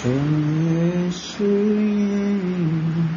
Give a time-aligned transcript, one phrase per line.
[0.00, 3.10] 穿越岁月。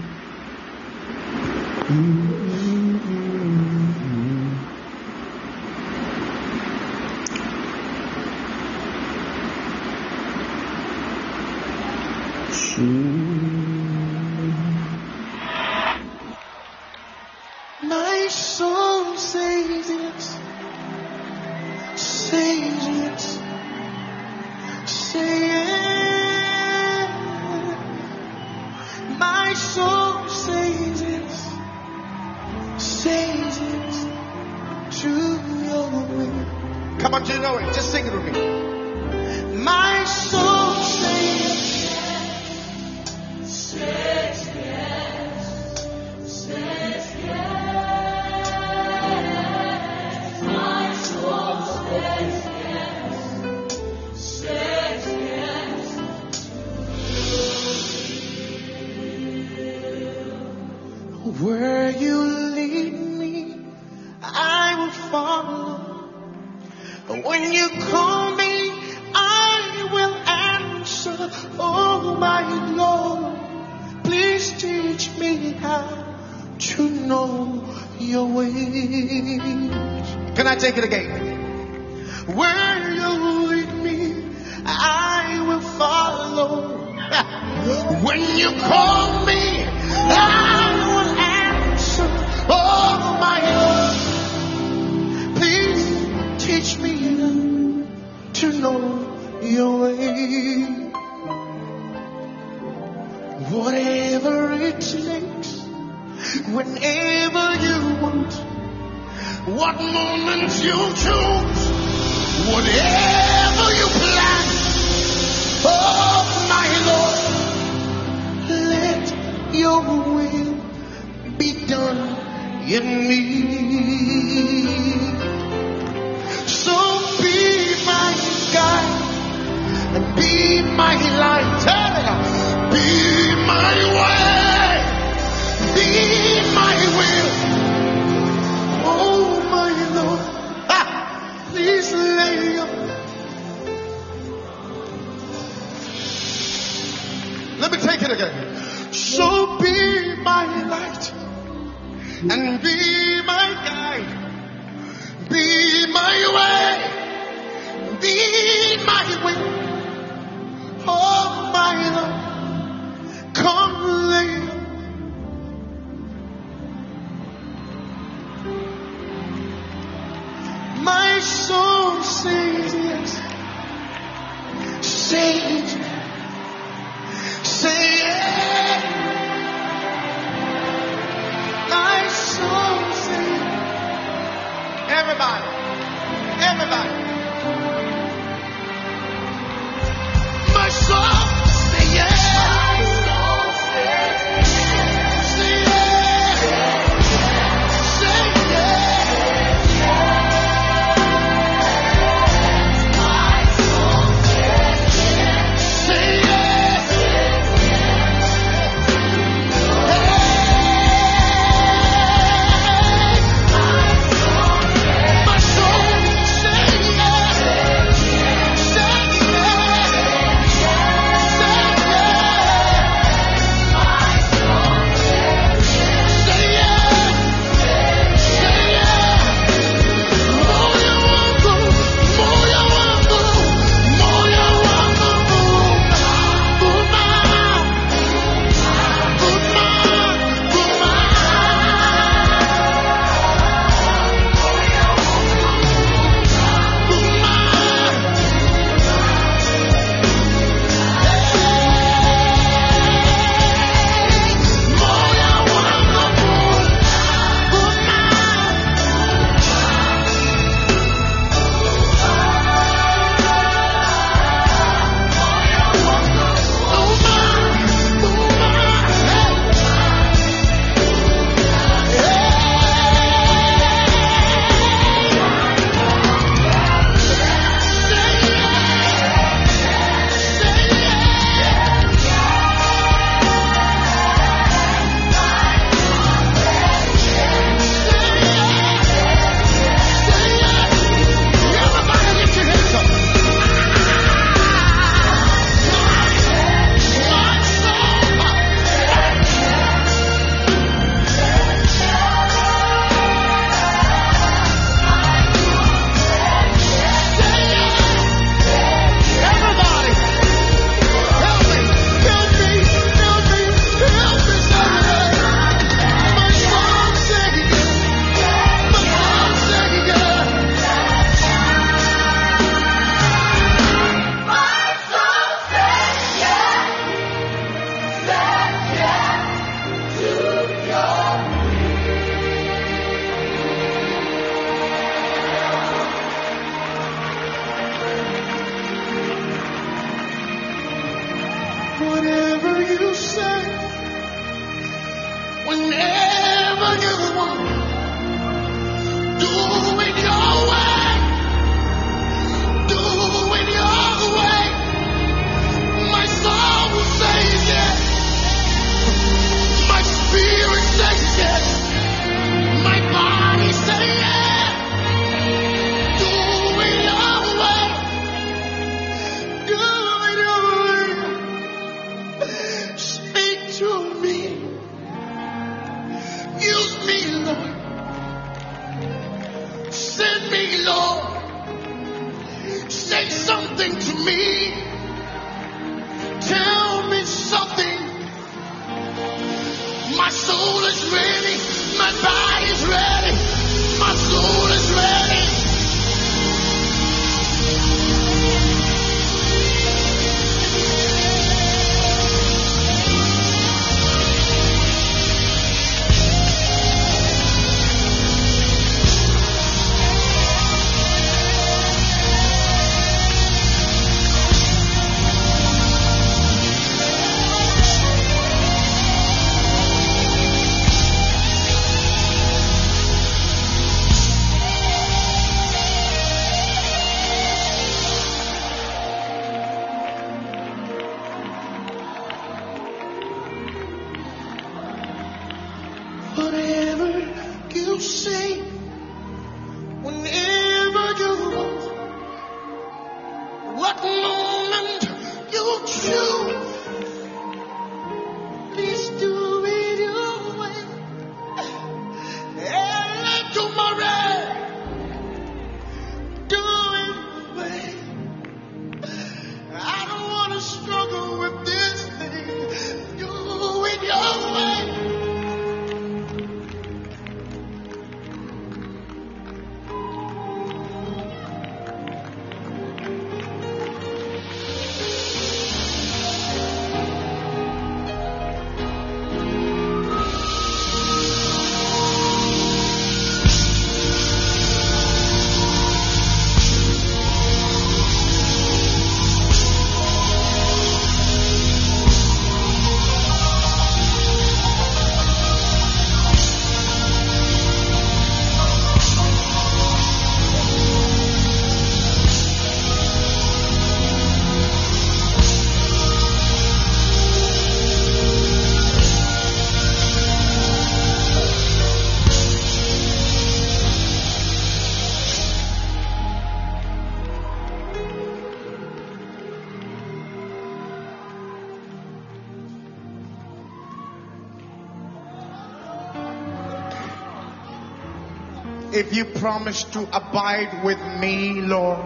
[528.83, 531.79] If you promise to abide with me, Lord,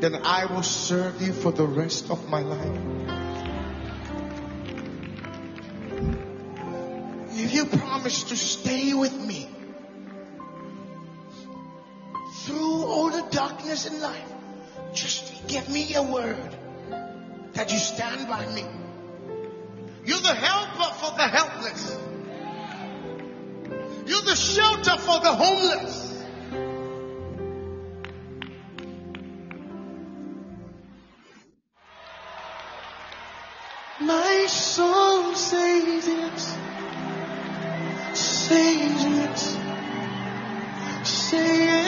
[0.00, 2.80] then I will serve you for the rest of my life.
[7.30, 9.48] If you promise to stay with me
[12.42, 14.32] through all the darkness in life,
[14.92, 16.56] just give me a word
[17.52, 18.66] that you stand by me.
[20.04, 22.07] You're the helper for the helpless.
[24.08, 26.24] You're the shelter for the homeless.
[34.00, 36.58] My soul says yes,
[38.14, 39.58] says yes,
[41.04, 41.87] say yes.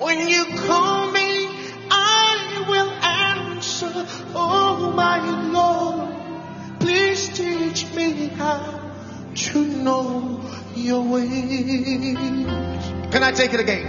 [0.00, 1.48] When you call me,
[1.90, 4.06] I will answer.
[4.34, 5.18] Oh my
[5.50, 8.92] Lord, please teach me how
[9.34, 10.40] to know
[10.74, 12.16] your ways.
[13.10, 13.86] Can I take it again?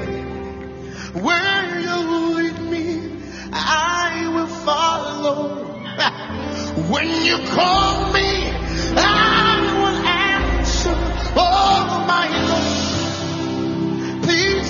[1.13, 1.95] Where you
[2.35, 3.11] lead me,
[3.51, 5.65] I will follow.
[6.91, 8.51] When you call me,
[8.95, 10.95] I will answer.
[11.35, 14.69] Oh my Lord, please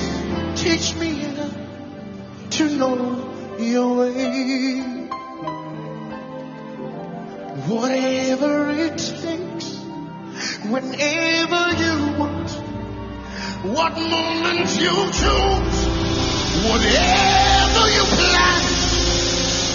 [2.58, 2.98] to know
[3.60, 4.82] your way.
[7.68, 9.68] Whatever it takes,
[10.66, 12.50] whenever you want,
[13.76, 15.78] what moment you choose,
[16.66, 18.62] whatever you plan.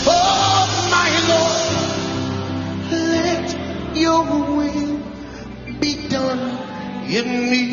[0.05, 1.59] Oh, my Lord,
[2.91, 3.49] let
[3.97, 4.25] your
[4.57, 4.99] will
[5.79, 6.45] be done
[7.09, 7.65] in me.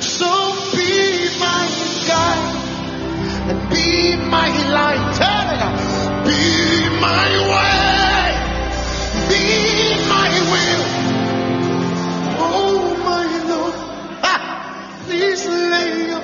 [0.00, 0.30] So
[0.76, 0.90] be
[1.38, 1.73] my
[3.84, 4.48] be my
[4.78, 5.20] light.
[5.20, 5.74] Up.
[6.24, 6.42] Be
[7.06, 8.26] my way.
[9.30, 9.44] Be
[10.14, 10.84] my will.
[12.46, 13.74] Oh, my Lord.
[14.24, 14.36] Ha!
[15.04, 16.22] Please lay your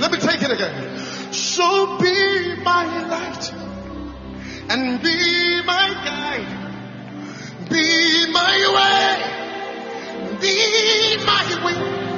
[0.00, 0.98] Let me take it again.
[1.32, 3.52] So be my light
[4.70, 6.50] and be my guide.
[7.68, 9.16] Be my way.
[10.40, 10.54] Be
[11.26, 12.09] my way.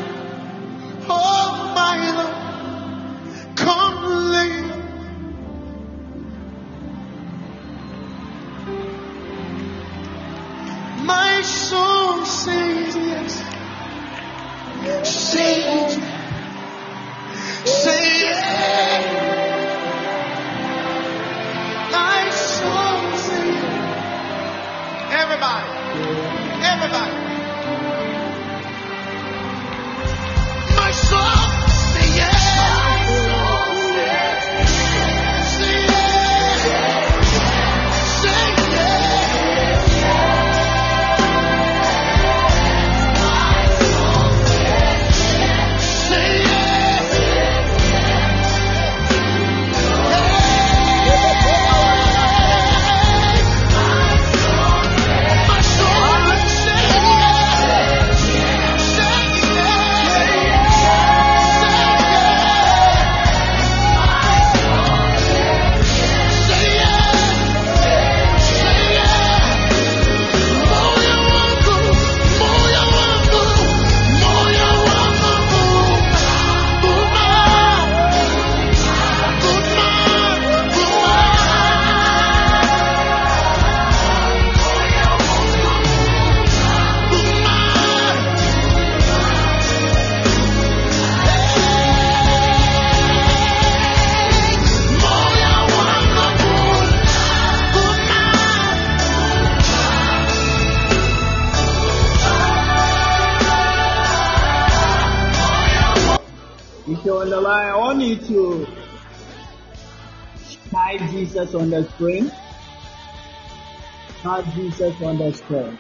[114.83, 115.79] On.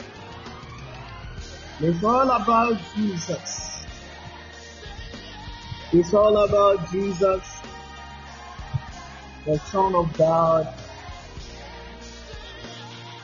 [1.80, 3.84] It's all about Jesus.
[5.92, 7.62] It's all about Jesus,
[9.44, 10.72] the Son of God.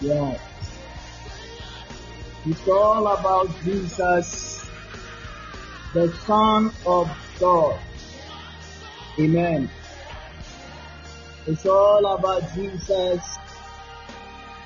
[0.01, 0.41] Yes.
[2.45, 4.67] It's all about Jesus,
[5.95, 7.09] the Son of
[7.39, 7.79] God.
[9.21, 9.71] Amen.
[11.47, 13.39] It's all about Jesus,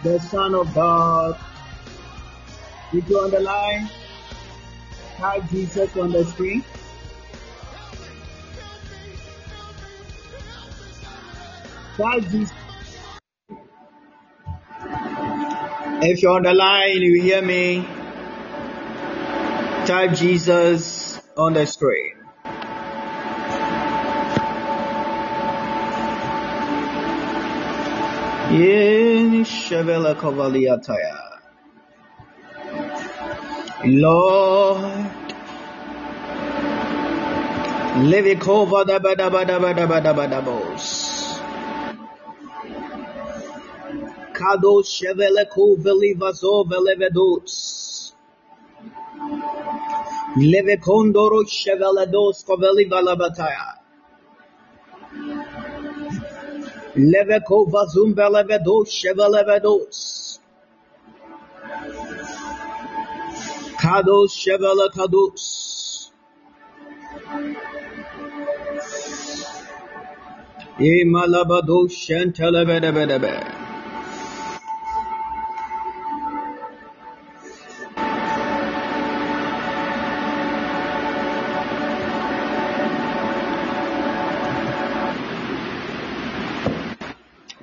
[0.02, 1.38] the Son of God.
[2.92, 3.88] If you're on the line,
[5.16, 6.64] type Jesus on the screen.
[11.96, 12.56] Type Jesus.
[16.04, 17.86] If you're on the line, you hear me,
[19.86, 22.11] type Jesus on the screen.
[33.84, 35.32] Lord,
[38.10, 41.40] Levikova da ba da ba da ba da ba da ba da bos.
[44.36, 48.12] Kado Shevele Koveli Vazo Velevedos.
[50.36, 53.81] Levekondoro Shevelados Koveli Valabataya.
[56.94, 60.38] Leveko Vazum Velevedos Shevelevedos.
[63.80, 66.12] Kados Shevele Kados.
[70.78, 73.61] Imalabado Shentelebedebedebe.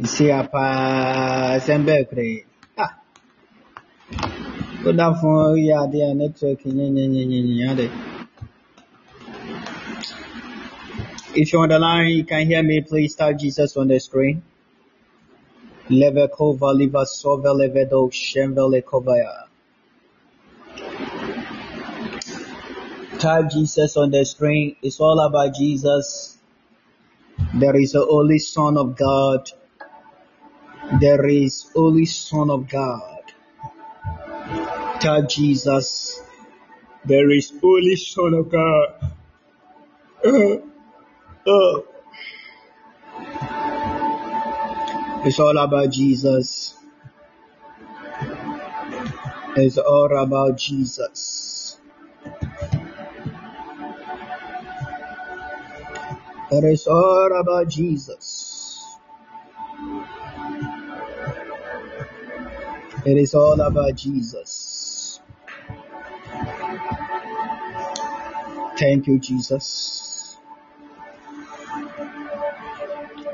[0.09, 2.41] Isi apa sembe kre.
[2.73, 2.97] Ah.
[4.81, 6.65] Good afternoon, yeah, their network.
[6.65, 7.91] nye, ade.
[11.35, 14.41] If you're on the line, you can hear me, please type Jesus on the screen.
[15.91, 19.45] Levekova liva sove levedo shemvele kovaya.
[23.19, 24.75] Type Jesus on the screen.
[24.81, 26.35] It's all about Jesus.
[27.53, 29.51] There is a only Son of God.
[30.97, 33.21] There is Holy Son of God.
[34.99, 36.19] Type Jesus.
[37.05, 39.11] There is Holy Son of God.
[40.25, 40.55] Uh,
[41.47, 41.81] uh.
[45.25, 46.75] It's all about Jesus.
[49.55, 51.77] It's all about Jesus.
[56.51, 58.38] It is all about Jesus.
[63.09, 65.19] It is all about Jesus.
[68.77, 70.37] Thank you, Jesus.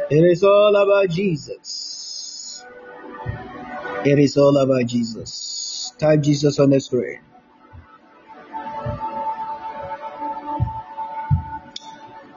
[0.09, 2.63] It is all about Jesus.
[4.05, 5.91] It is all about Jesus.
[5.99, 7.19] Type Jesus on the screen.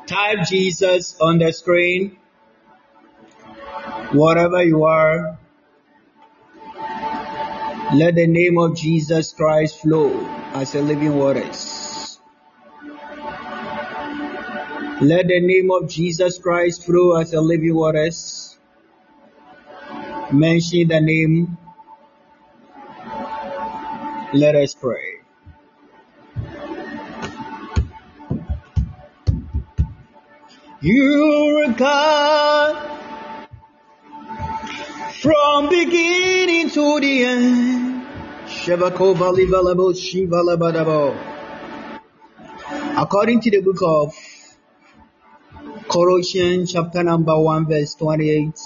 [0.08, 2.18] Type Jesus on the screen.
[4.10, 5.38] Whatever you are,
[7.94, 10.11] let the name of Jesus Christ flow
[10.53, 12.20] as a living waters.
[15.01, 18.59] Let the name of Jesus Christ flow as a living waters.
[20.33, 21.57] Mention the name.
[24.35, 25.20] Let us pray.
[30.83, 32.97] You're a God
[35.20, 38.07] from beginning to the end.
[42.96, 44.14] According to the book of
[45.88, 48.61] Colossians chapter number 1 verse 28,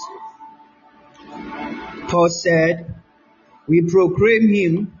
[2.07, 3.01] Paul said,
[3.67, 4.99] we proclaim him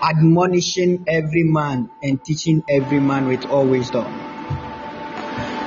[0.00, 4.06] admonishing every man and teaching every man with all wisdom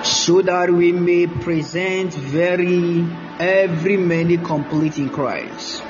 [0.05, 5.83] so that we may present very every many complete in Christ.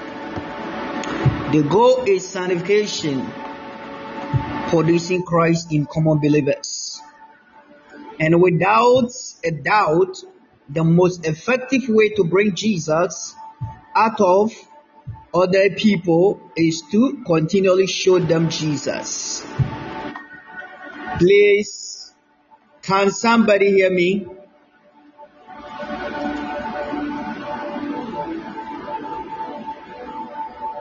[1.51, 3.31] The goal is sanctification,
[4.69, 7.01] producing Christ in common believers.
[8.19, 9.11] And without
[9.43, 10.17] a doubt,
[10.69, 13.35] the most effective way to bring Jesus
[13.95, 14.51] out of
[15.33, 19.45] other people is to continually show them Jesus.
[21.19, 22.13] Please,
[22.81, 24.25] can somebody hear me?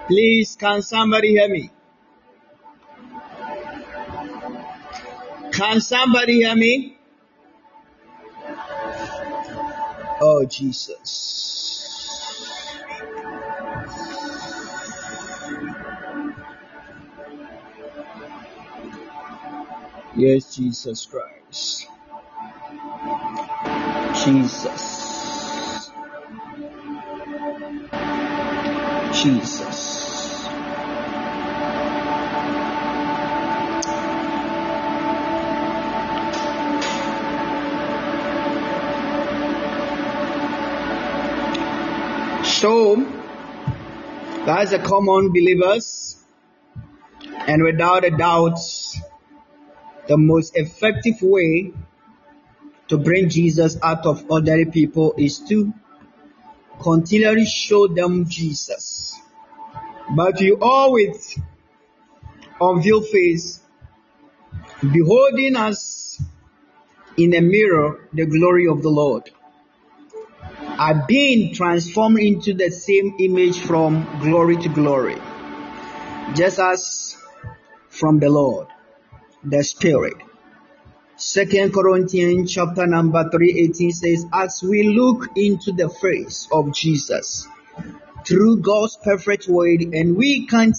[0.06, 1.70] Please, can somebody hear me?
[5.52, 6.98] Can somebody hear me?
[10.20, 11.34] Oh, Jesus.
[20.16, 21.88] Yes, Jesus Christ.
[24.24, 25.90] Jesus.
[29.12, 29.73] Jesus.
[42.64, 42.96] So,
[44.46, 46.16] that's the common believers,
[47.46, 48.59] and without a doubt,
[50.09, 51.74] the most effective way
[52.88, 55.74] to bring Jesus out of ordinary people is to
[56.81, 59.14] continually show them Jesus.
[60.16, 61.38] But you always
[62.59, 63.61] unveiled face,
[64.81, 66.18] beholding us
[67.18, 69.31] in a mirror the glory of the Lord,
[70.78, 75.20] are being transformed into the same image from glory to glory,
[76.34, 77.16] just as
[77.88, 78.66] from the Lord,
[79.42, 80.16] the Spirit.
[81.16, 87.46] Second Corinthians chapter number 318 says, As we look into the face of Jesus
[88.26, 90.76] through God's perfect word, and we can't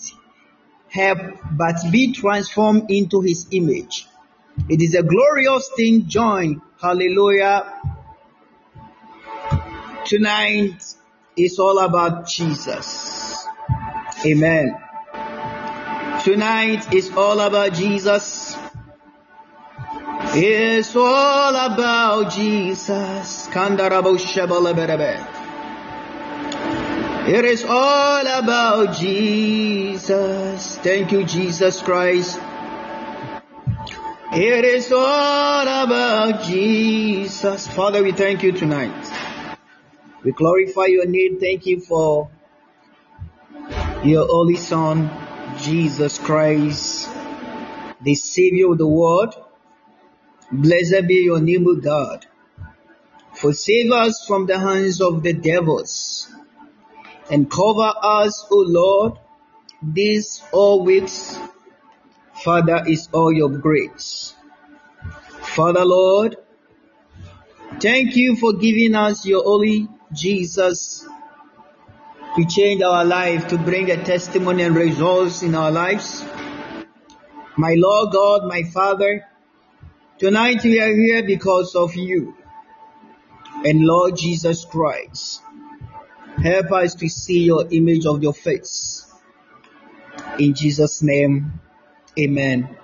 [0.89, 1.19] help
[1.51, 4.08] but be transformed into his image.
[4.69, 6.55] It is a glorious thing, joy.
[6.81, 7.81] Hallelujah.
[10.06, 10.96] Tonight
[11.36, 13.48] is all about Jesus.
[14.24, 14.78] Amen.
[16.24, 18.56] Tonight is all about Jesus.
[20.38, 23.48] It's all about Jesus.
[27.28, 30.76] It is all about Jesus.
[30.78, 32.39] Thank you, Jesus Christ.
[34.34, 37.65] It is all about Jesus.
[37.68, 39.05] Father, we thank you tonight.
[40.25, 41.39] We glorify your name.
[41.39, 42.31] Thank you for
[44.03, 45.11] your only Son,
[45.59, 47.07] Jesus Christ,
[48.01, 49.35] the Savior of the world.
[50.51, 52.25] Blessed be your name, O God.
[53.33, 56.27] For save us from the hands of the devils
[57.29, 59.19] and cover us, O Lord,
[59.83, 61.38] these all weeks.
[62.43, 64.33] Father, is all your grace.
[65.41, 66.38] Father, Lord,
[67.79, 71.08] thank you for giving us your holy Jesus
[72.36, 76.24] to change our life, to bring a testimony and results in our lives.
[77.58, 79.24] My Lord God, my Father,
[80.18, 82.36] tonight we are here because of you
[83.63, 85.41] and Lord Jesus Christ.
[86.44, 89.10] Help us to see your image of your face.
[90.38, 91.54] In Jesus' name,
[92.20, 92.78] amen.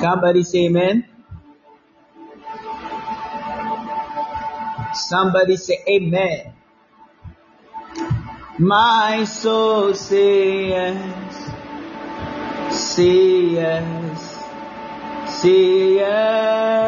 [0.00, 1.17] Somebody say amen.
[4.94, 6.54] Somebody say amen.
[8.58, 11.50] My soul say yes,
[12.70, 14.44] say yes,
[15.40, 16.78] say yes.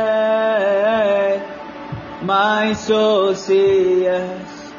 [2.22, 4.72] My soul say yes,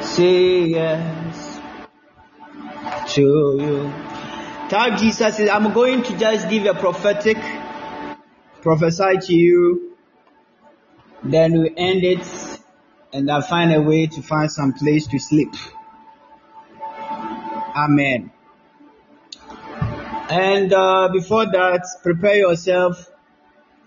[0.00, 1.60] say yes
[3.14, 3.92] to you.
[4.68, 7.38] Type Jesus says, I'm going to just give a prophetic
[8.60, 9.87] prophesy to you.
[11.22, 12.26] Then we end it
[13.12, 15.52] and I'll find a way to find some place to sleep.
[17.76, 18.30] Amen.
[20.30, 23.10] And uh, before that, prepare yourself.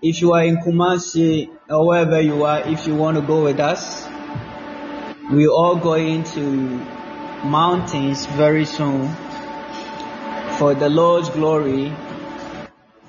[0.01, 3.59] If you are in Kumasi or wherever you are, if you want to go with
[3.59, 4.07] us,
[5.29, 6.41] we're all going to
[7.45, 9.07] mountains very soon
[10.57, 11.93] for the Lord's glory,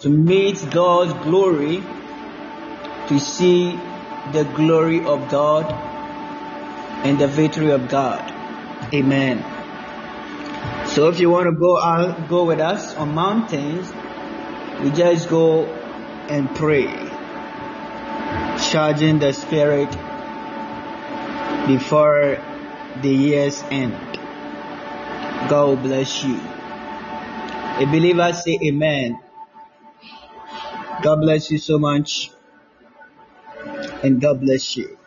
[0.01, 1.83] to meet God's glory,
[3.09, 3.79] to see
[4.31, 5.73] the glory of God
[7.05, 8.23] and the victory of God.
[8.95, 9.45] Amen.
[10.87, 13.91] So if you want to go out, go with us on mountains,
[14.83, 15.65] we just go
[16.29, 16.87] and pray,
[18.71, 19.91] charging the spirit
[21.67, 22.39] before
[23.01, 23.95] the year's end.
[25.49, 26.39] God bless you.
[27.81, 29.19] A believer say amen.
[31.03, 32.31] God bless you so much.
[34.03, 34.99] And God bless you.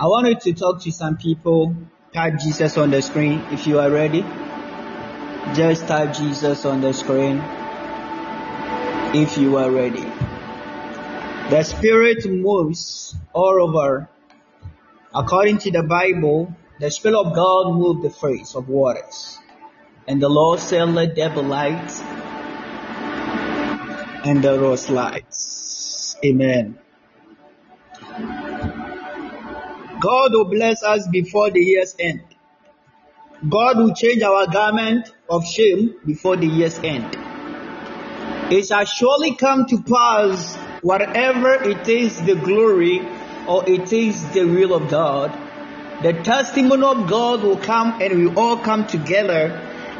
[0.00, 1.74] I wanted to talk to some people.
[2.14, 4.22] Type Jesus on the screen if you are ready.
[5.54, 7.42] Just type Jesus on the screen
[9.14, 10.06] if you are ready.
[11.50, 14.08] The Spirit moves all over.
[15.14, 19.38] According to the Bible, the Spirit of God moved the face of waters.
[20.06, 21.90] And the Lord said, Let there be light.
[24.24, 25.34] And there was light.
[26.24, 26.78] Amen.
[30.00, 32.22] God will bless us before the year's end.
[33.48, 37.16] God will change our garment of shame before the year's end.
[38.52, 43.00] It shall surely come to pass whatever it is the glory
[43.46, 45.32] or it is the will of God.
[46.02, 49.50] The testimony of God will come and we all come together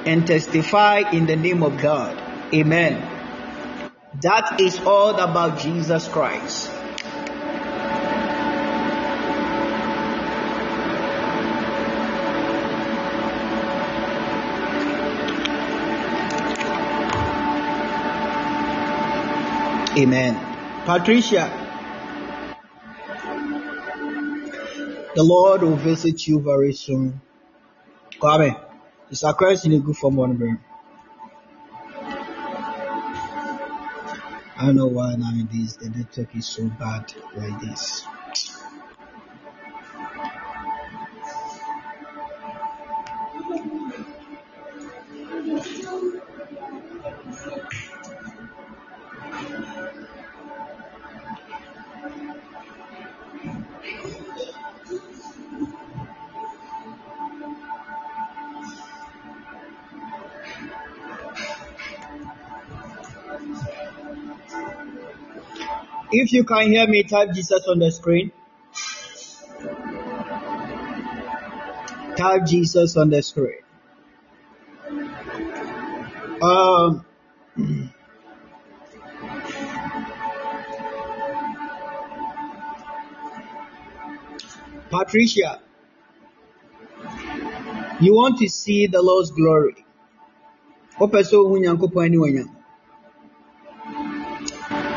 [0.07, 2.21] and testify in the name of God.
[2.55, 3.07] Amen.
[4.23, 6.71] That is all about Jesus Christ.
[19.99, 20.35] Amen.
[20.87, 21.51] Patricia,
[25.17, 27.21] the Lord will visit you very soon.
[28.21, 28.59] Kwame,
[29.11, 30.61] it's a question in good for one
[34.57, 38.07] I don't know why nowadays the network is so bad like this.
[66.31, 68.31] If you can hear me, type Jesus on the screen.
[72.17, 73.59] Type Jesus on the screen.
[76.41, 77.05] Um,
[84.89, 85.61] Patricia,
[88.01, 89.85] You want to see the Lord's glory.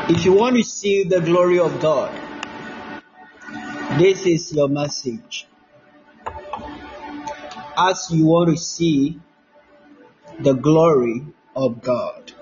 [0.06, 2.12] If you want to see the glory of God,
[3.98, 5.46] this is your message.
[7.76, 9.18] As you want to see
[10.40, 11.22] the glory
[11.56, 12.32] of God.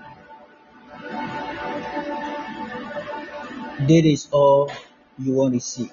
[3.78, 4.72] That is all
[5.18, 5.88] you want to see.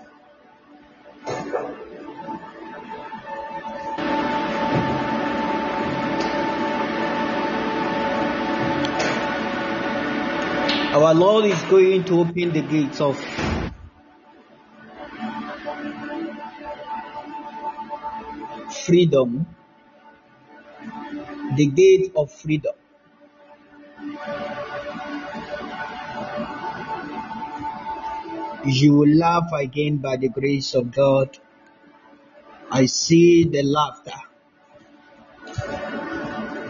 [11.00, 13.18] Our Lord is going to open the gates of
[18.86, 19.48] freedom,
[21.56, 22.76] the gate of freedom.
[28.66, 31.38] You will laugh again by the grace of God.
[32.70, 34.20] I see the laughter.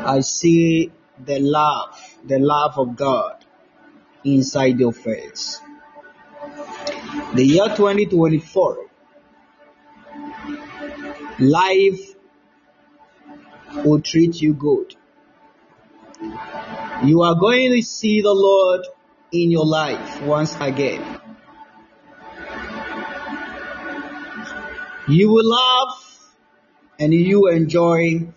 [0.05, 3.38] I see the laugh, the laugh of God
[4.23, 5.59] inside your face.
[7.33, 8.85] The year 2024,
[11.39, 12.15] life
[13.85, 14.95] will treat you good.
[17.03, 18.81] You are going to see the Lord
[19.31, 21.19] in your life once again.
[25.07, 26.35] You will laugh
[26.99, 28.27] and you enjoy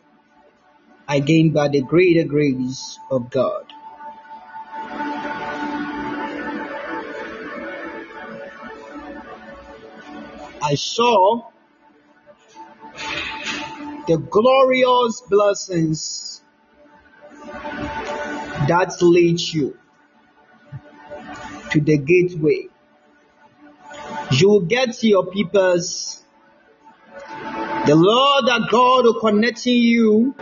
[1.08, 3.71] again by the greater grace of God.
[10.72, 11.50] I saw
[14.06, 16.40] the glorious blessings
[18.68, 19.76] that lead you
[21.72, 22.68] to the gateway.
[24.30, 26.24] You will get your people's
[27.84, 30.34] the Lord that God will connect you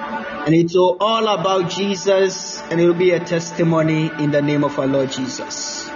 [0.00, 4.76] and it's all about Jesus and it will be a testimony in the name of
[4.80, 5.93] our Lord Jesus.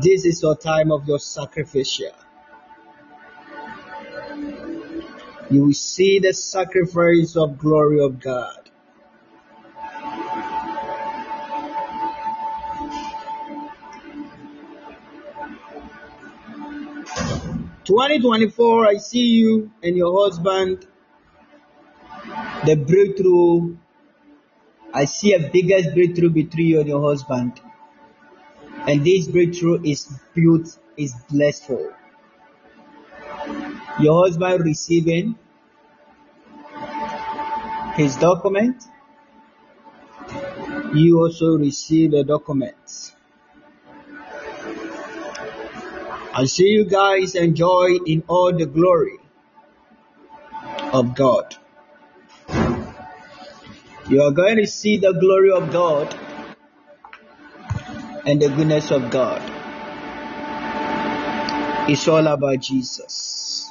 [0.00, 2.10] This is your time of your sacrificial.
[5.50, 8.70] You will see the sacrifice of glory of God.
[17.84, 20.86] 2024, I see you and your husband,
[22.64, 23.76] the breakthrough.
[24.92, 27.60] I see a biggest breakthrough between you and your husband.
[28.86, 31.90] And this breakthrough is built, is blessful.
[34.00, 35.36] Your husband receiving
[37.96, 38.84] his document.
[40.92, 43.12] You also receive the documents.
[46.34, 49.18] I see you guys enjoy in all the glory
[50.92, 51.56] of God.
[54.08, 56.14] You are going to see the glory of God
[58.26, 59.42] and the goodness of God.
[61.88, 63.70] It's all about Jesus.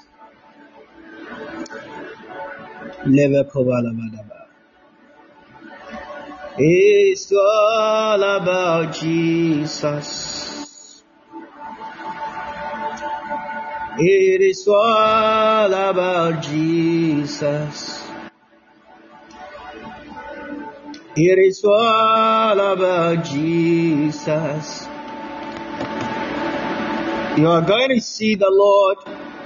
[6.58, 10.34] It's all about Jesus.
[13.98, 17.93] It is all about Jesus.
[21.16, 24.88] It is all about Jesus.
[27.38, 28.98] You are going to see the Lord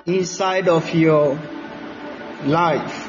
[0.05, 1.39] inside of your
[2.45, 3.07] life.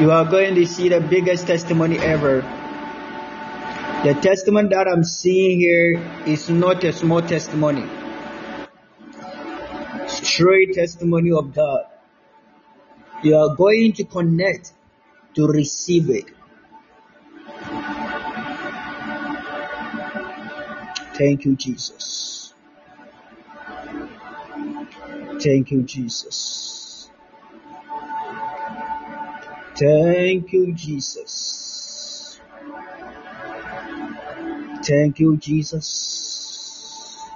[0.00, 2.42] You are going to see the biggest testimony ever.
[4.04, 7.88] The testimony that I'm seeing here is not a small testimony
[10.08, 11.84] straight testimony of God.
[13.22, 14.72] You are going to connect
[15.34, 16.26] to receive it.
[21.14, 22.54] Thank you, Jesus.
[25.42, 27.10] Thank you, Jesus.
[29.78, 32.40] Thank you, Jesus.
[34.82, 37.28] Thank you, Jesus.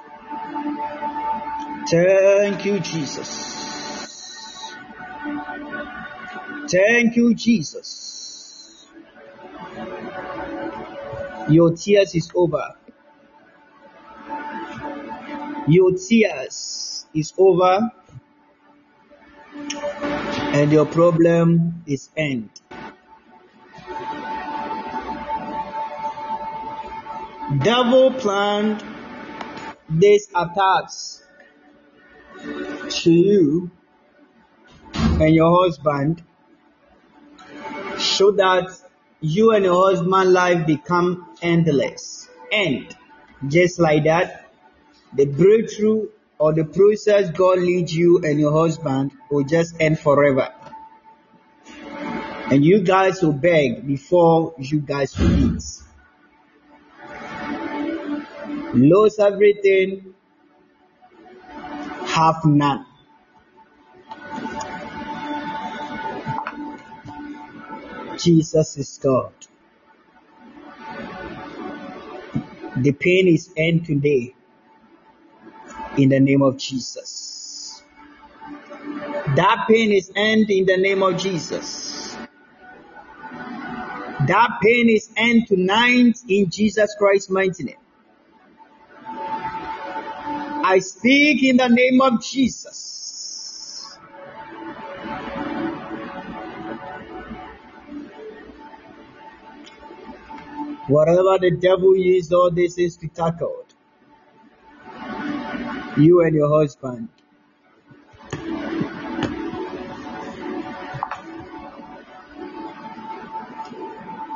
[1.91, 3.53] Thank you, Jesus.
[6.73, 8.87] Thank you, Jesus.
[11.51, 12.75] Your tears is over.
[15.69, 17.91] Your tears is over
[20.55, 22.49] and your problem is end.
[27.63, 28.83] Devil planned
[29.91, 31.23] these attacks
[32.89, 33.71] to you
[34.95, 36.23] and your husband
[38.03, 38.71] so that
[39.21, 42.29] you and your husband life become endless.
[42.51, 42.95] And
[43.49, 44.53] Just like that,
[45.15, 50.49] the breakthrough or the process God leads you and your husband will just end forever.
[52.51, 55.63] And you guys will beg before you guys will eat.
[58.75, 60.15] Lose everything,
[62.07, 62.87] have none.
[68.23, 69.33] Jesus is God.
[72.77, 74.35] The pain is end today
[75.99, 77.83] in the name of Jesus.
[79.37, 82.17] That pain is end in the name of Jesus.
[84.29, 87.77] That pain is end tonight in Jesus Christ's mighty name.
[90.65, 93.02] I speak in the name of Jesus.
[100.93, 103.65] Whatever the devil used all this is to tackle,
[105.97, 107.09] you and your husband.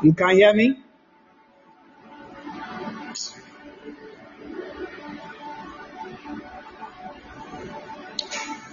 [0.03, 0.79] You can hear me?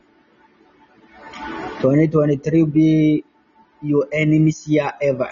[1.81, 3.23] 2023 be
[3.81, 5.29] your enemy's year ever.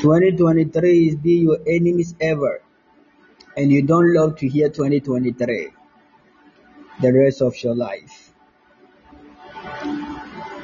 [0.00, 2.62] 2023 is be your enemy's ever.
[3.56, 5.70] And you don't love to hear 2023
[7.00, 8.27] the rest of your life.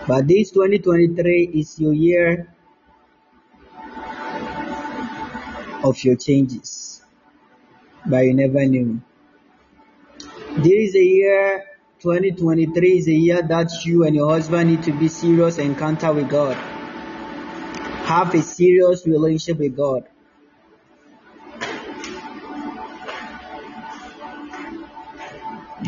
[0.07, 2.55] But this 2023 is your year
[5.83, 7.03] of your changes.
[8.05, 9.01] But you never knew.
[10.59, 11.65] This is a year,
[12.01, 16.29] 2023 is a year that you and your husband need to be serious encounter with
[16.29, 16.55] God.
[18.05, 20.05] Have a serious relationship with God.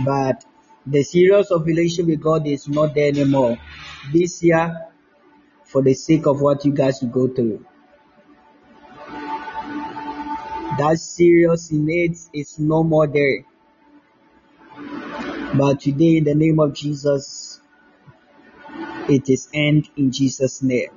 [0.05, 0.45] But
[0.87, 3.59] the serious of relationship with God is not there anymore.
[4.13, 4.87] This year,
[5.65, 7.65] for the sake of what you guys will go through.
[10.79, 11.89] That serious in
[12.33, 13.45] is no more there.
[15.57, 17.61] But today, in the name of Jesus,
[19.09, 20.91] it is end in Jesus' name.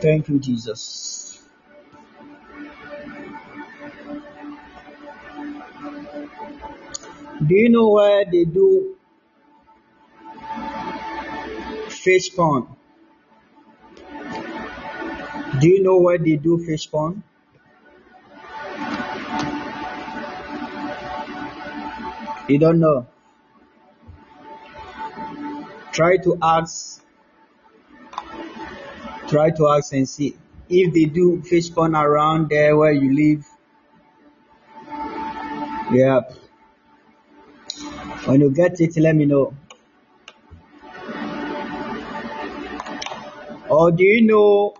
[0.00, 1.27] Thank you, Jesus.
[7.46, 8.96] Do you know where they do
[11.88, 12.66] fish pond?
[15.60, 17.22] Do you know where they do fish pond?
[22.48, 23.06] You don't know.
[25.92, 27.04] Try to ask.
[29.28, 30.36] Try to ask and see
[30.68, 33.46] if they do fish pond around there where you live.
[35.92, 36.47] Yep.
[38.28, 39.54] When you get it, let me know.
[43.70, 44.74] Or do you know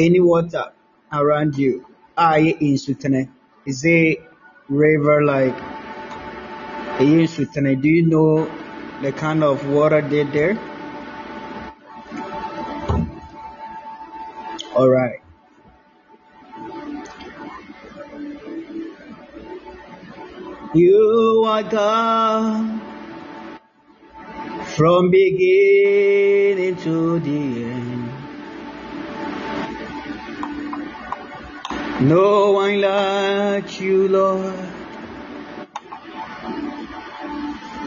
[0.00, 0.72] any water
[1.12, 1.86] around you?
[2.16, 3.28] I in Sutene.
[3.64, 4.18] Is a
[4.68, 5.56] river like
[6.98, 7.80] in Sutene?
[7.80, 8.50] Do you know
[9.02, 10.58] the kind of water they there?
[14.74, 15.20] All right.
[20.78, 22.80] You are God
[24.76, 28.12] from beginning to the end.
[32.08, 34.54] No one like you, Lord.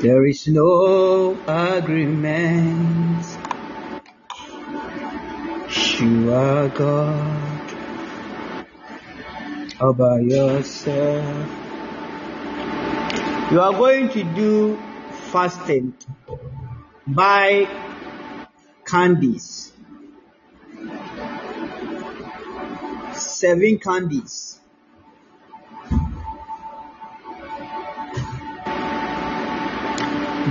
[0.02, 3.26] There is no agreement.
[6.02, 7.72] You are God
[9.80, 11.61] all by yourself.
[13.52, 14.78] You are going to do
[15.32, 15.94] fasting
[17.06, 17.68] buy
[18.86, 19.74] candies.
[23.12, 24.58] Seven candies.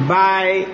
[0.07, 0.67] Buy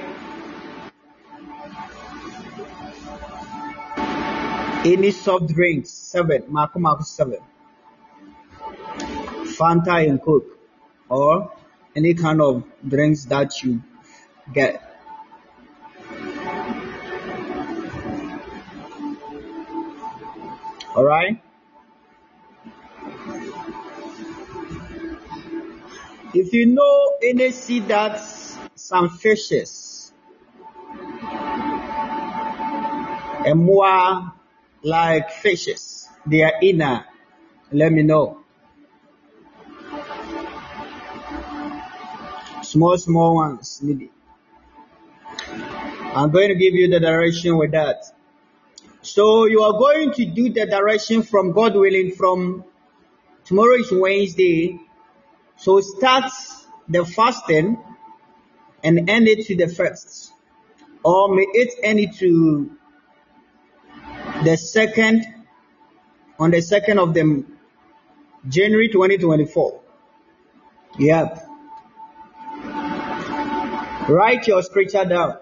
[4.84, 5.90] any soft drinks.
[5.90, 6.42] Seven.
[6.48, 7.38] Marco Marco seven.
[9.56, 10.58] Fanta and Coke.
[11.08, 11.52] Or
[11.96, 13.82] any kind of drinks that you
[14.52, 14.82] get.
[20.94, 21.42] All right.
[26.34, 28.20] If you know any seed that
[28.74, 30.12] some fishes
[33.46, 34.32] and more
[34.82, 37.06] like fishes, they are inner,
[37.72, 38.45] let me know.
[42.76, 44.10] Small, small ones, maybe.
[46.14, 48.04] I'm going to give you the direction with that.
[49.00, 52.64] So you are going to do the direction from God willing from
[53.46, 54.78] tomorrow is Wednesday.
[55.56, 56.30] So start
[56.86, 57.82] the fasting
[58.84, 60.34] and end it to the first.
[61.02, 62.76] Or may it end it to
[64.44, 65.24] the second
[66.38, 67.42] on the second of the
[68.46, 69.80] January 2024.
[70.98, 71.45] Yep.
[74.08, 75.36] Write your scripture down.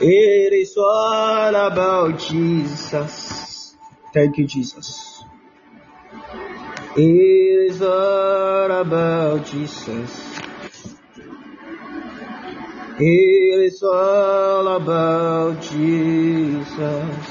[0.00, 3.74] It is all about Jesus.
[4.12, 5.24] Thank you, Jesus.
[6.96, 10.40] It is all about Jesus.
[13.00, 17.26] It is all about Jesus.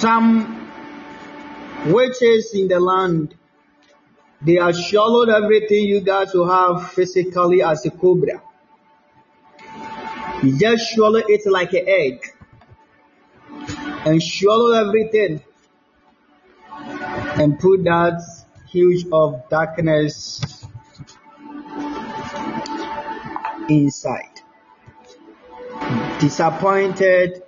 [0.00, 0.68] Some
[1.86, 3.35] witches in the land,
[4.42, 8.42] they have swallowed everything you guys will have physically as a cobra.
[10.42, 12.26] You just swallow it like an egg
[14.04, 15.42] and swallow everything
[17.40, 18.20] and put that
[18.68, 20.66] huge of darkness
[23.68, 24.40] inside.
[26.20, 27.42] Disappointed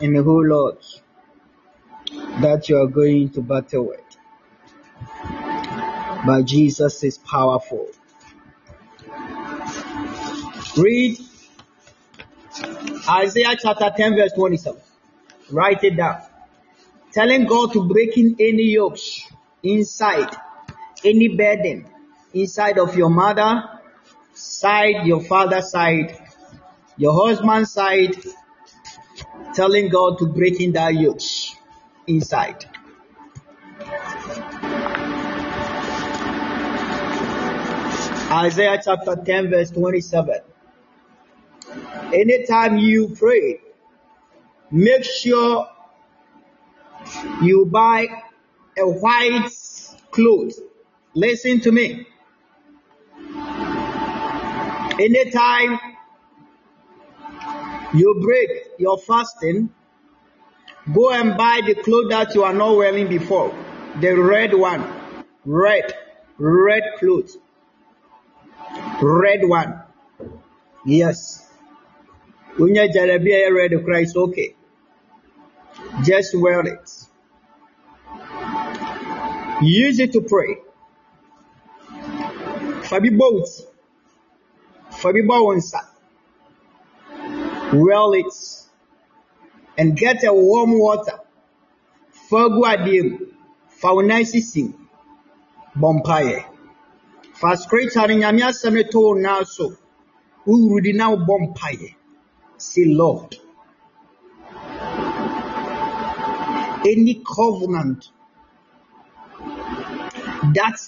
[0.00, 0.82] in the whole lot
[2.40, 4.00] that you are going to battle with.
[6.24, 7.88] But Jesus is powerful.
[10.76, 11.18] Read
[13.08, 14.80] Isaiah chapter 10, verse 27.
[15.50, 16.22] Write it down.
[17.12, 19.26] Telling God to break in any yokes
[19.62, 20.36] inside,
[21.04, 21.86] any burden
[22.32, 23.64] inside of your mother
[24.34, 26.16] side, your father's side,
[26.96, 28.14] your husband's side,
[29.54, 31.56] telling God to break in that yokes
[32.06, 32.69] inside.
[38.30, 40.36] Isaiah chapter 10, verse 27.
[42.12, 43.60] Anytime you pray,
[44.70, 45.68] make sure
[47.42, 48.06] you buy
[48.78, 49.50] a white
[50.12, 50.52] cloth.
[51.14, 52.06] Listen to me.
[55.00, 55.80] Anytime
[57.94, 59.70] you break your fasting,
[60.94, 63.52] go and buy the clothes that you are not wearing before.
[64.00, 64.86] The red one.
[65.44, 65.94] Red.
[66.38, 67.36] Red clothes.
[69.02, 69.82] Red one.
[70.84, 71.48] Yes.
[72.58, 74.54] Unya jalabia red Christ, okay.
[76.02, 76.90] Just wear it.
[79.62, 80.56] Use it to pray.
[82.88, 83.48] Fabi boat.
[84.90, 85.80] Fabi bawansa.
[87.72, 88.34] Well it.
[89.78, 91.18] And get a warm water.
[92.30, 93.32] Fagu adim.
[93.80, 94.74] Faunasi sing.
[95.76, 96.49] Bompaye.
[97.40, 99.72] Scripture ni nyame asɛm ne to na so.
[100.46, 101.94] Wurudi na wobɔ mpaeɛ.
[102.58, 103.36] Say Lord.
[106.84, 108.10] Any covenant
[110.54, 110.78] that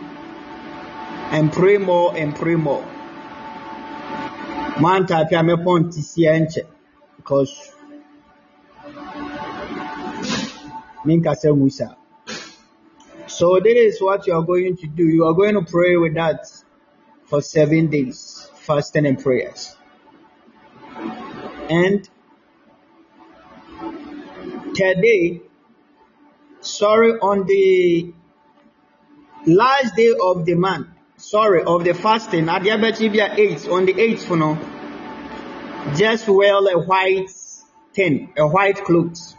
[1.31, 2.83] and pray more and pray more.
[4.79, 6.63] Man type ya mepɔ nti sie
[7.17, 7.73] because
[11.05, 11.97] minkasa musa.
[13.27, 15.03] So this is what you are going to do.
[15.03, 16.45] You are going to pray with that
[17.25, 18.38] for seven days,
[18.69, 19.75] fasting and prayers.
[21.71, 22.07] And
[24.75, 25.41] today,
[26.61, 28.13] sorry, on the
[29.47, 34.35] last day of the month, sorry, of the fasting, bi eight on the eighth you
[34.35, 34.55] know,
[35.97, 37.31] just wear a white
[37.95, 39.33] thing, a white cloth.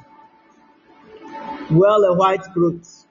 [1.70, 3.06] Wear a white cloth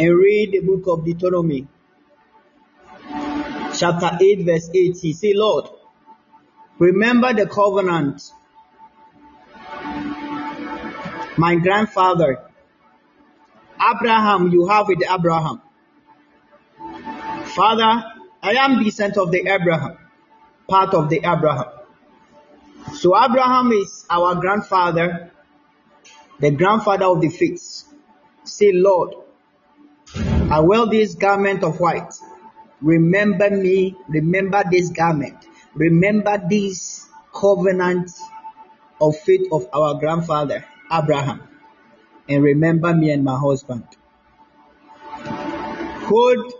[0.00, 1.68] and read the book of Deuteronomy,
[3.78, 5.12] chapter 8, verse 80.
[5.12, 5.68] Say, Lord,
[6.78, 8.22] remember the covenant
[11.36, 12.42] my grandfather
[13.80, 15.62] Abraham, you have with Abraham.
[17.54, 18.04] Father,
[18.42, 19.96] I am descent of the Abraham,
[20.68, 21.66] part of the Abraham.
[22.94, 25.30] So Abraham is our grandfather,
[26.40, 27.84] the grandfather of the faith.
[28.44, 29.14] Say, Lord,
[30.50, 32.12] I wear this garment of white.
[32.80, 35.36] Remember me, remember this garment,
[35.74, 38.10] remember this covenant
[39.00, 41.42] of faith of our grandfather Abraham,
[42.28, 43.84] and remember me and my husband.
[46.06, 46.52] Hold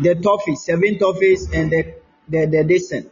[0.00, 1.94] the toffee, seven toffees, and the
[2.28, 3.10] the the decent.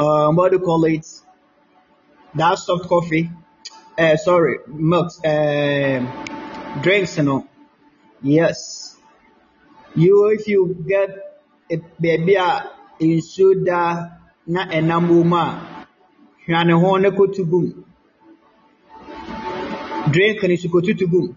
[0.00, 1.06] Um, what do you call it?
[2.34, 3.30] That soft coffee.
[3.98, 5.10] Uh, sorry, milk.
[5.24, 6.00] Uh,
[6.82, 7.48] drinks, you know.
[8.22, 8.95] Yes.
[9.96, 11.08] You, if you get
[11.70, 12.36] a baby
[13.00, 15.44] in soda na enamuma,
[16.46, 17.84] hwɛ ne ho na kɔtu gum.
[20.12, 21.36] Drink ne so kɔtutu gum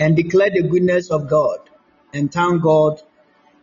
[0.00, 1.58] and declare the goodness of God
[2.12, 3.00] and thank God.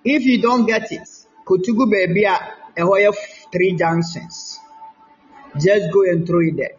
[0.03, 1.07] If you don't get it,
[1.45, 3.11] Kotugu baby a
[3.51, 4.59] three junctions.
[5.59, 6.75] Just go and throw it there.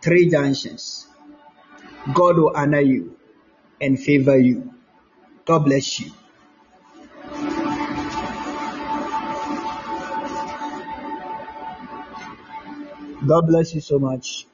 [0.00, 1.06] Three junctions.
[2.14, 3.16] God will honor you
[3.80, 4.75] and favor you.
[5.46, 6.10] God bless you.
[13.24, 14.48] God bless you so much.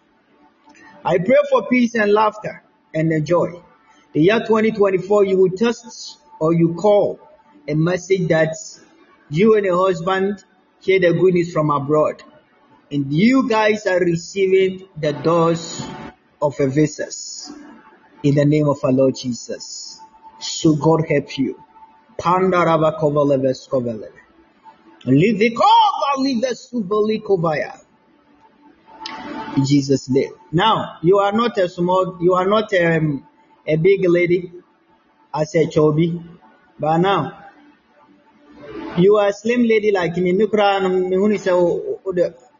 [1.02, 2.62] I pray for peace and laughter
[2.94, 3.62] and joy.
[4.12, 7.18] The year 2024, you will test or you call
[7.66, 8.54] a message that
[9.30, 10.44] you and your husband
[10.80, 12.22] hear the good news from abroad.
[12.90, 15.82] And you guys are receiving the doors
[16.42, 17.50] of a visas
[18.22, 20.01] in the name of our Lord Jesus.
[20.42, 21.62] So God help you.
[29.56, 30.32] In Jesus' name.
[30.52, 33.26] Now, you are not a small, you are not um,
[33.66, 34.52] a big lady
[35.34, 36.22] as a chobi.
[36.78, 37.42] But now,
[38.98, 40.32] you are a slim lady like me.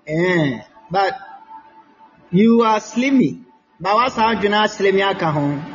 [0.07, 0.61] Eh,
[0.91, 1.15] but
[2.31, 3.45] you are slimmy.
[3.81, 4.49] But what's how you
[5.33, 5.72] home?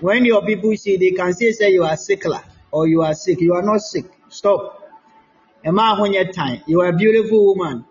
[0.00, 3.40] When your people see, they can say, say you are sickler or you are sick.
[3.40, 4.04] You are not sick.
[4.28, 4.82] Stop.
[5.64, 7.84] Emma, when your time, you are a beautiful woman.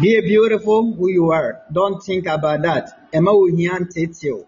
[0.00, 1.62] Be beautiful who you are.
[1.72, 3.08] Don't think about that.
[3.12, 4.46] Emma will.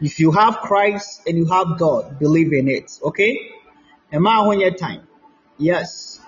[0.00, 2.98] If you have Christ and you have God, believe in it.
[3.02, 3.52] Okay?
[4.12, 5.08] Emma when your time?
[5.58, 6.20] Yes.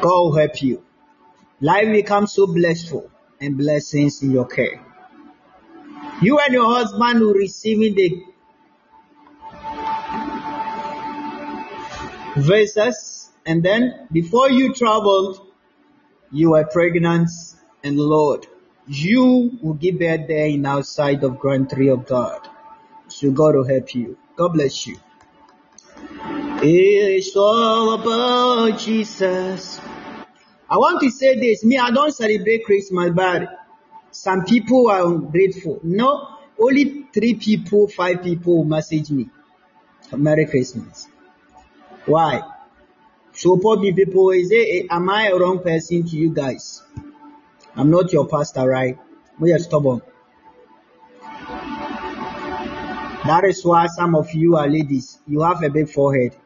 [0.00, 0.84] God will help you.
[1.60, 3.10] Life becomes so blissful
[3.40, 4.85] and blessings in your care.
[6.22, 8.24] You and your husband will receiving the
[12.36, 15.40] verses, and then before you traveled,
[16.30, 17.30] you were pregnant,
[17.84, 18.46] and Lord,
[18.86, 22.48] you will give birth there in outside of Grand Tree of God.
[23.08, 24.16] So God will help you.
[24.36, 24.96] God bless you.
[26.62, 29.80] It's all about Jesus.
[30.68, 31.64] I want to say this.
[31.64, 33.48] Me, I don't celebrate Christmas, but
[34.16, 35.78] some people are grateful.
[35.82, 39.28] No, only three people, five people message me.
[40.16, 41.06] Merry Christmas.
[42.06, 42.40] Why?
[43.32, 46.82] So probably people is it, eh, am I a wrong person to you guys?
[47.74, 48.98] I'm not your pastor, right?
[49.38, 50.00] We are stubborn.
[53.26, 55.18] That is why some of you are ladies.
[55.26, 56.36] You have a big forehead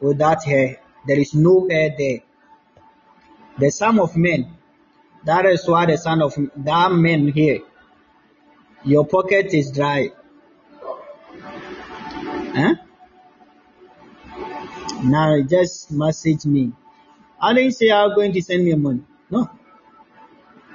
[0.00, 0.78] with that hair.
[1.06, 2.20] There is no hair there.
[3.58, 4.56] The some of men.
[5.24, 7.60] That is why the son of that man here.
[8.84, 10.08] Your pocket is dry.
[12.54, 12.74] Huh?
[15.02, 16.72] Now just message me.
[17.40, 19.02] I didn't say I'm going to send me money.
[19.30, 19.50] No.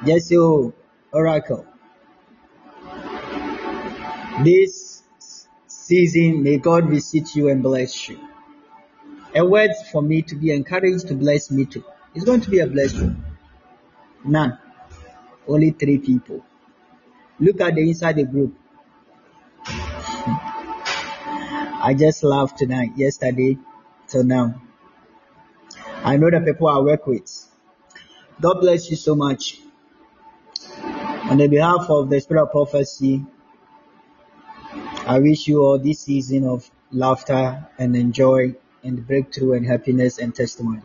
[0.05, 0.73] Just say, oh,
[1.11, 1.65] Oracle.
[4.43, 5.03] This
[5.67, 8.19] season, may God visit you and bless you.
[9.35, 11.83] A word for me to be encouraged to bless me too.
[12.13, 13.23] It's going to be a blessing.
[14.25, 14.57] None.
[15.47, 16.43] Only three people.
[17.39, 18.57] Look at the inside the group.
[21.87, 23.57] I just laughed tonight, yesterday
[24.07, 24.61] till now.
[26.03, 27.29] I know the people I work with.
[28.41, 29.59] God bless you so much.
[31.29, 33.23] On the behalf of the Spirit of Prophecy,
[35.05, 40.33] I wish you all this season of laughter and enjoy and breakthrough and happiness and
[40.33, 40.81] testimony.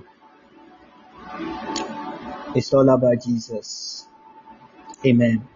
[2.54, 4.06] It's all about Jesus.
[5.06, 5.46] Amen.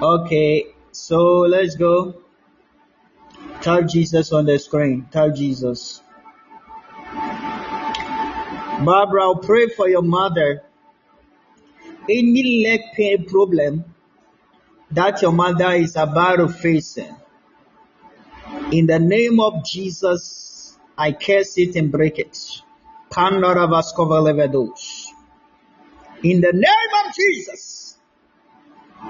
[0.00, 2.14] Okay, so let's go.
[3.60, 5.08] Tell Jesus on the screen.
[5.10, 6.00] Tell Jesus.
[8.84, 10.62] Barbara, I'll pray for your mother.
[12.08, 13.84] Any leg pain problem
[14.90, 16.98] that your mother is about to face,
[18.70, 22.38] in the name of Jesus, I curse it and break it.
[26.22, 27.98] In the name of Jesus,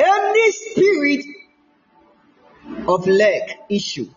[0.00, 1.26] any spirit
[2.88, 4.08] of leg issue,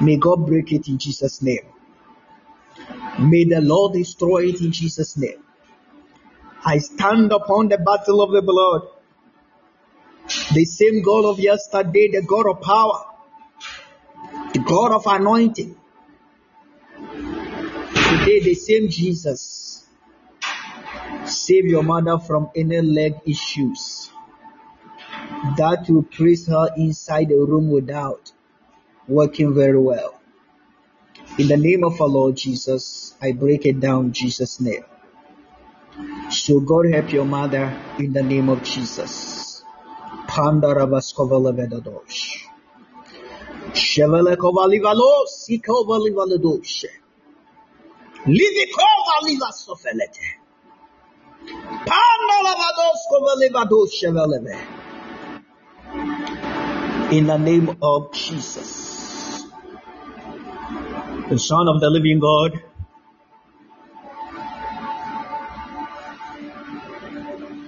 [0.00, 1.66] may God break it in Jesus' name.
[3.20, 5.42] May the Lord destroy it in Jesus' name.
[6.64, 8.88] I stand upon the battle of the blood.
[10.54, 13.04] The same God of yesterday, the God of power,
[14.52, 15.76] the God of anointing.
[17.94, 19.69] Today, the same Jesus.
[21.26, 24.10] Save your mother from any leg issues
[25.56, 28.32] that will place her inside the room without
[29.08, 30.20] working very well.
[31.38, 34.84] In the name of our Lord Jesus, I break it down in Jesus' name.
[36.30, 39.64] So God help your mother in the name of Jesus.
[40.28, 41.26] Kovalivalo,
[45.26, 46.86] sikovalivaladosh.
[48.26, 49.60] Livikova livasofelete.
[49.66, 50.39] Pandalavados kovalivadosh cheveleve.
[57.12, 59.44] In the name of Jesus.
[61.28, 62.62] The Son of the living God.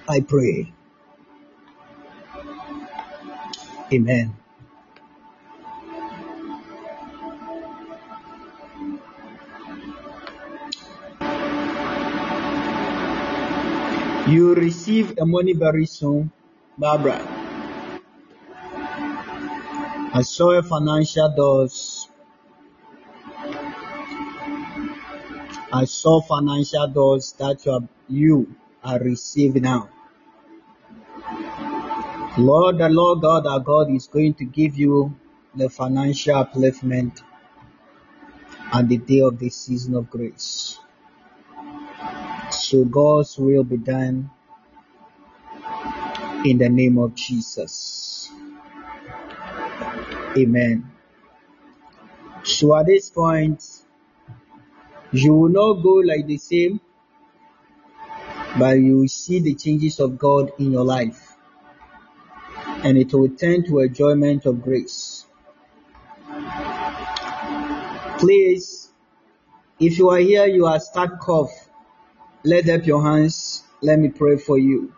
[0.09, 0.73] I pray.
[3.93, 4.42] Amen.
[14.29, 16.31] You receive a money very soon,
[16.79, 17.19] Barbara.
[20.15, 22.09] I saw a financial doors.
[25.73, 28.55] I saw financial doors that you are, you
[28.85, 29.89] are receiving now.
[32.39, 35.17] Lord, the Lord God, our God is going to give you
[35.57, 37.23] the financial upliftment
[38.73, 40.79] at the day of the season of grace.
[42.53, 44.31] So God's will be done
[46.45, 48.31] in the name of Jesus.
[50.37, 50.91] Amen.
[52.45, 53.65] So at this point,
[55.13, 56.81] you will not go like the same,
[58.59, 61.35] but you will see the changes of God in your life.
[62.85, 65.27] And it will turn to enjoyment of grace.
[68.19, 68.91] Please,
[69.81, 71.62] if you are here, you are start cough
[72.45, 73.63] let up your hands.
[73.81, 74.93] Let me pray for you.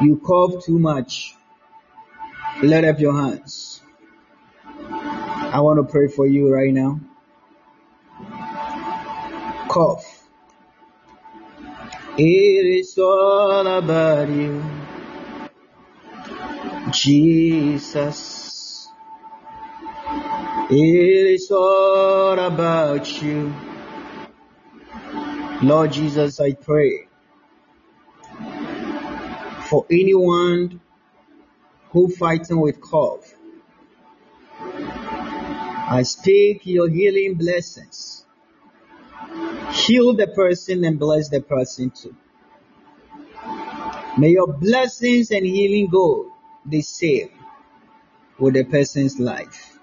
[0.00, 1.36] You cough too much.
[2.62, 3.80] Let up your hands.
[4.80, 7.00] I want to pray for you right now.
[9.68, 10.26] Cough.
[12.18, 14.62] It is all about you.
[16.90, 18.88] Jesus.
[20.70, 23.54] It is all about you.
[25.62, 27.06] Lord Jesus, I pray
[29.70, 30.80] for anyone
[31.90, 33.32] who fighting with cough.
[34.58, 38.26] I speak your healing blessings.
[39.72, 42.16] Heal the person and bless the person too.
[44.18, 46.32] May your blessings and healing go
[46.66, 47.30] the same
[48.40, 49.78] with the person's life.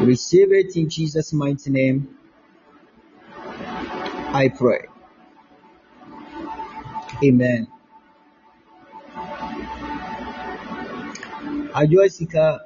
[0.00, 2.15] Receive it in Jesus' mighty name.
[4.36, 4.84] I pray.
[7.24, 7.66] Amen.
[11.72, 12.60] Ajoisika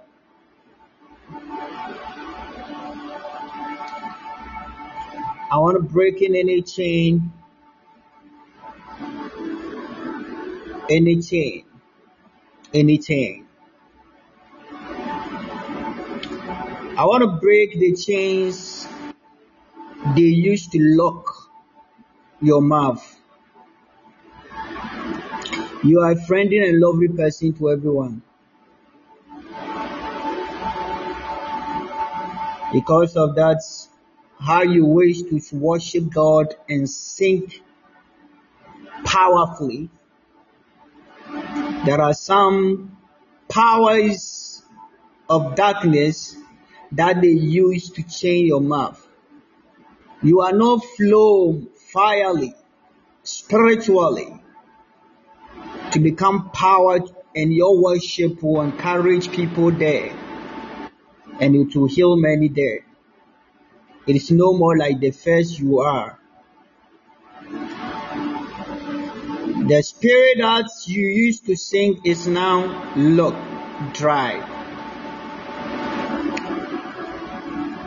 [5.53, 7.33] I want to break in any chain,
[10.91, 11.66] any chain,
[12.75, 13.47] any chain.
[16.99, 18.89] I want to break the chains
[20.16, 21.30] they used to lock
[22.41, 23.16] your mouth.
[25.82, 28.22] You are a friendly and lovely person to everyone.
[32.72, 33.62] Because of that,
[34.38, 37.53] how you wish to worship God and sing
[39.05, 39.91] powerfully.
[41.84, 42.97] There are some
[43.49, 44.62] powers
[45.28, 46.36] of darkness
[46.93, 49.07] that they use to chain your mouth.
[50.22, 51.62] You are not flow
[51.93, 52.55] fierely,
[53.22, 54.41] spiritually,
[55.93, 57.03] to become powered,
[57.34, 60.11] and your worship will encourage people there,
[61.41, 62.84] and it will heal many there.
[64.07, 66.18] It is no more like the first you are.
[69.68, 73.36] The spirit that you used to sing is now look
[73.93, 74.41] dry.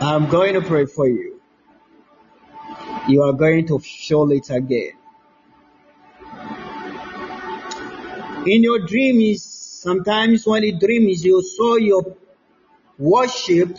[0.00, 1.33] I'm going to pray for you.
[3.06, 4.92] You are going to feel it again.
[8.46, 12.16] In your dreams, sometimes when you dream is you saw your
[12.98, 13.76] worship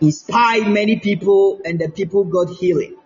[0.00, 2.96] inspired many people and the people got healing.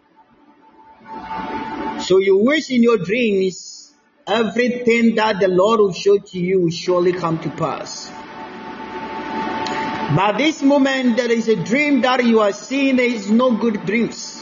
[2.00, 3.92] So you wish in your dreams
[4.26, 8.10] everything that the Lord will show to you will surely come to pass.
[10.16, 14.41] But this moment there is a dream that you are seeing is no good dreams.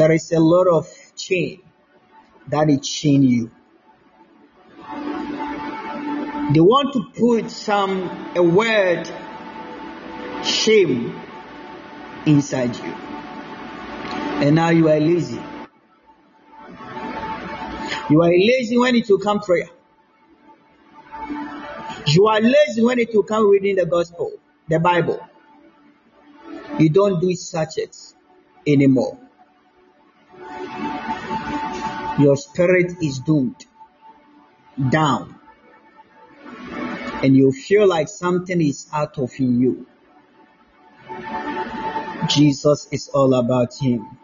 [0.00, 1.60] There is a lot of chain
[2.48, 3.50] that is chain you.
[6.54, 9.04] They want to put some a word
[10.42, 11.20] shame
[12.24, 12.94] inside you.
[14.40, 15.42] And now you are lazy.
[18.08, 19.68] You are lazy when it will come prayer.
[22.06, 24.32] You are lazy when it will come reading the gospel,
[24.66, 25.20] the Bible.
[26.78, 27.94] You don't do such it
[28.66, 29.18] anymore.
[32.18, 33.64] Your spirit is doomed
[34.90, 35.36] down.
[37.22, 39.86] And you feel like something is out of you.
[42.28, 44.18] Jesus is all about Him.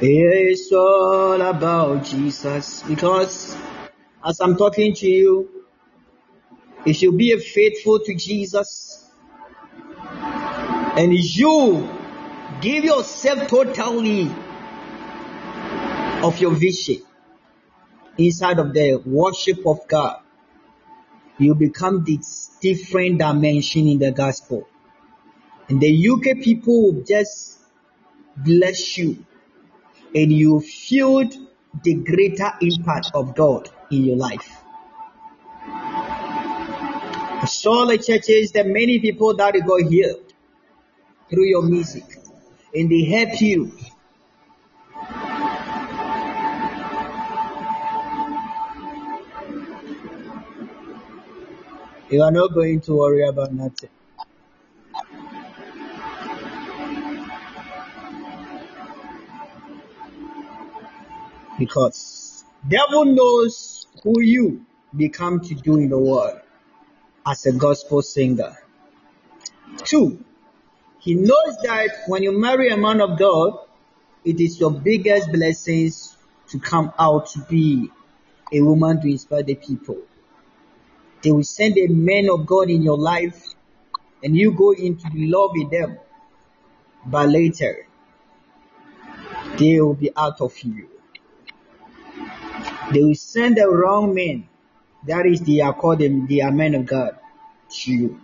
[0.00, 3.56] It's all about Jesus because
[4.26, 5.48] as I'm talking to you,
[6.86, 9.04] if you be faithful to Jesus
[10.96, 11.88] and you
[12.62, 14.30] give yourself totally
[16.22, 17.02] of your vision
[18.18, 20.20] inside of the worship of God,
[21.38, 24.68] you become this different dimension in the gospel.
[25.68, 27.58] And the UK people will just
[28.36, 29.24] bless you
[30.14, 31.28] and you feel
[31.82, 34.62] the greater impact of God in your life.
[37.42, 40.34] I saw the churches that many people that got healed
[41.30, 42.04] through your music
[42.74, 43.72] and they help you.
[52.10, 53.90] You are not going to worry about nothing.
[61.60, 64.64] because devil knows who you
[64.96, 66.40] become to do in the world
[67.26, 68.56] as a gospel singer.
[69.84, 70.24] Two,
[70.98, 73.58] he knows that when you marry a man of God,
[74.24, 76.16] it is your biggest blessings
[76.48, 77.90] to come out to be
[78.52, 79.98] a woman to inspire the people.
[81.22, 83.54] They will send a man of God in your life
[84.22, 85.98] and you go into love with them.
[87.06, 87.86] But later,
[89.58, 90.88] they will be out of you.
[92.92, 94.48] They will send the wrong men.
[95.06, 97.18] That is, they are them, of God
[97.70, 98.20] to you.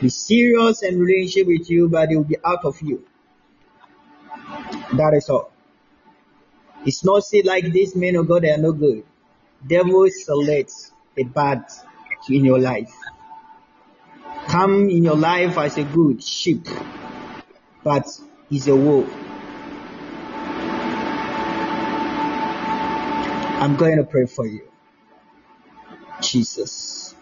[0.00, 3.04] Be serious and relationship with you, but they will be out of you.
[4.94, 5.52] That is all.
[6.86, 9.04] It's not say like these men of God they are no good.
[9.66, 11.64] Devil selects the bad
[12.28, 12.94] in your life.
[14.48, 16.66] Come in your life as a good sheep,
[17.84, 18.06] but
[18.50, 19.08] is a wolf.
[23.60, 24.68] I'm going to pray for you.
[26.20, 27.14] Jesus.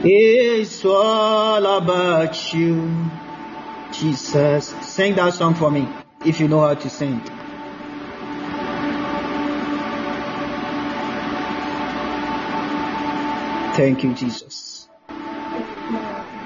[0.00, 3.10] It's all about you,
[3.92, 4.68] Jesus.
[4.82, 5.88] Sing that song for me
[6.24, 7.20] if you know how to sing.
[13.78, 14.88] Thank you, Jesus.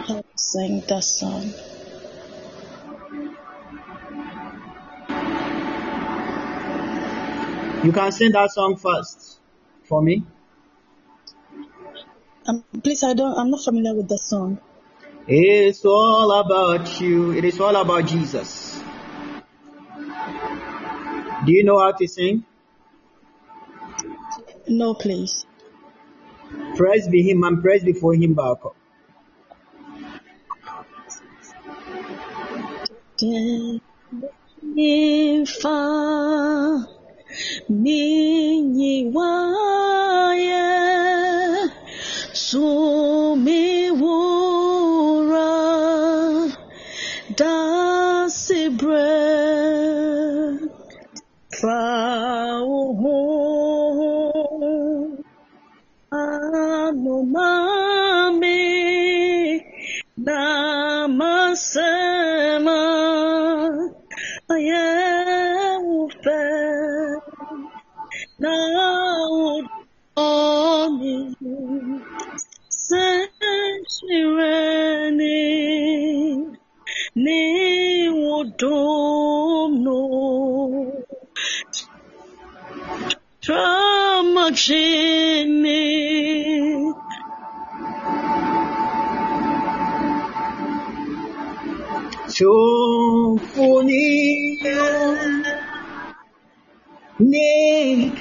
[0.06, 1.44] Help sing that song.
[7.82, 9.40] You can sing that song first
[9.84, 10.24] for me.
[12.46, 13.34] Um, please, I don't.
[13.38, 14.58] I'm not familiar with the song.
[15.26, 17.32] It's all about you.
[17.32, 18.78] It is all about Jesus.
[21.46, 22.44] Do you know how to sing?
[24.68, 25.46] No, please.
[26.76, 28.76] Praise be him and praise before him back up.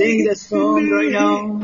[0.00, 1.60] Sing the song right now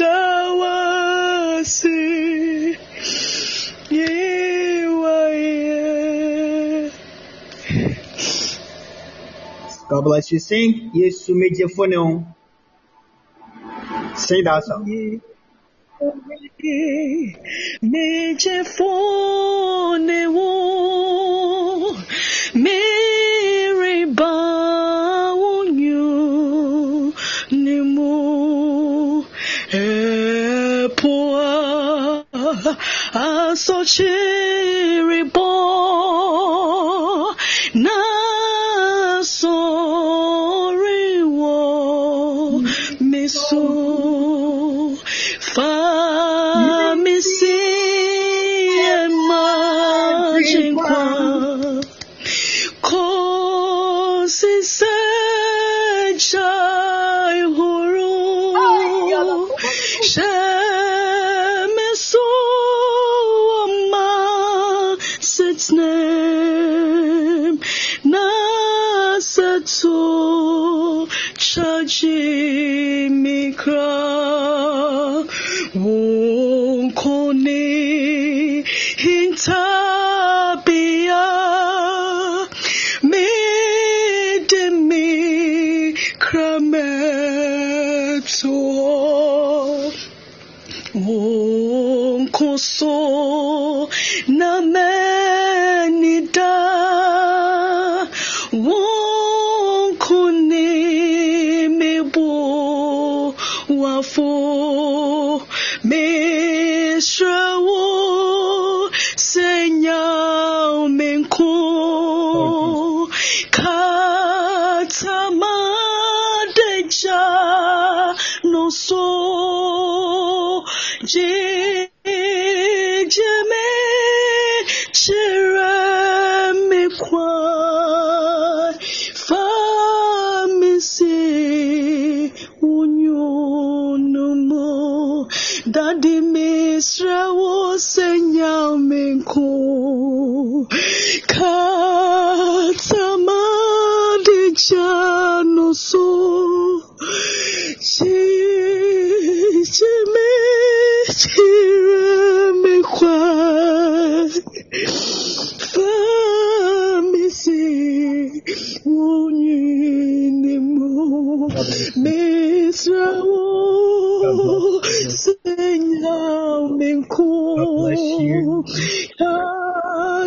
[0.00, 1.76] Dawasi
[3.90, 5.28] Yewaye
[9.90, 12.24] God bless you sing Yesu mejefo ne ho
[14.16, 15.20] Sing that song
[17.82, 20.50] Meje fone wo
[22.54, 26.06] Mary baunyu
[27.50, 29.24] nimu
[29.72, 31.50] Epoa
[33.26, 35.50] asochiri bo
[37.74, 37.98] na
[39.22, 42.62] sorry wo
[43.00, 43.87] miso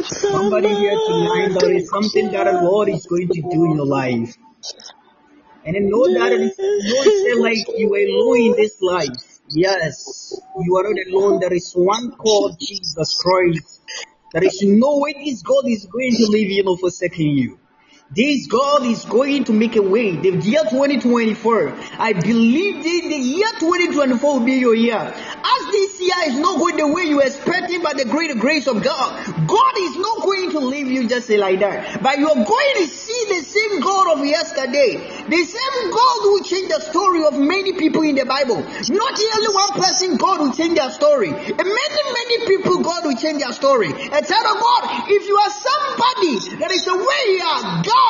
[0.04, 3.86] Somebody here tonight, there is something that the Lord is going to do in your
[3.86, 4.36] life.
[5.64, 9.39] And I know that it is not like you are alone in this life.
[9.50, 11.39] Yes, you are not alone.
[11.39, 13.82] There is one called Jesus Christ.
[14.34, 17.60] There is no way this God is going to leave you or forsaking you.
[18.14, 20.18] This God is going to make a way.
[20.18, 24.99] The year 2024, I believe the, the year 2024 will be your year.
[24.99, 28.68] As this year is not going the way you expect it by the great grace
[28.68, 32.03] of God, God is not going to leave you just like that.
[32.03, 34.99] But you are going to see the same God of yesterday.
[35.32, 38.59] The same God will change the story of many people in the Bible.
[38.59, 41.32] Not only one person, God will change their story.
[41.32, 43.88] Many, many people, God will change their story.
[43.88, 48.01] And tell God, if you are somebody that is a way here, God,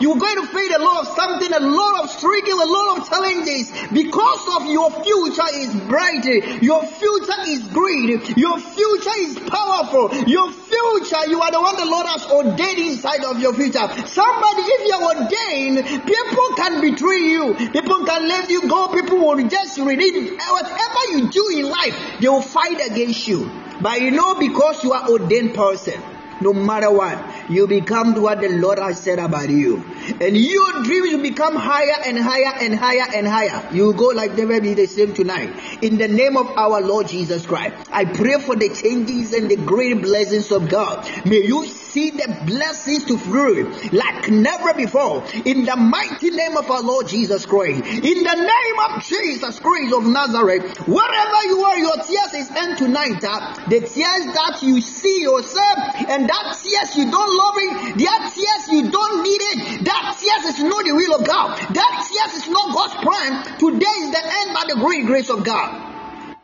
[0.00, 3.08] you're going to face a lot of something, a lot of struggle, a lot of
[3.08, 6.24] challenges because of your future is bright,
[6.62, 11.86] your future is great, your future is powerful, your future, you are the one the
[11.86, 13.86] Lord has ordained inside of your future.
[14.06, 19.48] Somebody, if you're ordained, people can betray you, people can let you go, people will
[19.48, 23.50] just release whatever you do in life, they will fight against you.
[23.80, 26.02] But you know, because you are ordained person,
[26.40, 29.84] no matter what, you become what the Lord has said about you.
[30.20, 33.68] And your dreams will become higher and higher and higher and higher.
[33.72, 35.50] You go like never be the same tonight.
[35.82, 39.56] In the name of our Lord Jesus Christ, I pray for the changes and the
[39.56, 41.08] great blessings of God.
[41.24, 41.66] May you
[41.96, 43.56] see the blessings to flow
[43.90, 45.24] like never before.
[45.48, 47.80] In the mighty name of our Lord Jesus Christ.
[47.88, 50.76] In the name of Jesus Christ of Nazareth.
[50.86, 53.24] Wherever you are, your tears is end tonight.
[53.24, 55.78] uh, the tears that you see yourself
[56.12, 60.54] and that tears you don't love it, that tears you don't need it, that tears
[60.54, 61.56] is not the will of God.
[61.72, 63.58] That tears is not God's plan.
[63.58, 65.72] Today is the end by the great grace of God.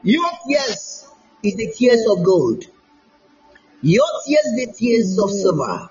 [0.03, 1.07] Your tears
[1.43, 2.72] is the tears of gold.
[3.83, 5.91] Your tears, the tears of silver.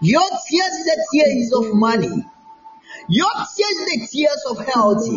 [0.00, 2.24] Your tears, the tears of money.
[3.08, 5.08] Your tears, the tears of health.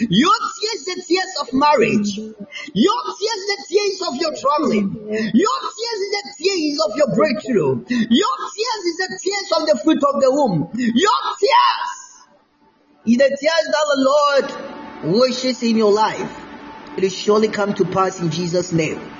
[0.00, 2.18] Your tears, the tears of marriage.
[2.18, 5.08] Your tears, the tears of your traveling.
[5.08, 7.84] Your tears the tears of your breakthrough.
[7.88, 10.70] Your tears is the tears of the fruit of the womb.
[10.74, 11.90] Your tears
[13.06, 14.00] is the tears that the
[15.04, 16.44] Lord wishes in your life.
[16.96, 19.17] It will surely come to pass in Jesus' name.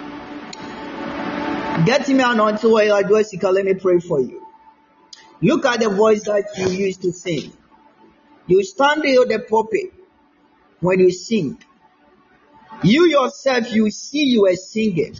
[1.85, 3.53] Get me anointed while I do a sickle.
[3.53, 4.47] Let me pray for you.
[5.41, 7.53] Look at the voice that you used to sing.
[8.47, 9.93] You stand on the pulpit
[10.81, 11.59] when you sing.
[12.83, 15.17] You yourself, you see you are singing.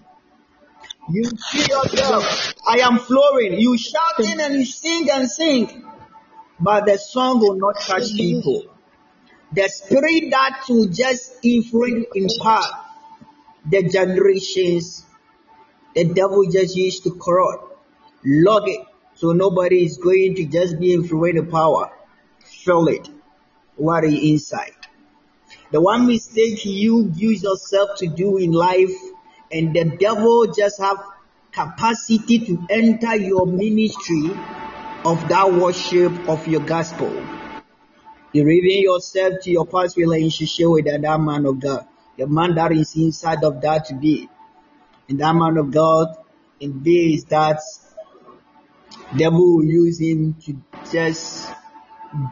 [1.11, 3.59] You see yourself, I am flowing.
[3.59, 5.85] You shouting and you sing and sing.
[6.61, 8.65] But the song will not touch people.
[9.53, 12.67] The spirit that will just influence impact
[13.67, 15.05] the generations
[15.99, 17.77] the devil just used to corrupt,
[18.25, 18.87] log it,
[19.17, 21.91] so nobody is going to just be influenced with power.
[22.39, 23.09] Feel it,
[24.05, 24.77] is inside.
[25.73, 28.95] The one mistake you use yourself to do in life,
[29.51, 31.03] and the devil just have
[31.51, 34.31] capacity to enter your ministry
[35.05, 37.11] of that worship of your gospel.
[38.33, 42.71] You reveal yourself to your past relationship with that man of God, the man that
[42.71, 43.95] is inside of that to
[45.09, 45.13] be.
[45.13, 46.17] And that man of God,
[46.61, 47.61] in this that
[49.17, 50.57] devil will use him to
[50.91, 51.49] just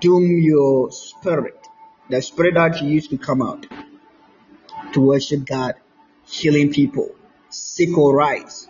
[0.01, 1.59] doom your spirit,
[2.11, 3.67] the spirit that you used to come out
[4.93, 5.75] to worship God,
[6.25, 7.15] healing people,
[7.51, 8.69] sick or rise.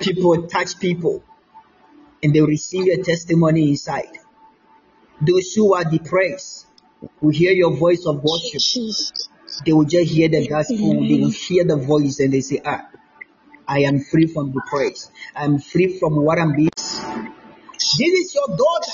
[0.00, 1.22] People touch people
[2.22, 4.18] and they receive a testimony inside.
[5.20, 6.66] Those who are depressed
[7.20, 8.60] will hear your voice of worship.
[9.64, 12.88] They will just hear the gospel, they will hear the voice and they say, ah,
[13.66, 15.10] I am free from depressed.
[15.36, 16.70] I'm free from what I'm being.
[16.76, 18.92] This is your daughter.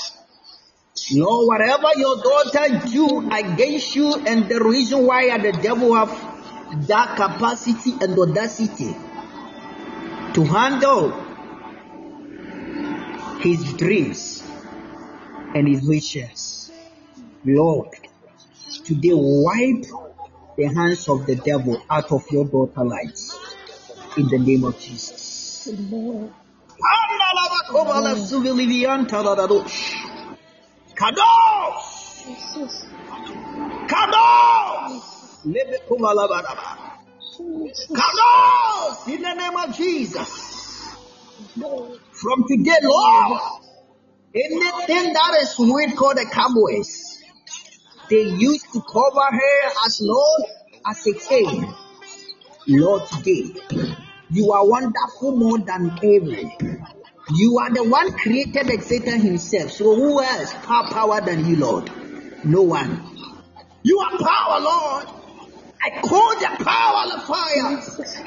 [1.07, 6.09] You know, whatever your daughter do against you and the reason why the devil have
[6.87, 8.95] that capacity and audacity
[10.33, 11.11] to handle
[13.39, 14.43] his dreams
[15.53, 16.71] and his wishes.
[17.45, 17.89] Lord,
[18.83, 19.85] today wipe
[20.57, 23.37] the hands of the devil out of your daughter lives.
[24.17, 25.69] In the name of Jesus.
[25.69, 26.33] Amen.
[30.95, 32.25] Kadosh!
[32.25, 32.85] Jesus.
[35.45, 36.77] Lebekubalabaraba.
[37.37, 37.87] Jesus.
[37.91, 39.07] Kadosh!
[39.13, 40.29] In the name of Jesus.
[42.11, 43.41] From today, Lord,
[44.33, 47.14] anything that is weird called the cowboys,
[48.09, 50.43] they used to cover her as Lord
[50.85, 51.73] as a king.
[52.67, 53.53] Lord, today,
[54.31, 56.51] you are wonderful more than ever.
[57.33, 59.71] You are the one created the Satan himself.
[59.71, 61.91] So who else have power than you, Lord?
[62.43, 63.01] No one.
[63.83, 65.07] You are power, Lord.
[65.83, 67.77] I call the power of fire,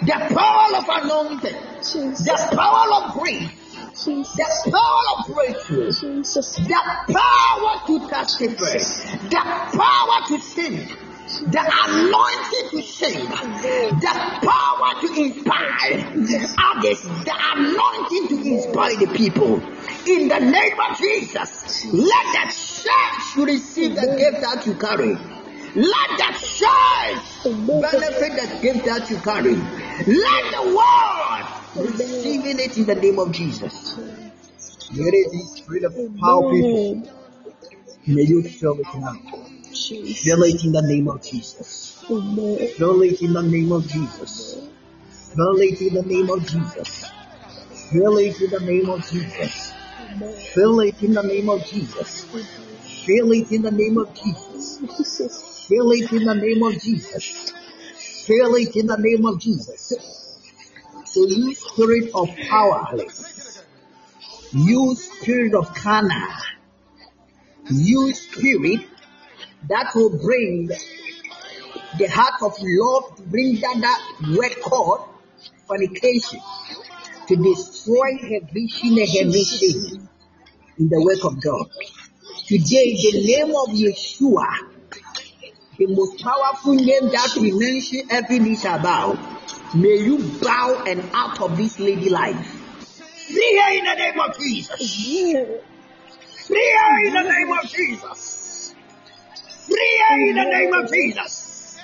[0.03, 3.51] the power of anointing, the power of grace,
[4.05, 4.63] Jesus.
[4.65, 6.55] the power of breakthrough, Jesus.
[6.57, 6.81] the
[7.13, 8.79] power to testify,
[9.29, 9.43] the
[9.77, 10.87] power to sing,
[11.51, 14.15] the anointing to sing, the
[14.47, 15.99] power to inspire.
[16.77, 19.61] Others, the anointing to inspire the people.
[20.07, 25.15] In the name of Jesus, let the church receive the gift that you carry.
[25.75, 29.55] Let the church benefit the gift that you carry.
[29.55, 33.97] Let the world receiving it in the name of Jesus.
[34.91, 37.03] Here is the spirit of power, people.
[38.07, 39.15] May you feel it now.
[39.15, 42.03] Feel it in the name of Jesus.
[42.07, 44.69] Feel it in the name of Jesus.
[45.35, 47.11] Feel it in the name of Jesus.
[47.91, 49.73] Feel it in the name of Jesus.
[50.55, 52.25] Feel it in the name of Jesus.
[53.05, 54.79] Feel it in the name of Jesus.
[54.79, 55.67] Jesus.
[55.69, 57.53] Feel it in the name of Jesus.
[58.27, 60.28] Feel it in the name of Jesus.
[61.15, 63.65] You spirit of powerless,
[64.53, 66.29] you spirit of Cana,
[67.71, 68.87] you spirit
[69.69, 70.69] that will bring
[71.99, 74.01] the heart of love to bring down that
[74.37, 75.09] word called
[75.67, 76.41] fornication
[77.27, 80.09] to destroy her vision and her mission
[80.79, 81.67] in the work of God.
[82.47, 84.47] Today, the name of Yeshua,
[85.77, 89.38] the most powerful name that we mention every knee bow.
[89.75, 92.47] May you bow and out of this lady life.
[93.27, 94.81] Free her in the name of Jesus.
[94.81, 95.61] Amen.
[96.47, 98.75] Free her in the name of Jesus.
[99.67, 101.79] Free her in the name of Jesus.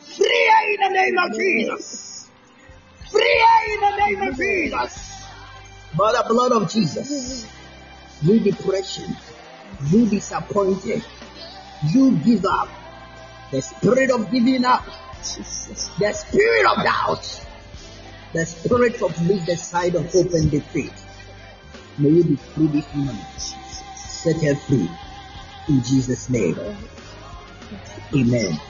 [0.00, 2.30] Free her in the name of Jesus.
[3.10, 5.24] Free her in the name of Jesus.
[5.96, 7.44] By the blood of Jesus.
[8.22, 9.16] You depression.
[9.90, 11.04] You disappointed.
[11.92, 12.68] You give up.
[13.50, 14.84] The spirit of giving up.
[15.18, 15.88] Jesus.
[15.98, 17.46] The spirit of doubt.
[18.32, 20.92] The spirit of leave the side of hope and defeat.
[21.98, 23.24] May you be free this morning.
[23.96, 24.88] Set her free.
[25.68, 26.58] In Jesus' name.
[28.14, 28.60] Amen.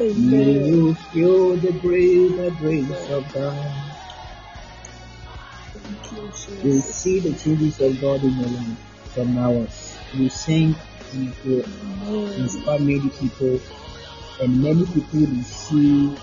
[0.00, 0.66] Amen.
[0.66, 3.72] You feel the greater grace of God.
[6.62, 8.78] You see the changes of God in your life
[9.14, 9.68] from now on.
[10.14, 10.74] You sing
[11.14, 12.32] you Amen.
[12.40, 13.60] inspire many people,
[14.40, 16.20] and many people receive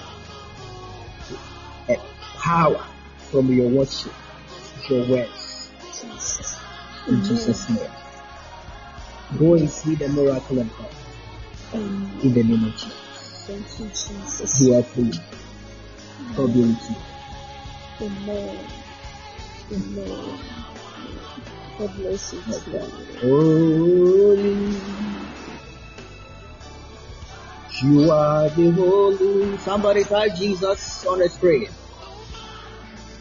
[1.90, 1.98] a
[2.38, 2.84] power
[3.30, 4.14] from your worship,
[4.90, 6.60] your words, Jesus.
[7.08, 7.28] in Amen.
[7.28, 7.92] Jesus' name.
[9.40, 10.94] Go and see the miracle of God
[11.74, 12.20] Amen.
[12.22, 12.94] in the name of Jesus.
[13.48, 14.62] Thank you, Jesus.
[14.62, 15.12] You are free.
[16.36, 16.96] God be with you.
[18.08, 18.60] Amen.
[19.72, 20.40] Amen.
[21.80, 22.20] You.
[22.68, 22.80] You.
[23.22, 24.82] Holy.
[27.82, 29.58] You are the holy.
[29.58, 31.68] Somebody type Jesus on the screen.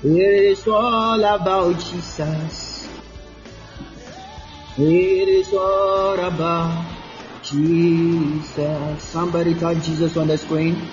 [0.03, 2.89] It is all about Jesus.
[4.77, 6.87] It is all about
[7.43, 9.03] Jesus.
[9.05, 10.89] Somebody type Jesus on the screen.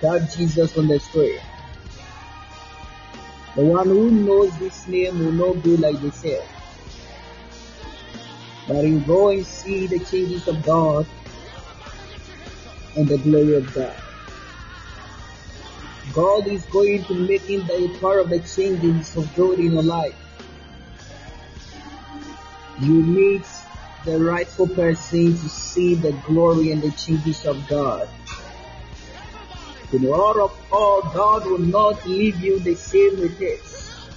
[0.00, 1.38] Type Jesus on the screen.
[3.54, 6.44] The one who knows this name will not be like they say.
[8.66, 11.06] But you go and see the changes of God
[12.96, 13.94] and the glory of God.
[16.12, 19.82] God is going to make him the part of the changes of God in your
[19.82, 20.16] life.
[22.80, 23.44] You need
[24.04, 28.08] the rightful person to see the glory and the changes of God.
[29.94, 34.08] In all of all, God will not leave you the same with this.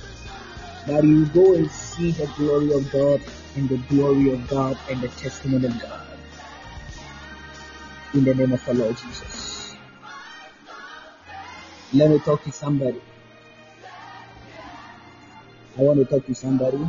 [0.87, 3.21] But you go and see the glory of God
[3.55, 6.01] and the glory of God and the testimony of God.
[8.15, 9.75] In the name of the Lord Jesus.
[11.93, 12.99] Let me talk to somebody.
[15.77, 16.79] I want to talk to somebody.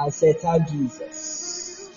[0.00, 1.90] I said, tell Jesus.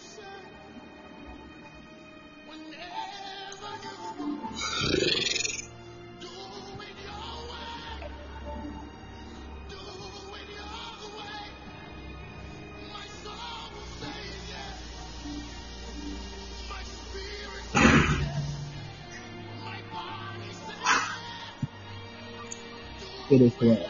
[23.31, 23.89] It is well.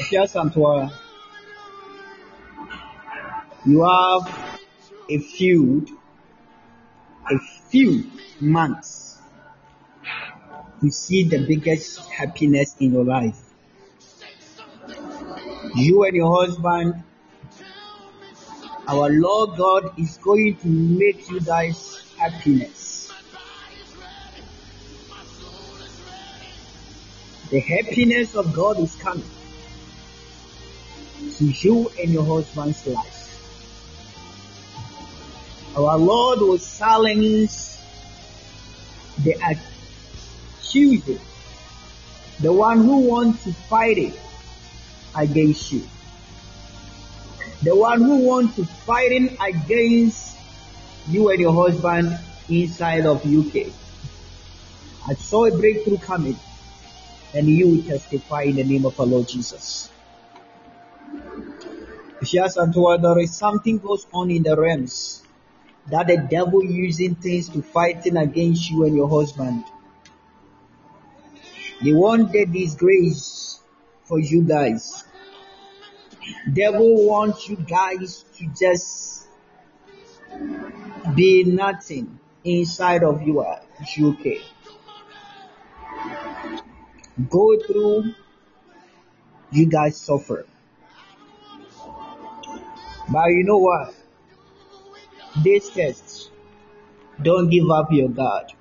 [0.00, 0.90] Afia Santua,
[3.64, 4.60] you have
[5.08, 5.86] a few,
[7.30, 8.10] a few
[8.40, 9.18] months
[10.80, 13.38] to see the biggest happiness in your life.
[15.76, 17.04] You and your husband,
[18.88, 23.12] our Lord God is going to make you guys happiness.
[27.50, 29.30] The happiness of God is coming
[31.36, 33.21] to you and your husband's life.
[35.74, 37.80] Our Lord will silence
[39.24, 41.18] the accuser,
[42.40, 44.20] the one who wants to fight it
[45.16, 45.82] against you,
[47.62, 50.36] the one who wants to fight it against
[51.08, 52.18] you and your husband
[52.50, 53.72] inside of UK.
[55.08, 56.36] I saw a breakthrough coming,
[57.32, 59.88] and you will testify in the name of our Lord Jesus.
[62.24, 65.21] She Yes, and there is something goes on in the realms
[65.90, 69.64] that the devil using things to fighting against you and your husband.
[71.82, 73.60] They want the disgrace
[74.04, 75.04] for you guys.
[76.52, 79.26] Devil wants you guys to just
[81.14, 84.26] be nothing inside of your UK.
[84.26, 84.52] Uh,
[87.28, 88.14] Go through,
[89.50, 90.46] you guys suffer.
[93.08, 93.94] But you know what?
[95.36, 96.30] This test,
[97.22, 98.52] don't give up your God.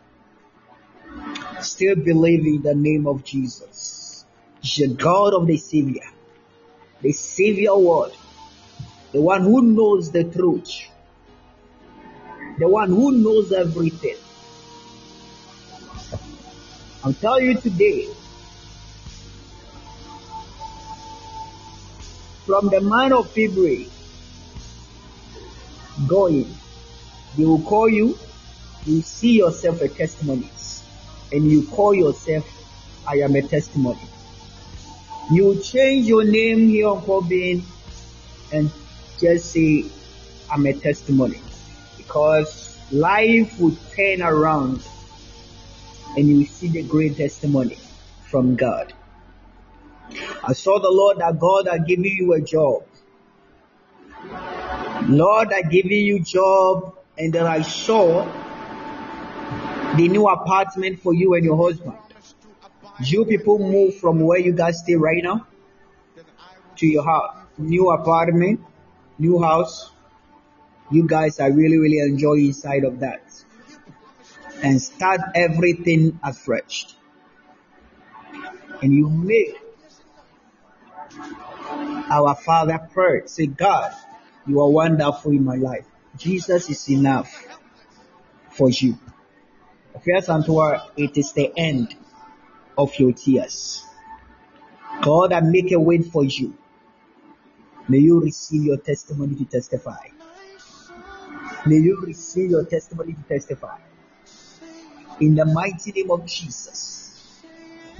[1.59, 4.25] Still believe in the name of Jesus.
[4.77, 6.07] The God of the Savior,
[7.01, 8.11] the Savior word,
[9.11, 10.87] the one who knows the truth,
[12.57, 14.15] the one who knows everything.
[17.03, 18.07] I'll tell you today,
[22.45, 23.89] from the month of February,
[26.07, 26.47] going,
[27.37, 28.17] they will call you,
[28.85, 30.49] you see yourself a testimony,
[31.31, 32.45] and you call yourself,
[33.07, 34.01] I am a testimony.
[35.31, 37.63] You change your name here on Corbin
[38.51, 38.69] and
[39.17, 39.85] just say,
[40.51, 41.41] I'm a testimony.
[41.97, 44.83] Because life will turn around
[46.17, 47.77] and you will see the great testimony
[48.23, 48.93] from God.
[50.43, 52.83] I saw the Lord that God had given you a job.
[55.07, 58.25] Lord, I give you job and then I saw
[59.95, 61.97] the new apartment for you and your husband.
[63.03, 65.47] You people move from where you guys stay right now
[66.77, 68.61] to your house, new apartment,
[69.17, 69.91] new house.
[70.91, 73.21] You guys are really, really enjoying inside of that
[74.61, 76.87] and start everything afresh.
[78.81, 79.57] And you make
[82.09, 83.93] our Father pray, say, God,
[84.45, 85.85] you are wonderful in my life.
[86.17, 87.31] Jesus is enough
[88.49, 88.97] for you.
[90.05, 91.95] First Antwerp, it is the end
[92.77, 93.85] of your tears.
[95.01, 96.57] God, I make a way for you.
[97.87, 100.07] May you receive your testimony to testify.
[101.65, 103.77] May you receive your testimony to testify.
[105.19, 107.41] In the mighty name of Jesus.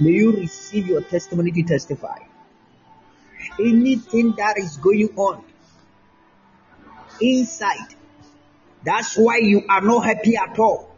[0.00, 2.18] May you receive your testimony to testify.
[3.60, 5.44] Anything that is going on
[7.20, 7.94] inside,
[8.84, 10.94] that's why you are not happy at all.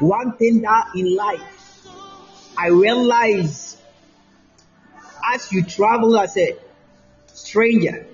[0.00, 1.86] One thing that in life,
[2.58, 3.80] I realize
[5.32, 6.56] as you travel as a
[7.26, 8.06] stranger,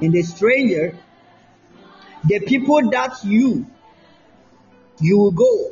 [0.00, 0.96] in the stranger,
[2.24, 3.66] the people that you
[5.00, 5.70] you will go,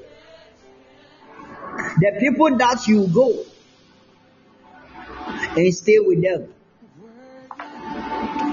[1.99, 3.45] the people that you go
[5.57, 6.49] and stay with them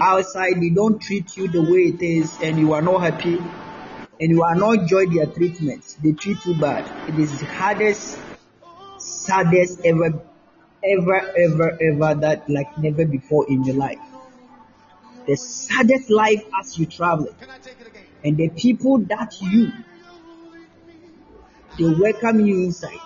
[0.01, 3.37] outside, they don't treat you the way it is, and you are not happy,
[4.19, 5.95] and you are not enjoy their treatment.
[6.03, 6.85] They treat you bad.
[7.09, 8.17] It is the hardest,
[8.97, 10.21] saddest ever,
[10.83, 13.99] ever, ever, ever that like never before in your life.
[15.27, 17.33] The saddest life as you travel,
[18.23, 19.71] and the people that you
[21.77, 22.99] they welcome you inside,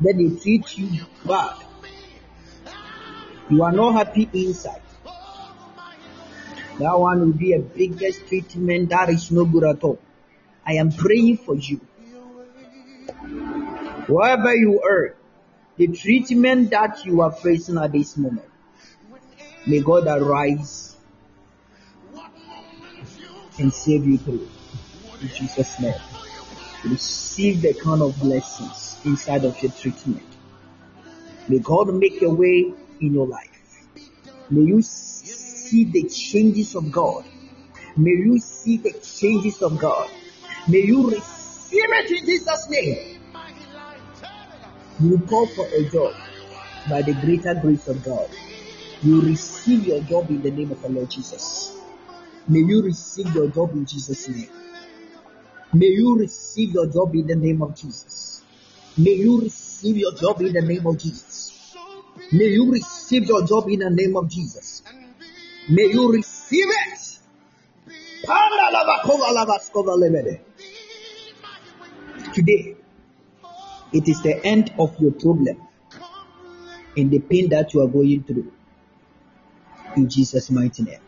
[0.00, 1.56] then they treat you bad.
[3.50, 4.80] You are not happy inside.
[6.78, 9.98] That one will be a biggest treatment that is no good at all.
[10.64, 11.80] I am praying for you.
[14.06, 15.16] Wherever you are,
[15.76, 18.48] the treatment that you are facing at this moment,
[19.66, 20.96] may God arise
[23.58, 24.48] and save you through.
[25.20, 25.94] In Jesus' name.
[26.84, 30.22] Receive the kind of blessings inside of your treatment.
[31.48, 33.88] May God make a way in your life.
[34.48, 34.80] May you
[35.68, 37.24] see the changes of God.
[37.96, 40.10] May you see the changes of God.
[40.68, 43.20] May you receive it in Jesus' name.
[45.00, 46.14] You call for a job
[46.88, 48.28] by the greater grace of God.
[49.02, 51.76] You receive your job in the name of the Lord Jesus.
[52.48, 54.48] May you receive your job in Jesus' name.
[55.72, 58.42] May you receive your job in the name of Jesus.
[58.96, 61.76] May you receive your job in the name of Jesus.
[62.32, 64.82] May you receive your job in the name of Jesus.
[65.68, 67.18] May you receive it.
[72.34, 72.76] Today,
[73.92, 75.60] it is the end of your problem
[76.96, 78.52] and the pain that you are going through.
[79.96, 81.00] In Jesus' mighty name.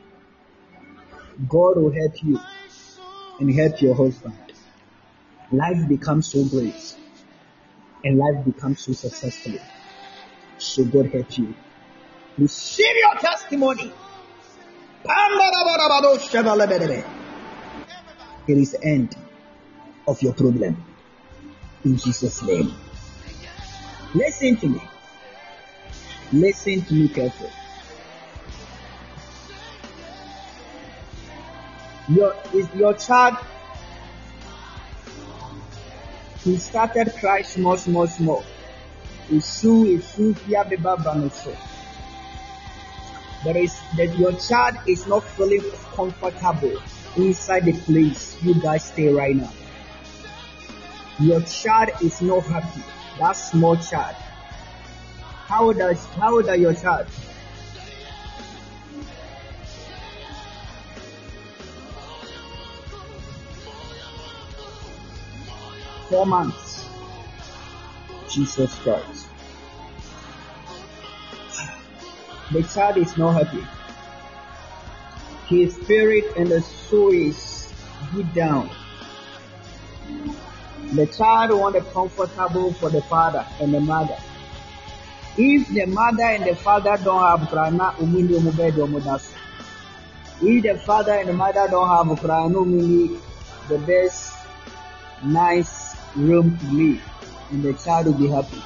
[1.49, 2.39] God will help you
[3.39, 4.37] and help your husband.
[5.53, 6.97] Life becomes so great
[8.05, 9.59] and life becomes so successful.
[10.59, 11.55] So God help you.
[12.37, 13.93] Receive your testimony.
[15.05, 15.09] It
[18.49, 19.15] is the end
[20.07, 20.85] of your problem.
[21.85, 22.75] In Jesus' name.
[24.15, 24.81] Listen to me.
[26.33, 27.51] Listen to me carefully.
[32.09, 33.37] Your is your child
[36.45, 38.43] he started crying small, small, small.
[39.31, 40.97] Isu, isu, here beba.
[43.43, 45.63] There is that your child is not feeling
[45.95, 46.77] comfortable
[47.17, 49.51] inside the place you guys stay right now.
[51.19, 52.83] Your child is not happy.
[53.19, 54.15] That small child.
[55.49, 57.07] How is how old are your child?
[66.11, 66.89] Four months.
[68.29, 69.30] Jesus Christ.
[72.53, 73.65] The child is not happy.
[75.47, 77.73] His spirit and the soul is
[78.15, 78.71] deep down.
[80.93, 84.17] The child want a comfortable for the father and the mother.
[85.39, 89.31] If the mother and the father don't have prana, umini umubedo mudasu.
[90.43, 93.21] If the father and the mother don't have prana, umini
[93.69, 94.35] the best,
[95.23, 97.03] nice room to live,
[97.53, 98.61] and the child will be happy.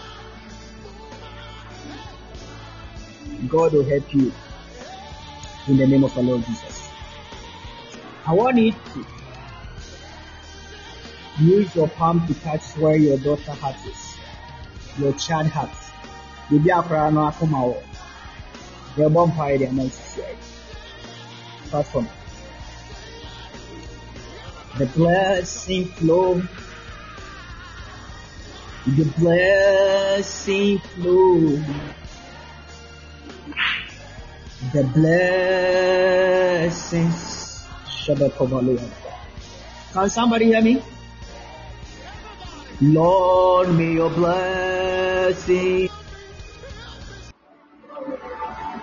[3.49, 4.33] God will help you
[5.69, 6.89] in the name of the Lord Jesus.
[8.27, 9.07] I want you to
[11.41, 14.17] use your palm to touch where your daughter heart is,
[14.99, 15.71] your child heart.
[16.51, 17.77] Bibi akora no akoma wɔ.
[18.97, 20.37] Yɛbɔ mpaeɛ deɛ ama nsisi ayɛ.
[21.67, 22.09] Start from
[24.79, 26.43] the blessing flow.
[28.87, 31.59] The blessing flow.
[34.75, 36.35] The blessings.
[37.87, 38.35] Shabbat
[39.93, 40.83] Can somebody hear me?
[42.83, 45.89] Lord, may your blessing.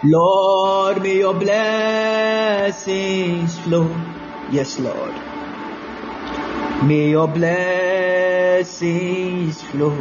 [0.05, 2.79] Lord, may your blessings
[3.59, 3.91] flow.
[4.49, 5.13] Yes, Lord.
[6.87, 8.71] May your blessings
[9.61, 9.99] flow.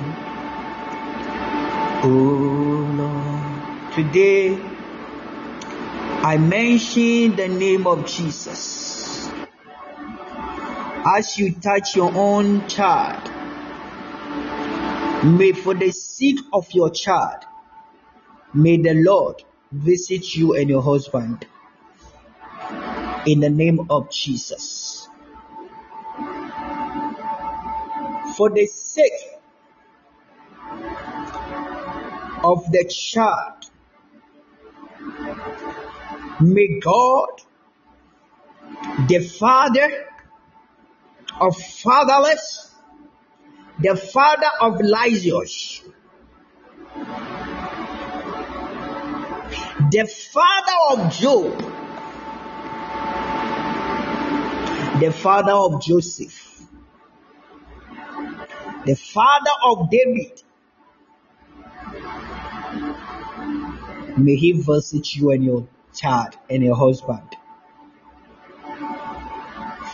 [2.05, 3.93] Oh Lord.
[3.93, 4.70] Today,
[6.23, 9.27] I mention the name of Jesus.
[11.07, 13.27] As you touch your own child,
[15.25, 17.43] may for the sake of your child,
[18.53, 19.43] may the Lord
[19.73, 21.47] visit you and your husband
[23.27, 25.09] in the name of Jesus.
[28.37, 29.41] For the sake
[32.45, 33.60] of the child,
[36.41, 37.29] may God,
[39.09, 40.07] the Father
[41.41, 42.75] of fatherless,
[43.79, 45.83] the Father of Lysius,
[49.91, 51.59] the Father of Job,
[55.01, 56.63] the Father of Joseph,
[58.87, 60.43] the Father of David,
[64.21, 67.37] May He visit you and your child and your husband.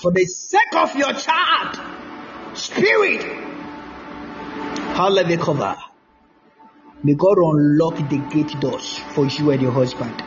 [0.01, 1.81] For the sake of your child,
[2.57, 3.23] spirit,
[4.95, 5.77] hallelujah, cover.
[7.03, 10.23] May God unlock the gate doors for you and your husband.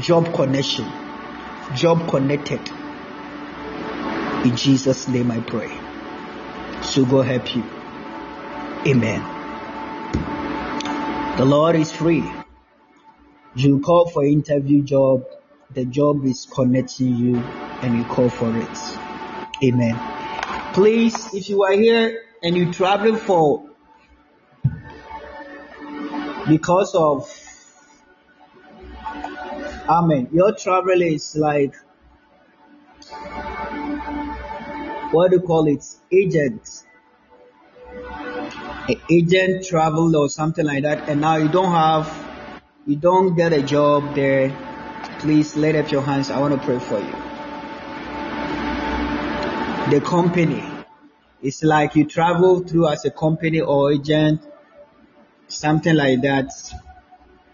[0.00, 0.86] Job connection,
[1.74, 2.60] job connected.
[4.44, 5.70] In Jesus' name I pray.
[6.82, 7.64] So God help you.
[8.86, 9.22] Amen.
[11.38, 12.24] The Lord is free.
[13.56, 15.24] You call for interview job,
[15.72, 18.78] the job is connecting you and you call for it.
[19.62, 19.98] Amen.
[20.74, 23.70] Please, if you are here and you travel for
[26.48, 27.30] because of
[29.88, 30.28] Amen.
[30.32, 31.74] Your travel is like
[35.14, 35.84] what do you call it?
[36.10, 36.68] Agent.
[38.88, 42.06] A agent travel or something like that, and now you don't have,
[42.86, 44.54] you don't get a job there.
[45.20, 46.30] Please let up your hands.
[46.30, 47.14] I want to pray for you.
[49.90, 50.62] The company.
[51.42, 54.40] It's like you travel through as a company or agent,
[55.48, 56.50] something like that.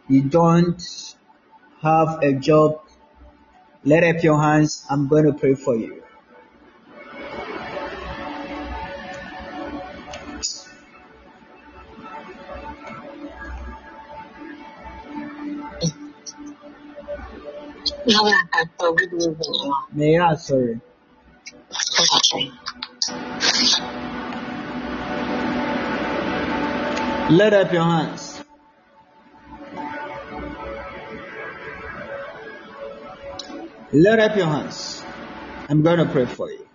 [0.08, 0.82] You don't
[1.82, 2.80] have a job.
[3.84, 4.84] Let up your hands.
[4.90, 5.99] I'm going to pray for you.
[18.04, 18.92] Hello, Pastor.
[18.96, 19.72] Good evening.
[19.92, 20.80] May I sorry.
[22.16, 22.50] Okay.
[27.30, 28.42] Let up your hands.
[33.92, 35.02] Let up your hands.
[35.68, 36.68] I'm going to pray for you.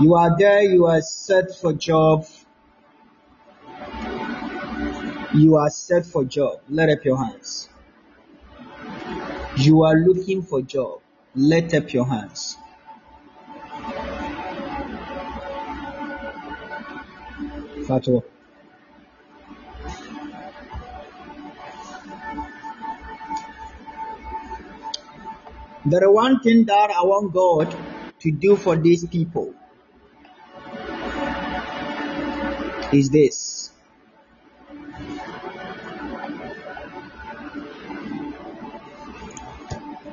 [0.00, 2.26] You are there, you are set for job.
[5.34, 6.60] You are set for job.
[6.68, 7.69] Let up your hands.
[9.60, 11.00] You are looking for job.
[11.34, 12.56] Let up your hands.
[17.86, 18.22] Fatwa.
[25.84, 27.76] There is one thing that I want God
[28.20, 29.54] to do for these people
[32.92, 33.69] is this.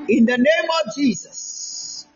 [0.09, 2.07] In the name of Jesus,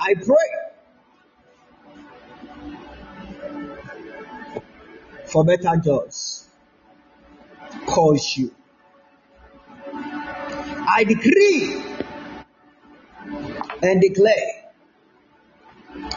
[0.00, 0.82] I pray
[5.26, 6.48] for better jobs.
[7.86, 8.52] Cause you.
[10.86, 11.82] I decree
[13.82, 14.64] and declare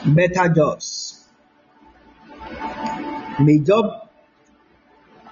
[0.06, 1.26] better jobs.
[3.39, 4.10] May job,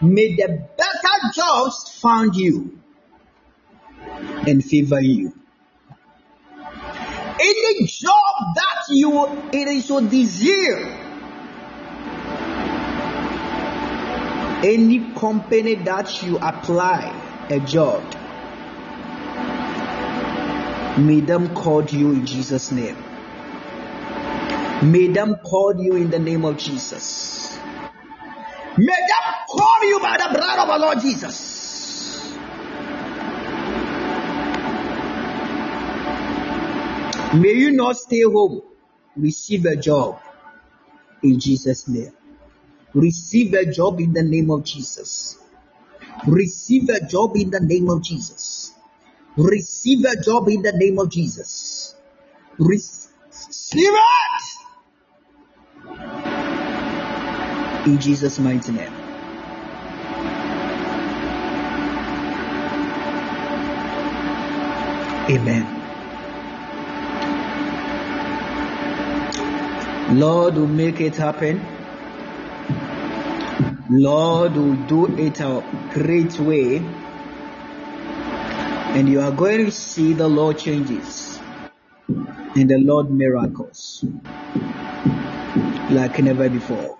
[0.01, 2.79] may the better jobs found you
[4.47, 5.33] and favor you.
[7.37, 10.85] Any job that you it is your desire,
[14.63, 18.14] any company that you apply a job,
[20.97, 22.97] may them call you in Jesus' name.
[24.83, 27.57] May them call you in the name of Jesus.
[28.77, 32.35] May them call you by the blood of our Lord Jesus.
[37.33, 38.61] May you not stay home.
[39.17, 40.19] Receive a job
[41.23, 42.13] in Jesus' name.
[42.93, 45.37] Receive a job in the name of Jesus.
[46.27, 48.64] Receive a job in the name of Jesus.
[49.37, 51.95] Receive a job in the name of Jesus.
[52.57, 54.75] Receive it
[57.87, 58.93] in Jesus' mighty name.
[65.29, 65.83] Amen.
[70.11, 71.65] Lord will make it happen.
[73.89, 75.63] Lord will do it a
[75.93, 76.81] great way.
[78.95, 81.37] And you are going to see the Lord changes
[82.07, 84.05] and the Lord miracles
[85.89, 86.97] like never before.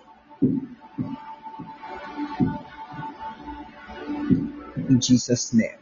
[4.90, 5.80] In Jesus' name.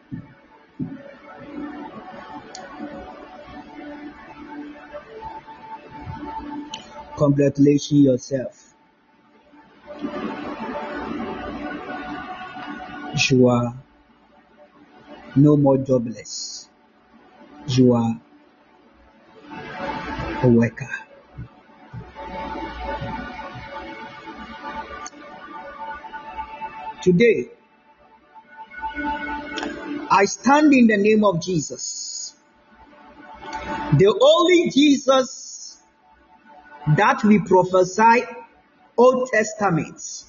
[7.17, 8.75] Congratulations yourself.
[13.31, 13.73] You are
[15.35, 16.69] no more jobless.
[17.67, 18.19] you are
[20.43, 20.89] a worker.
[27.01, 27.49] Today,
[30.11, 32.35] I stand in the name of Jesus,
[33.97, 35.77] the only Jesus
[36.95, 38.25] that we prophesy
[38.97, 40.25] Old Testament.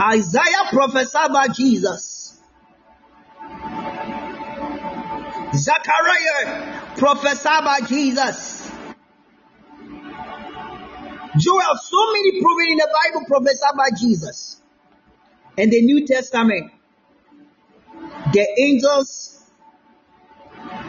[0.00, 2.17] Isaiah prophesied about Jesus.
[5.58, 8.70] Zechariah prophesied about Jesus.
[11.38, 14.60] Joel, so many prophets in the Bible prophesied about Jesus.
[15.56, 16.72] And the New Testament,
[18.32, 19.50] the angels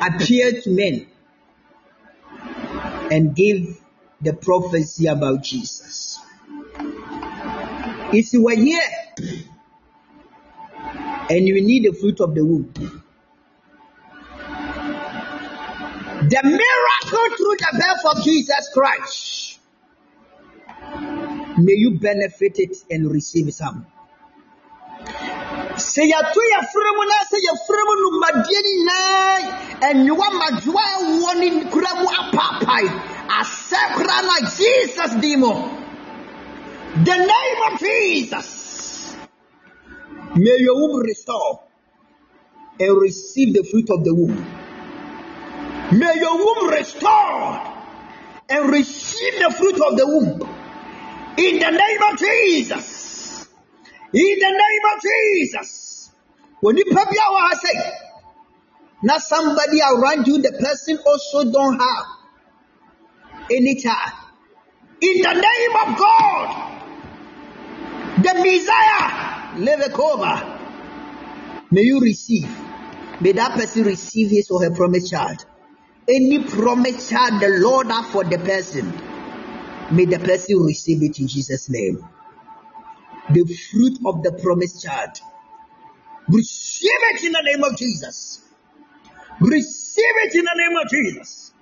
[0.02, 1.08] appeared to men
[3.12, 3.80] and gave
[4.22, 6.20] the prophecy about Jesus.
[8.12, 8.82] If you were here
[11.30, 12.99] and you need the fruit of the womb,
[16.28, 19.60] the miracle through the birth of Jesus Christ,
[21.58, 23.86] may you benefit it and receive some.
[25.80, 29.38] sɛ yɛato yɛfrɛ mu na sɛ yɛfrɛ mu nomadeɛ no nyinaa
[29.88, 32.88] ɛnwowa madwoa ɛwɔ ne kura mu apaapae.
[33.40, 35.54] Asɛ kora na jesus mu.
[37.06, 39.16] The name of jesus.
[40.36, 41.62] May your womb restore
[42.80, 44.46] and receive the fruit of the womb
[45.92, 47.76] may your womb restore
[48.50, 50.42] and receive the fruit of the womb
[51.38, 53.00] in the name of jesus
[54.14, 56.10] in the name of Jesus.
[56.62, 57.92] When you put your say,
[59.04, 62.06] now somebody around you, the person also don't have
[63.52, 64.14] any child.
[65.02, 66.82] In the name of God,
[68.18, 70.60] the Messiah, Levekova,
[71.72, 72.50] may you receive.
[73.22, 75.46] May that person receive his or her promised child.
[76.10, 78.92] Any promise child the Lord have for the person,
[79.92, 82.04] may the person receive it in Jesus' name
[83.32, 85.20] the fruit of the promised child.
[86.28, 88.42] Receive it in the name of Jesus.
[89.40, 91.54] Receive it in the name of Jesus.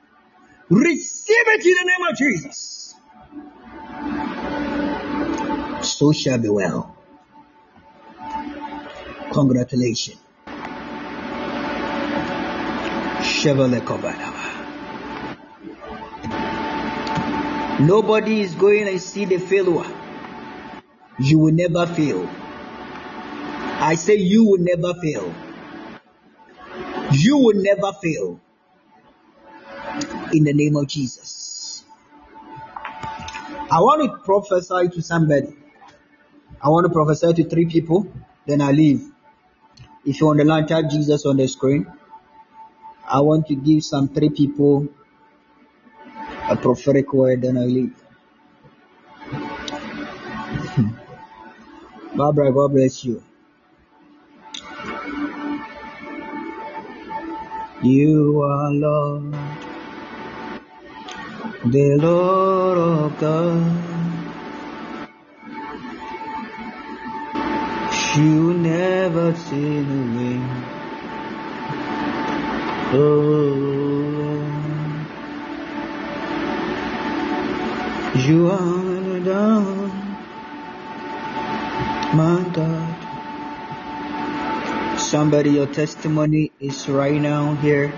[0.69, 2.95] Receive it in the name of Jesus.
[5.81, 6.95] So shall be well.
[9.31, 10.17] Congratulations.
[13.21, 14.26] Chevrolet Copilot.
[17.79, 19.85] Nobody is going to see the failure.
[21.19, 22.27] You will never fail.
[23.79, 25.33] I say you will never fail.
[27.11, 28.39] You will never fail.
[30.33, 31.83] In the name of Jesus.
[33.69, 35.55] I want to prophesy to somebody.
[36.59, 38.11] I want to prophesy to three people,
[38.47, 39.11] then I leave.
[40.03, 41.85] If you want to line, type Jesus on the screen.
[43.07, 44.87] I want to give some three people
[46.49, 47.95] a prophetic word, then I leave.
[52.15, 53.21] Barbara, God bless you.
[57.83, 59.33] You are Lord,
[61.65, 63.83] the Lord of God.
[68.17, 70.41] You never sin away.
[72.93, 74.06] Oh,
[78.25, 80.17] you are down,
[82.15, 82.95] my God.
[84.99, 87.93] Somebody, your testimony is right now here.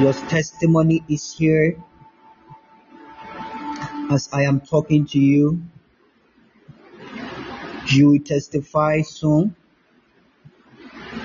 [0.00, 1.76] Your testimony is here
[4.10, 5.62] as I am talking to you.
[7.92, 9.54] You will testify soon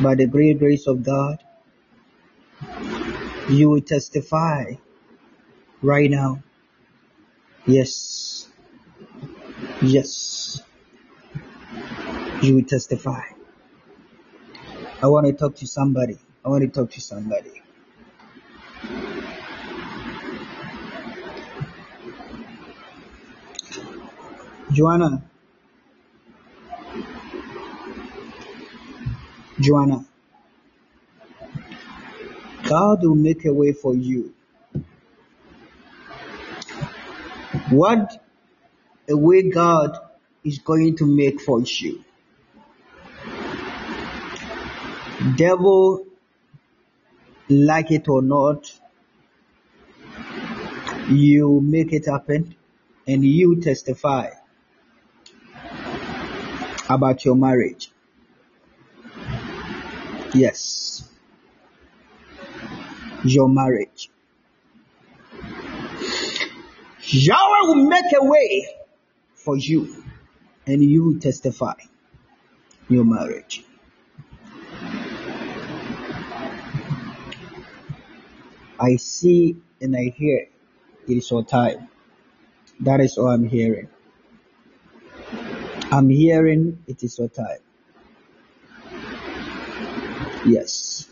[0.02, 1.40] by the great grace of God.
[3.50, 4.74] You will testify
[5.82, 6.44] right now.
[7.70, 8.48] Yes.
[9.80, 10.60] Yes.
[12.42, 13.22] You will testify.
[15.04, 16.18] I want to talk to somebody.
[16.44, 17.62] I want to talk to somebody.
[24.72, 25.22] Joanna.
[29.60, 30.06] Joanna.
[32.68, 34.34] God will make a way for you.
[37.72, 38.24] What
[39.10, 39.98] a way God
[40.44, 42.04] is going to make for you.
[45.36, 46.06] Devil,
[47.50, 48.72] like it or not,
[51.10, 52.56] you make it happen
[53.08, 54.30] and you testify
[56.90, 57.92] about your marriage.
[60.34, 61.10] Yes.
[63.24, 64.10] your marriage.
[67.12, 68.68] Yahweh will make a way
[69.34, 70.04] for you
[70.68, 71.74] and you will testify
[72.88, 73.66] your marriage.
[78.80, 80.48] I see and I hear
[81.08, 81.88] it is your time.
[82.82, 83.90] That is all I'm hearing.
[85.92, 87.60] I'm hearing it is your time.
[90.46, 91.09] Yes.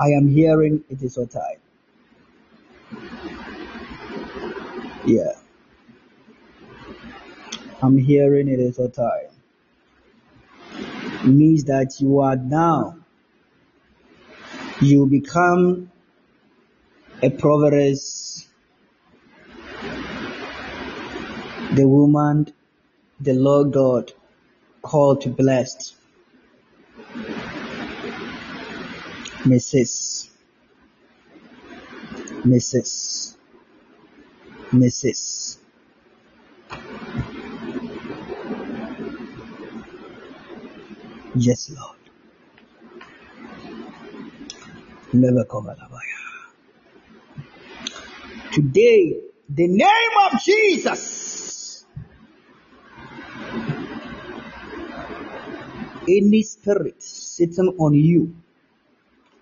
[0.00, 1.58] I am hearing it is your time.
[5.06, 5.32] Yeah.
[7.82, 9.30] I'm hearing it is your time.
[11.24, 12.98] It means that you are now,
[14.80, 15.90] you become
[17.22, 18.46] a Proverbs,
[21.74, 22.52] the woman
[23.20, 24.12] the Lord God
[24.82, 25.97] called to bless.
[29.48, 30.28] Mrs.
[32.44, 33.36] Mrs.
[34.72, 35.58] Mrs.
[41.36, 41.96] Yes, Lord.
[45.12, 45.76] Never cover
[48.52, 49.14] Today,
[49.48, 51.86] the name of Jesus.
[56.08, 58.34] Any spirit sitting on you,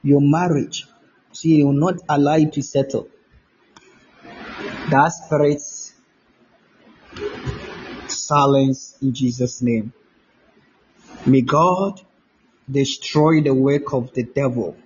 [0.06, 0.86] your marriage,
[1.32, 3.08] see, will not allow you to settle.
[4.90, 5.60] That spirit
[8.08, 9.92] silence in Jesus' name.
[11.26, 12.00] May God
[12.70, 14.76] destroy the work of the devil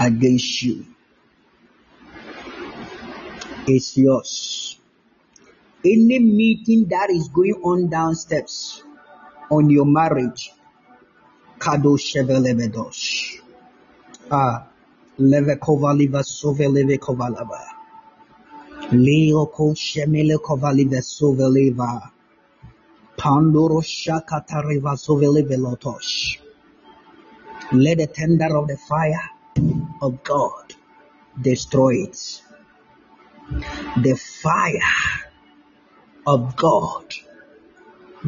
[0.00, 0.86] against you.
[3.66, 4.80] It's yours.
[5.84, 8.82] Any meeting that is going on downstairs
[9.50, 10.50] on your marriage,
[11.58, 13.45] Kado Shevelevedosh.
[14.30, 14.66] Ah,
[15.20, 17.62] Levekova Liva Soveleve Kovalava.
[18.92, 22.10] Leo Ko Shemele Kovalive Soveleva.
[23.16, 26.38] Pandoro Shakatareva Soveleve Lotosh.
[27.72, 29.30] Let the tender of the fire
[30.02, 30.74] of God
[31.40, 32.42] destroy it.
[34.02, 35.30] The fire
[36.26, 37.14] of God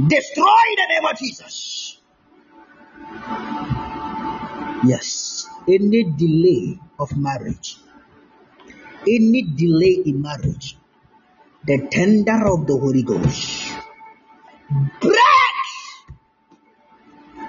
[0.07, 1.99] destroy the name of Jesus.
[4.85, 7.79] Yes, any delay of marriage,
[9.07, 10.77] any delay in marriage,
[11.65, 13.75] the tender of the Holy Ghost
[15.01, 15.19] break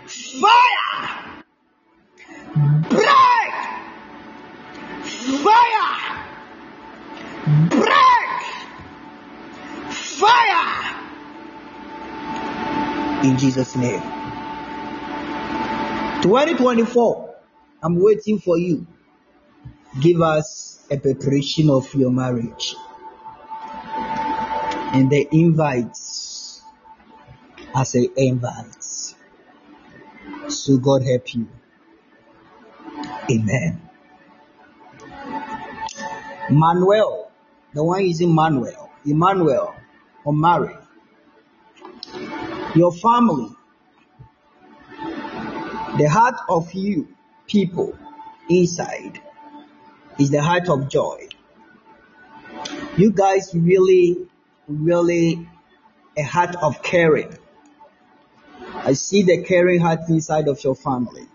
[0.07, 1.43] fire,
[2.89, 3.53] break
[5.43, 5.91] fire,
[7.69, 8.41] break
[9.91, 10.95] fire.
[13.23, 14.18] In Jesus' name.
[16.21, 17.35] 2024,
[17.81, 18.85] I'm waiting for you.
[20.01, 22.75] Give us a preparation of your marriage
[24.93, 26.61] and the invites
[27.73, 28.83] as a invite.
[30.49, 31.47] So God help you.
[33.31, 33.81] Amen.
[36.49, 37.31] Manuel,
[37.73, 39.73] the one using Manuel, Emmanuel,
[40.25, 40.75] or Mary,
[42.75, 43.51] your family,
[45.99, 47.09] the heart of you
[47.45, 47.93] people
[48.49, 49.21] inside
[50.17, 51.27] is the heart of joy.
[52.95, 54.17] You guys really,
[54.67, 55.45] really
[56.17, 57.37] a heart of caring.
[58.75, 61.27] I see the caring heart inside of your family.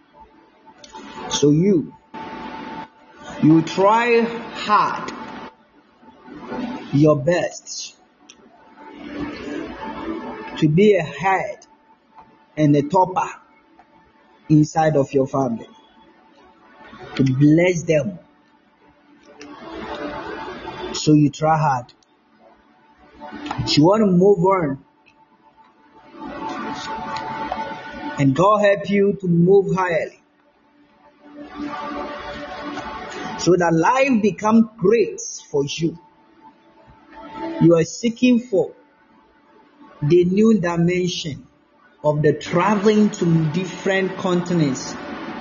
[1.28, 1.94] So you,
[3.42, 5.12] you try hard,
[6.94, 7.96] your best
[10.56, 11.66] to be a head
[12.56, 13.43] and a topper
[14.48, 15.68] inside of your family.
[17.16, 18.18] To bless them.
[20.92, 21.92] So you try hard.
[23.68, 24.84] You want to move on.
[28.18, 30.20] And God help you to move highly.
[33.38, 35.98] So that life become great for you.
[37.60, 38.72] You are seeking for
[40.02, 41.46] the new dimension
[42.04, 44.94] of the traveling to different continents.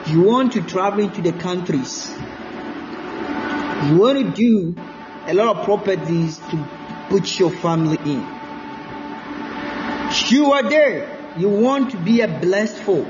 [0.07, 2.10] You want to travel to the countries.
[3.88, 4.76] You want to do
[5.27, 6.68] a lot of properties to
[7.10, 8.26] put your family in.
[10.30, 11.34] You are there.
[11.38, 13.07] You want to be a blessed folk.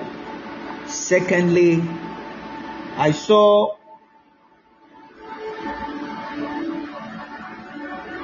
[0.87, 1.83] Secondly,
[2.97, 3.75] I saw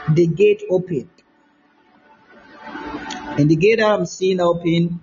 [0.10, 1.10] the gate open.
[3.38, 5.00] And the gate I'm seeing open,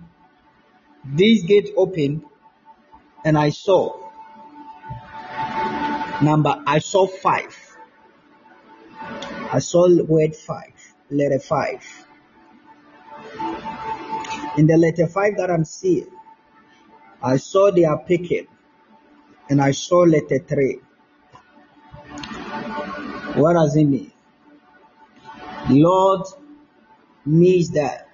[1.15, 2.23] this gate open,
[3.23, 3.95] and I saw
[6.21, 7.55] number, I saw five.
[9.51, 10.73] I saw word five,
[11.09, 11.83] letter five.
[14.57, 16.07] In the letter five that I'm seeing,
[17.21, 18.47] I saw they are picking,
[19.49, 20.79] and I saw letter three.
[23.35, 24.11] What does it mean?
[25.69, 26.25] Lord
[27.25, 28.06] means that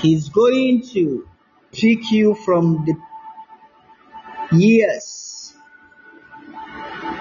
[0.00, 1.28] He's going to
[1.72, 5.54] pick you from the years,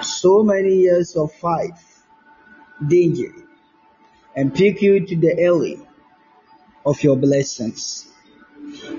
[0.01, 1.77] so many years of fight,
[2.87, 3.33] danger,
[4.35, 5.85] and pick you to the early
[6.85, 8.07] of your blessings.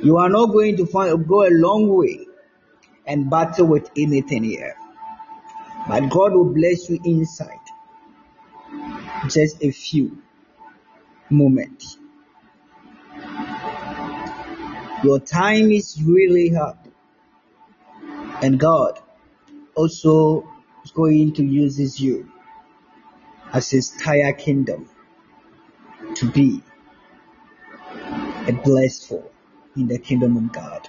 [0.03, 2.27] You are not going to find, go a long way
[3.07, 4.77] and battle with anything here.
[5.89, 7.59] But God will bless you inside.
[9.29, 10.19] Just a few
[11.31, 11.97] moments.
[15.03, 16.77] Your time is really hard.
[18.43, 18.99] And God
[19.75, 20.47] also
[20.85, 22.31] is going to use you
[23.53, 24.89] as his entire kingdom
[26.17, 26.63] to be
[28.47, 29.31] a blessful
[29.77, 30.89] in the kingdom of God.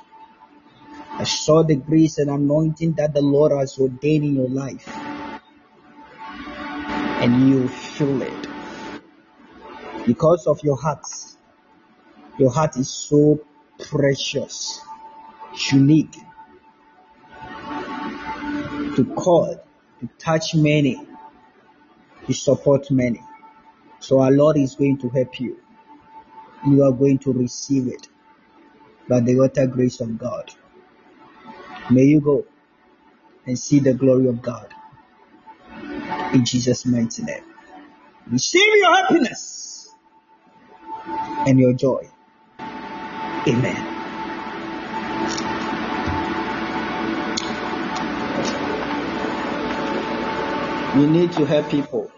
[1.11, 4.87] I saw the grace and anointing that the Lord has ordained in your life.
[7.21, 8.47] And you feel it.
[10.05, 11.05] Because of your heart.
[12.37, 13.39] Your heart is so
[13.89, 14.79] precious,
[15.71, 16.17] unique,
[18.95, 19.61] to call,
[19.99, 21.05] to touch many,
[22.27, 23.21] to support many.
[23.99, 25.59] So our Lord is going to help you.
[26.67, 28.07] You are going to receive it
[29.07, 30.51] by the utter grace of God.
[31.89, 32.45] May you go
[33.45, 34.73] and see the glory of God.
[36.33, 37.43] In Jesus' mighty name.
[38.27, 39.89] Receive your happiness
[41.47, 42.09] and your joy.
[43.47, 43.87] Amen.
[50.95, 52.11] We need to help people.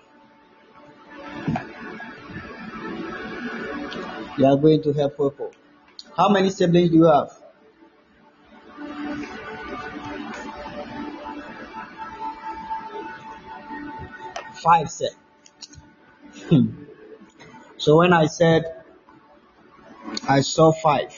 [4.38, 5.54] You are going to help people.
[6.18, 7.32] How many siblings do you have?
[14.62, 15.10] Five, sir.
[16.50, 16.68] Hmm.
[17.78, 18.83] So when I said
[20.28, 21.14] I saw five,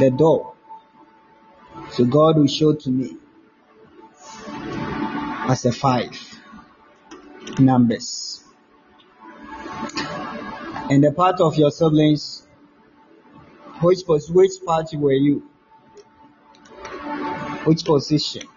[0.00, 0.54] the door,
[1.90, 3.16] so God will show to me
[5.48, 6.10] as a five
[7.58, 8.42] numbers.
[10.90, 12.46] And the part of your siblings,
[13.82, 15.48] which was which party were you?
[17.64, 18.48] Which position?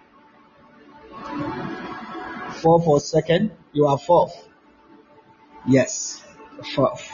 [2.61, 3.51] Fourth or second?
[3.73, 4.47] You are fourth.
[5.67, 6.23] Yes,
[6.73, 7.09] fourth.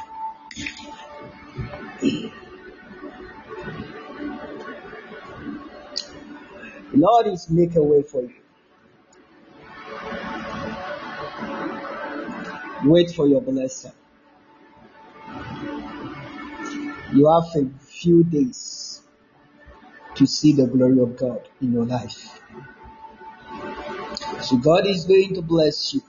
[6.93, 8.33] Lord is make a way for you.
[12.85, 13.91] Wait for your blessing.
[17.13, 19.01] You have a few days
[20.15, 22.41] to see the glory of God in your life.
[24.41, 26.01] So God is going to bless you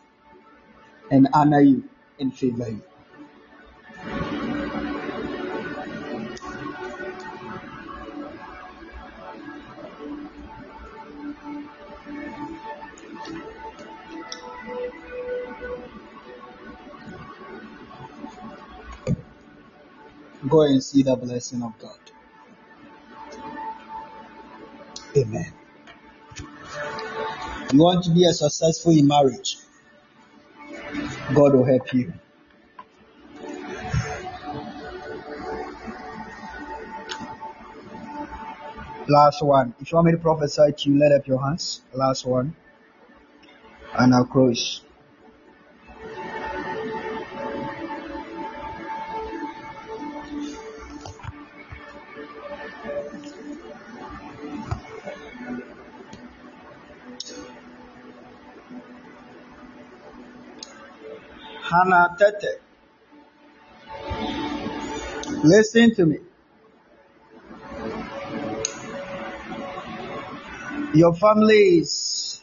[1.11, 1.85] and honor you
[2.19, 2.83] and favor you.
[20.67, 21.99] And see the blessing of God.
[25.17, 25.53] Amen.
[27.73, 29.59] You want to be a successful in marriage?
[31.35, 32.13] God will help you.
[39.09, 39.75] Last one.
[39.81, 41.83] If you want me to prophesy to you, let up your hands.
[41.95, 42.55] Last one.
[43.95, 44.83] And I'll close.
[61.79, 62.61] Hannah Tete.
[65.45, 66.19] Listen to me.
[70.95, 72.43] Your family is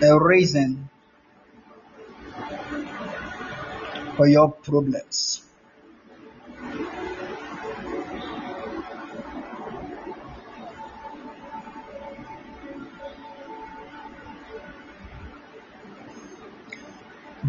[0.00, 0.88] a reason
[4.16, 5.37] for your problems.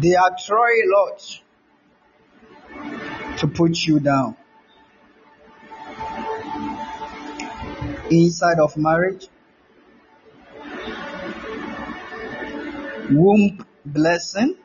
[0.00, 1.40] They are trying a lot
[3.38, 4.34] to put you down.
[8.10, 9.28] Inside of marriage,
[13.10, 14.56] womb blessing,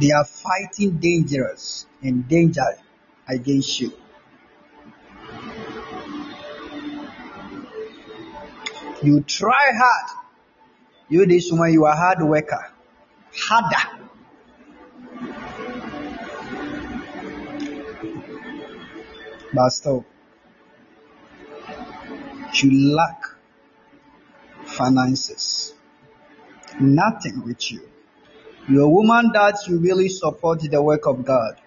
[0.00, 2.62] they are fighting dangerous and danger
[3.26, 3.92] against you.
[9.08, 10.18] You try hard.
[11.08, 12.70] You this woman, you are hard worker.
[13.34, 14.04] Harder.
[19.54, 20.04] But still,
[22.52, 23.22] you lack
[24.66, 25.72] finances.
[26.78, 27.88] Nothing with you.
[28.68, 31.58] You're a woman that you really support the work of God.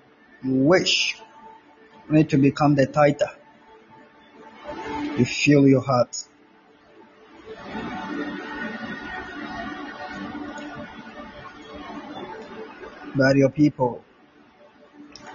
[0.44, 1.18] You wish
[2.08, 3.32] me to become the tighter.
[5.18, 6.26] You feel your heart.
[13.14, 14.04] But your people,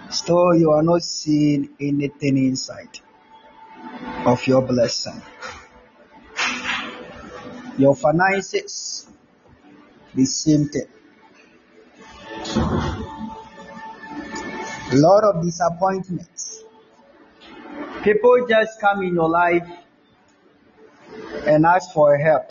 [0.09, 3.01] still you are not seeing anything inside
[4.25, 5.21] of your blessing.
[7.77, 9.07] Your finances,
[10.15, 10.87] the same thing.
[14.93, 16.65] A lot of disappointments.
[18.03, 19.69] People just come in your life
[21.47, 22.51] and ask for help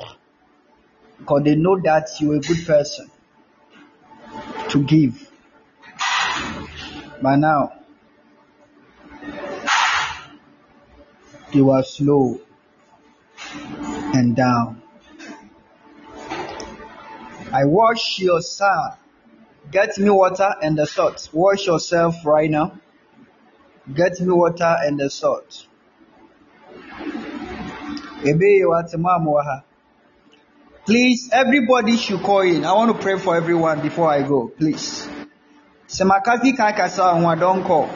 [1.18, 3.10] because they know that you're a good person
[4.76, 5.32] to give.
[7.22, 7.72] But now,
[11.54, 12.42] you are slow
[14.14, 14.82] and down.
[17.54, 18.98] I wash your son.
[19.72, 21.30] Get me water and the salt.
[21.32, 22.78] Wash yourself right now.
[23.94, 25.68] Get me water and the salt.
[28.26, 29.64] Ebe wate mama wɔ ha.
[30.86, 32.64] Please, everybody should call in.
[32.64, 34.50] I want to pray for everyone before I go.
[34.50, 35.10] Please.
[35.88, 37.90] Sɛ makafi kan kasa ho don't call.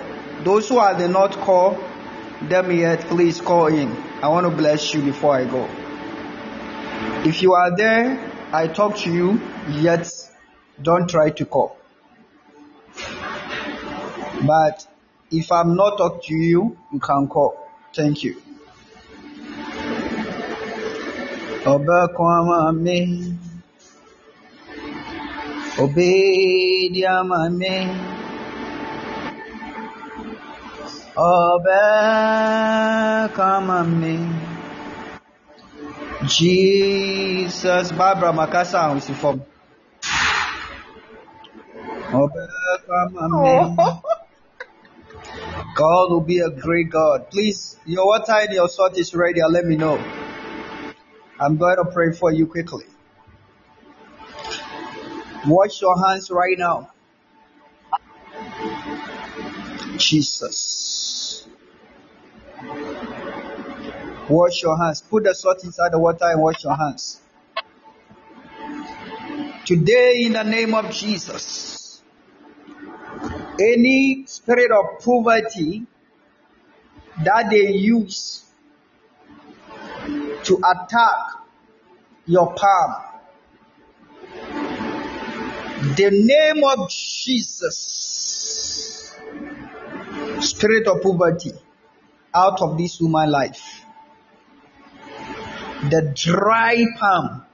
[0.43, 1.77] Those who are the not call
[2.41, 3.91] them yet, please call in.
[4.23, 5.69] I want to bless you before I go.
[7.29, 9.39] If you are there, I talk to you,
[9.69, 10.09] yet
[10.81, 11.77] don't try to call.
[14.47, 14.87] But
[15.29, 17.55] if I'm not talk to you, you can call.
[17.93, 18.41] Thank you.
[21.65, 22.99] Ọbẹ̀kun mi,
[25.83, 27.75] obedi ama mi,
[31.15, 31.87] ọbẹ̀kun
[33.99, 34.15] mi.
[36.35, 39.37] Jesus, Barbara Makasa ahun si fọm.
[42.21, 43.09] Ọbẹ̀kun
[43.43, 43.55] mi.
[45.75, 47.29] God will be a great God.
[47.31, 49.41] Please, your water and your salt is ready.
[49.49, 49.97] Let me know.
[51.39, 52.85] I'm going to pray for you quickly.
[55.47, 56.91] Wash your hands right now.
[59.97, 61.47] Jesus.
[64.29, 65.01] Wash your hands.
[65.01, 67.21] Put the salt inside the water and wash your hands.
[69.65, 72.01] Today, in the name of Jesus,
[73.59, 75.85] any spirit of poverty
[77.23, 78.45] that they use
[80.43, 81.15] to attack
[82.25, 82.95] your palm.
[85.95, 87.75] The name of Jesus,
[90.39, 91.51] spirit of poverty,
[92.33, 93.85] out of this human life.
[95.89, 97.45] The dry palm,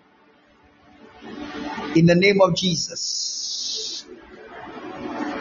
[1.95, 4.05] in the name of Jesus,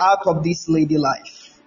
[0.01, 1.61] out of this lady life.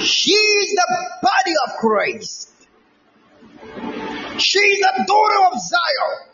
[0.00, 2.50] She is the body of Christ.
[4.38, 6.26] She is the daughter of Zion.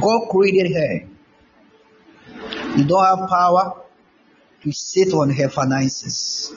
[0.00, 1.08] God created her.
[2.76, 3.82] You don't have power
[4.62, 6.52] to sit on her finances.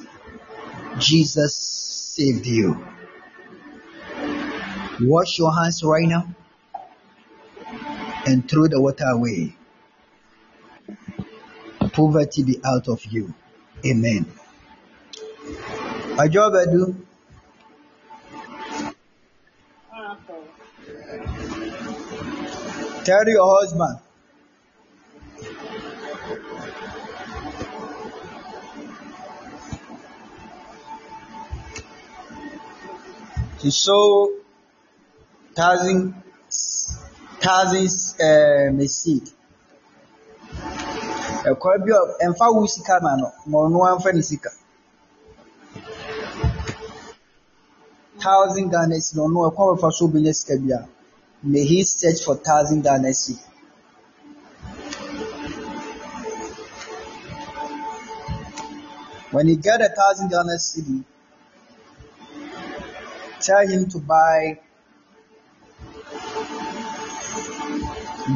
[0.98, 2.86] Jesus saved you.
[5.02, 6.28] Wash your hands right now
[8.26, 9.56] and throw the water away.
[11.94, 13.34] Poverty be out of you.
[13.86, 14.26] Amen.
[16.22, 16.96] Ajo Bedu.
[23.06, 24.00] Tell your husband.
[33.60, 34.32] To sow
[35.56, 36.14] thousands,
[37.40, 39.24] thousands um, a seed.
[41.48, 44.50] Ɛkwan bi a ɛmfa wo sika ma no, ma ɔno amfa ne sika.
[48.20, 50.88] Thousand Ghana no ɔno ɛkwan bɛfa so obɛnya sika bi a
[51.44, 53.12] may he search for thousand Ghana.
[59.32, 61.04] When you get a thousand Ghana cedi,
[63.40, 64.60] tell him to buy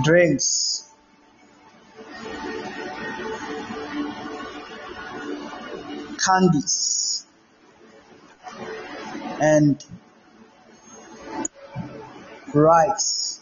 [0.03, 0.88] drinks.
[6.23, 7.22] Candies
[9.41, 9.84] and
[12.53, 13.39] rice.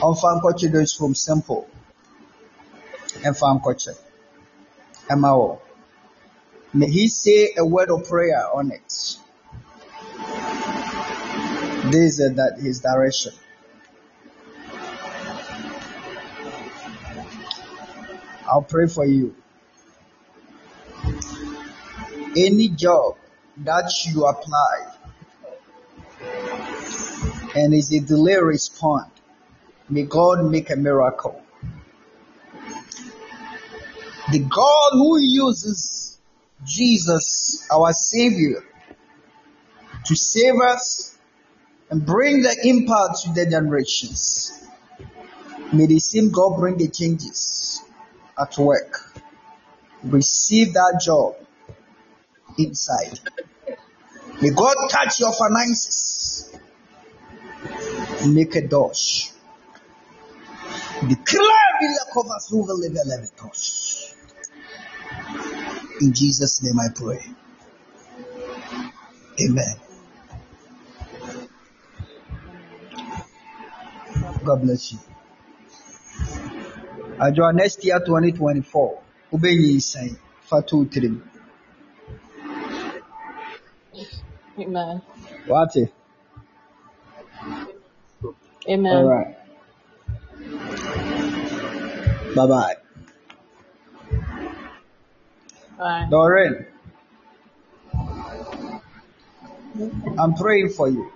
[0.00, 1.68] Ɔmfa nkɔkye those from simple.
[3.22, 3.96] Ɛmfa nkɔkye.
[5.08, 5.58] Ɛma wɔ.
[6.72, 9.18] May he say a word of prayer on it.
[11.92, 13.32] This is that his direction.
[18.46, 19.34] I'll pray for you.
[22.36, 23.16] Any job
[23.58, 24.94] that you apply
[27.54, 29.10] and is a delay respond,
[29.88, 31.40] may God make a miracle.
[34.32, 36.18] The God who uses
[36.64, 38.64] Jesus, our Savior,
[40.06, 41.16] to save us
[41.90, 44.66] and bring the impact to the generations.
[45.72, 47.82] May the same God bring the changes
[48.40, 49.12] at work.
[50.02, 51.36] Receive that job
[52.58, 53.20] inside.
[54.40, 56.56] May God touch your finances.
[58.26, 59.30] Make a dosh.
[61.08, 61.64] Declare.
[66.00, 67.24] In Jesus' name I pray.
[69.40, 69.76] Amen.
[74.44, 74.98] God bless you.
[77.18, 78.98] Adwa next year 2024.
[79.32, 80.16] Ubenyi isai.
[80.50, 81.22] Fatu trim.
[84.58, 85.02] Amen.
[85.48, 85.92] Wate?
[88.68, 88.92] Amen.
[88.94, 89.36] Alright.
[92.34, 92.74] Bye bye.
[95.76, 96.06] Bye.
[96.08, 96.66] Doreen.
[100.18, 101.12] I'm praying for you.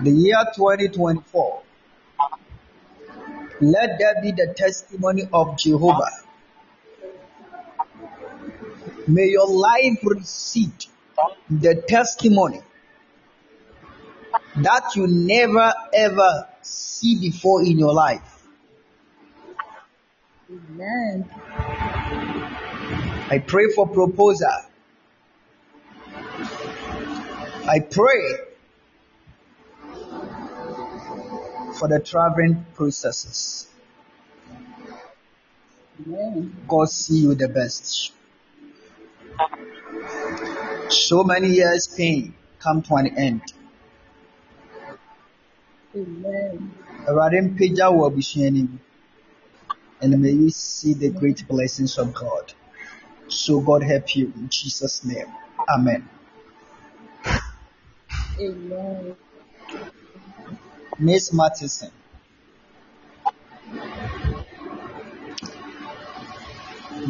[0.00, 1.62] The year 2024.
[3.62, 6.10] Let there be the testimony of Jehovah.
[9.08, 10.72] May your life receive
[11.50, 12.60] the testimony
[14.56, 18.46] that you never ever see before in your life.
[20.50, 21.28] Amen.
[23.28, 24.48] I pray for proposal.
[27.68, 28.36] I pray
[31.78, 33.66] for the traveling processes.
[36.06, 36.56] Amen.
[36.68, 38.12] God see you the best.
[40.88, 43.42] So many years pain come to an end.
[45.94, 46.72] Amen.
[47.08, 48.78] Awurade mpagya wɔ abusua no mu.
[50.00, 52.52] And may you see the great blessings of God.
[53.28, 55.26] So God help you in Jesus' name.
[55.68, 56.08] Amen.
[58.40, 59.16] Amen.
[60.98, 61.90] Miss Matheson.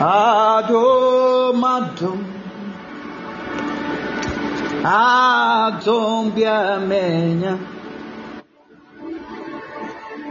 [0.03, 2.21] Adom, Adom,
[4.83, 7.59] Adom, biamenya.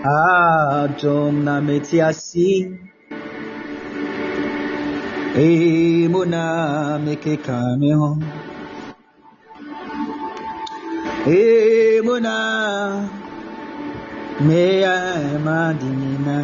[0.03, 2.78] Adom na metiasi.
[5.36, 8.18] Emuna mekekame ho.
[11.26, 13.07] Emuna
[14.41, 16.39] meya madinina.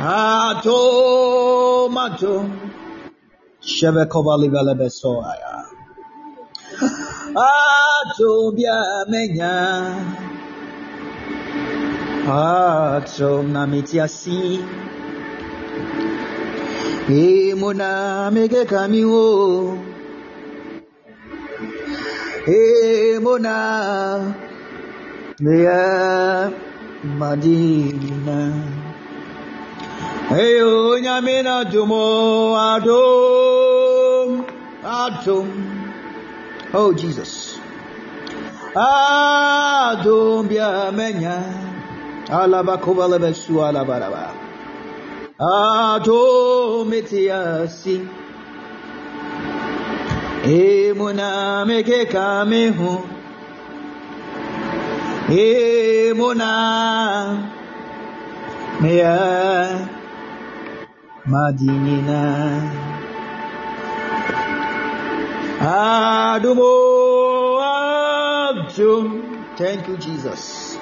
[0.00, 2.46] Atom, atom.
[3.60, 5.54] Shebekovali velebesoaya.
[7.36, 9.56] Atom biamenya.
[12.24, 14.64] Atom na metiasi.
[17.08, 19.95] Emuna mekekame ho.
[22.46, 24.34] Emuna
[25.40, 26.52] meya
[27.18, 28.38] madina.
[30.30, 34.44] Eyo nyamina dumo adom
[34.84, 35.48] adom.
[36.72, 37.58] Oh Jesus.
[38.76, 41.42] Adom bia menya.
[42.30, 43.58] Alaba kovala besu
[61.26, 62.20] madinina
[65.60, 66.72] adumo
[67.58, 69.04] adum
[69.58, 70.78] thank you jesus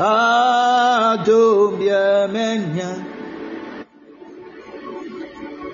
[0.00, 2.90] adum biamenya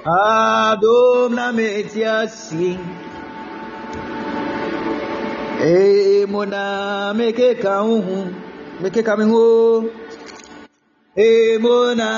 [0.05, 2.79] adom na metiasi
[5.63, 8.27] emo na mekeka uhu
[8.83, 9.85] mekeka me ho
[11.15, 12.11] emo na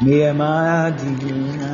[0.00, 1.72] memadina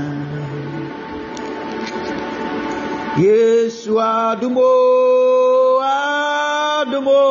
[3.18, 4.70] yesu adumo
[5.82, 7.22] adumo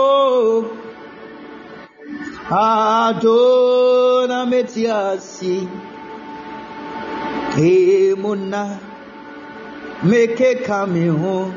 [2.49, 5.67] adona metiasi.
[7.57, 8.79] Emuna
[10.03, 11.51] meke kame ho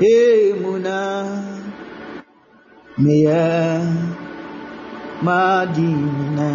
[0.00, 0.98] emuna
[2.98, 3.82] meya
[5.22, 6.48] madina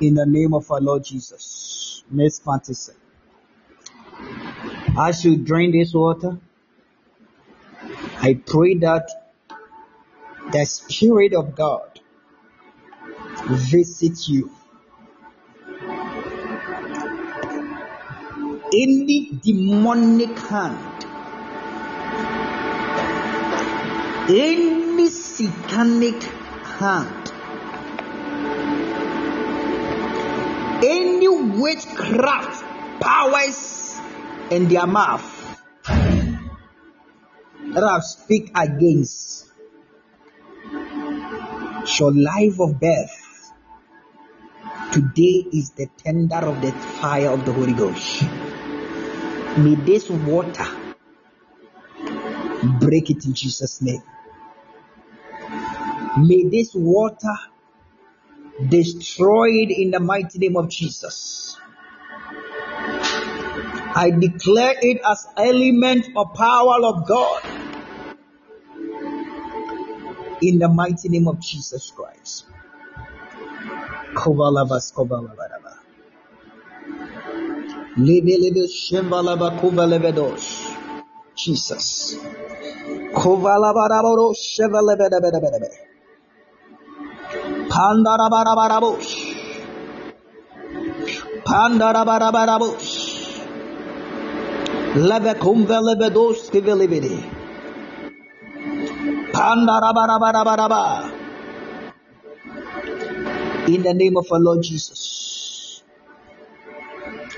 [0.00, 2.04] in the name of our Lord Jesus.
[2.10, 2.92] Miss Fantasy.
[4.98, 6.38] As you drink this water,
[8.18, 9.10] I pray that
[10.52, 12.00] the Spirit of God
[13.48, 14.50] visits you.
[18.72, 21.04] Any demonic hand,
[24.28, 27.15] any satanic hand
[30.84, 32.64] any witchcraft
[33.00, 34.00] powers
[34.50, 35.32] in their mouth
[35.84, 39.46] that I speak against
[41.98, 43.52] your life of birth.
[44.92, 48.22] Today is the tender of the fire of the Holy Ghost.
[49.58, 50.66] May this water
[52.80, 54.02] break it in Jesus' name.
[56.18, 57.36] May this water
[58.68, 61.56] destroyed in the mighty name of Jesus.
[63.94, 67.42] I declare it as element of power of God
[70.42, 72.44] in the mighty name of Jesus Christ.
[74.14, 74.92] Kovalabas.
[81.36, 82.16] Jesus.
[87.76, 89.10] Pandarabarabush.
[91.44, 92.92] Pandarabarabush.
[95.08, 97.20] Lebekum velebedos kivelibidi.
[99.36, 100.84] Pandarabarabaraba.
[103.68, 105.82] In the name of our Lord Jesus.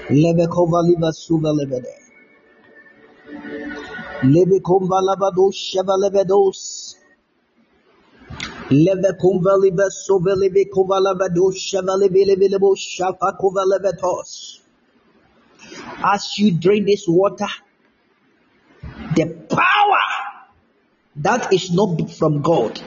[0.09, 1.95] Lebekova liba suvelebede.
[4.23, 6.88] Lebekum valabados shevelebedos.
[8.71, 9.71] Leve kumvali
[10.71, 11.15] kuvala
[12.13, 13.33] vili bo shafa.
[16.05, 17.49] As you drink this water,
[19.17, 20.05] the power
[21.17, 22.81] that is not from God,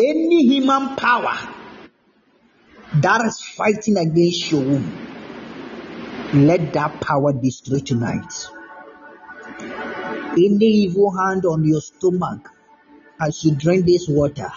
[0.00, 1.38] any human power
[3.00, 4.92] that is fighting against your womb,
[6.34, 8.48] let that power destroy tonight.
[10.32, 12.50] Any evil hand on your stomach,
[13.22, 14.50] as you drink this water,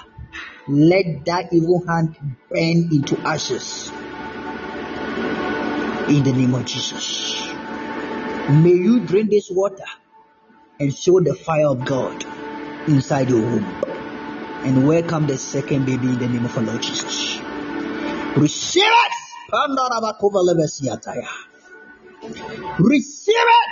[0.67, 2.15] let that evil hand
[2.49, 3.91] burn into ashes.
[6.09, 7.47] In the name of Jesus.
[8.49, 9.85] May you drink this water
[10.79, 12.25] and show the fire of God
[12.87, 13.65] inside your womb.
[14.63, 17.37] And welcome the second baby in the name of our Lord Jesus.
[18.35, 19.11] Receive it!
[22.79, 23.69] Receive it!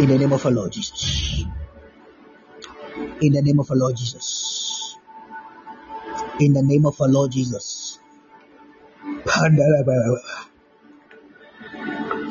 [0.00, 1.44] In the name of our Lord Jesus.
[3.20, 4.96] In the name of our Lord Jesus.
[6.38, 7.98] In the name of our Lord Jesus.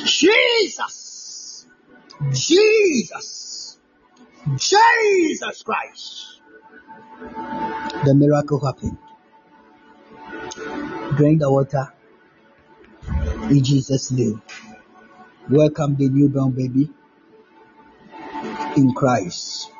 [0.05, 1.67] Jesus.
[2.31, 3.79] Jesus.
[4.55, 6.41] Jesus Christ.
[8.05, 8.97] The miracle happened.
[11.17, 11.91] Drink the water
[13.49, 14.41] in Jesus' name.
[15.49, 16.89] Welcome the newborn baby
[18.77, 19.71] in Christ.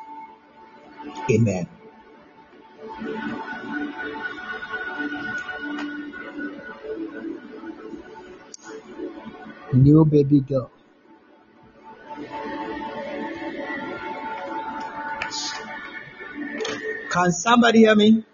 [1.30, 1.68] Amen.
[9.72, 10.70] New baby girl.
[17.10, 18.24] Can somebody hear me?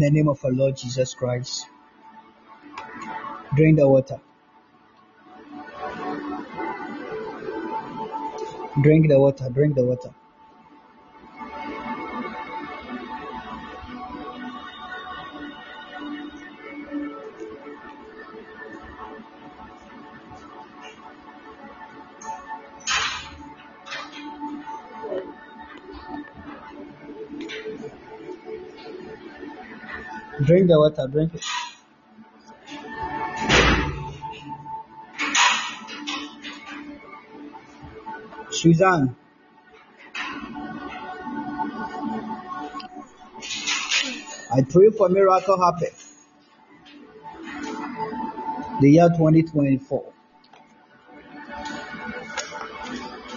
[0.00, 1.66] In the name of our Lord Jesus Christ.
[3.54, 4.18] Drink the water.
[8.80, 9.50] Drink the water.
[9.50, 10.14] Drink the water.
[30.70, 31.06] The water.
[31.08, 31.44] Drink it.
[38.52, 39.16] Suzanne.
[44.52, 45.88] I pray for miracle happen.
[48.80, 50.12] The year 2024.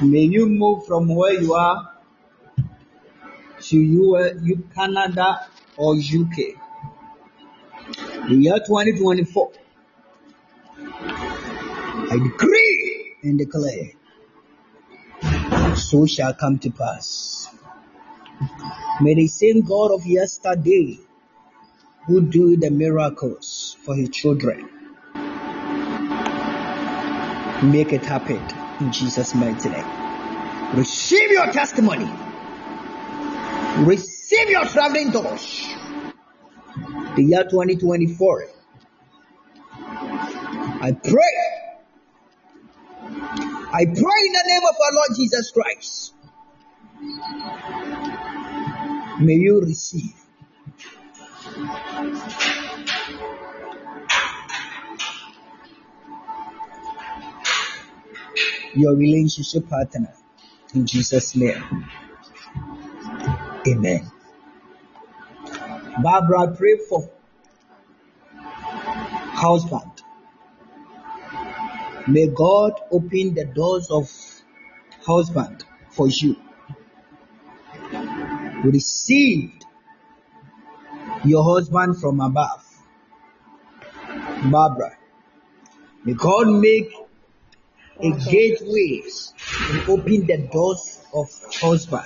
[0.02, 1.94] May you move from where you are
[3.62, 5.48] to you, you Canada
[5.78, 6.63] or UK.
[8.28, 9.52] The year 2024.
[12.12, 13.92] I decree and declare
[15.76, 17.50] so shall come to pass.
[19.02, 21.00] May the same God of yesterday
[22.06, 24.70] who do the miracles for his children
[27.64, 28.42] make it happen
[28.80, 29.86] in Jesus' mighty name.
[30.76, 32.10] Receive your testimony.
[33.86, 35.73] Receive your traveling doors.
[37.16, 38.48] The year 2024.
[40.82, 41.64] I pray
[43.76, 46.14] I pray in the name of our Lord Jesus Christ.
[49.20, 50.14] May you receive.
[58.76, 60.14] Your relationship partner
[60.76, 61.64] in Jesus' name.
[63.68, 64.13] Amen.
[66.02, 67.10] Barbara, pray for
[69.34, 69.92] husband.
[72.08, 74.10] May God open the doors of
[75.06, 76.36] husband for you.
[78.64, 79.52] Receive
[81.24, 82.66] your husband from above.
[84.52, 84.98] Barbara,
[86.04, 86.92] may God make
[88.02, 89.04] a gateway
[89.70, 91.30] and open the doors of
[91.62, 92.06] husband.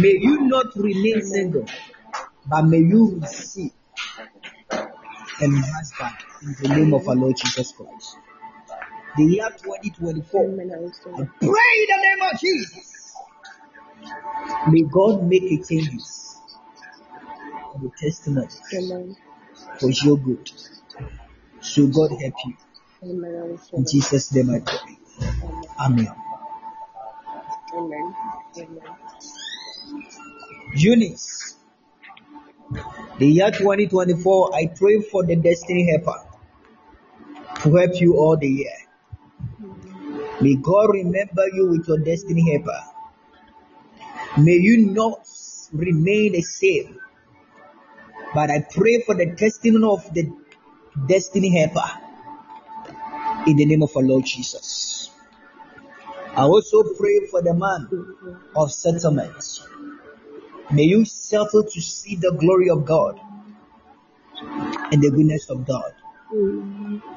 [0.00, 1.66] May you not remain single,
[2.48, 3.72] but may you receive
[5.40, 8.18] a husband in the name of our Lord Jesus Christ.
[9.16, 11.28] The year 2024, I receive I it.
[11.40, 13.14] pray in the name of Jesus.
[14.68, 16.38] May God make a changes
[17.72, 19.16] for the testimony Amen.
[19.78, 20.50] for your good.
[21.60, 22.54] So God help you.
[23.02, 23.58] Amen.
[23.72, 23.86] In.
[23.86, 24.98] Jesus' name I pray.
[25.22, 25.64] Amen.
[25.80, 26.14] Amen.
[27.74, 28.14] Amen.
[28.56, 28.82] Amen.
[30.74, 31.56] Eunice,
[33.18, 36.18] the year 2024, I pray for the destiny helper
[37.62, 38.74] to help you all the year.
[40.40, 42.82] May God remember you with your destiny helper.
[44.38, 45.26] May you not
[45.72, 46.98] remain the same.
[48.34, 50.28] But I pray for the testimony of the
[51.06, 51.88] destiny helper
[53.46, 55.10] in the name of our Lord Jesus.
[56.36, 57.88] I also pray for the man
[58.56, 59.60] of settlement.
[60.70, 63.20] May you settle to see the glory of God
[64.92, 65.92] and the goodness of God.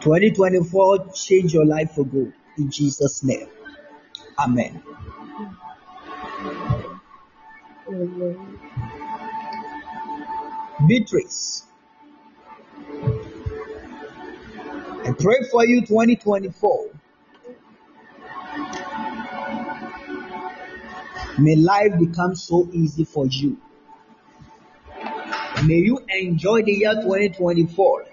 [0.02, 3.48] 2024, change your life for good in Jesus' name.
[4.38, 4.84] Amen.
[7.88, 8.60] Amen.
[10.88, 11.64] Beatrice,
[15.06, 16.97] I pray for you 2024.
[21.40, 23.58] May life become so easy for you.
[25.66, 28.06] May you enjoy the year 2024.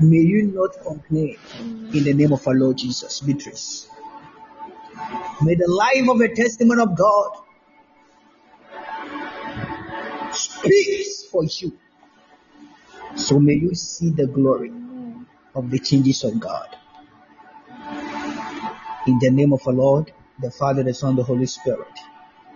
[0.00, 3.20] May you not complain in the name of our Lord Jesus.
[3.20, 3.88] Beatrice.
[5.42, 7.38] May the life of a testament of God
[10.32, 11.78] speaks for you.
[13.16, 14.72] So may you see the glory
[15.54, 16.76] of the changes of God.
[19.06, 21.88] In the name of our Lord, the Father, the Son, the Holy Spirit.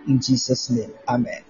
[0.07, 1.43] In Jesus' name, Amen.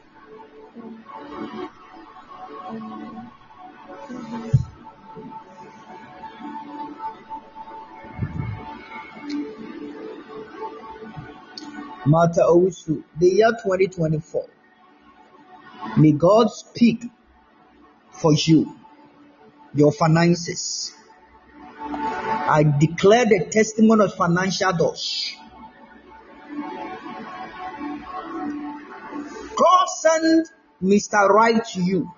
[12.06, 14.46] Martha Owusu, the year 2024.
[15.98, 17.04] May God speak
[18.12, 18.78] for you,
[19.74, 20.94] your finances.
[21.80, 25.38] I declare the testimony of financial doors.
[30.04, 30.48] Send
[30.82, 31.30] Mr.
[31.30, 32.12] Right to you.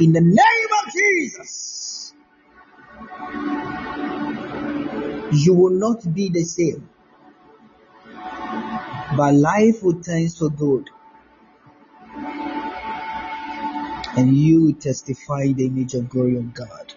[0.00, 2.14] In the name of Jesus,
[5.32, 6.88] you will not be the same
[9.16, 10.88] but life will turn so good.
[14.16, 16.94] And you will testify the image of glory of God.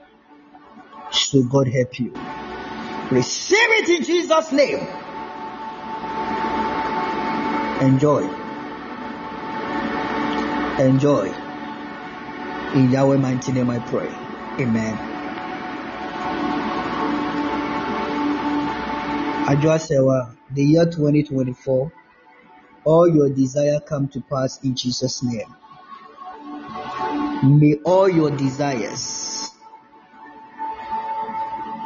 [1.11, 2.11] So God help you.
[3.11, 4.87] Receive it in Jesus' name.
[7.81, 8.44] Enjoy.
[10.79, 11.31] Enjoy.
[12.75, 14.09] In Yahweh mighty name I pray.
[14.59, 14.97] Amen.
[19.47, 21.91] Adwa the year 2024
[22.83, 25.55] all your desire come to pass in Jesus' name.
[27.43, 29.51] May all your desires,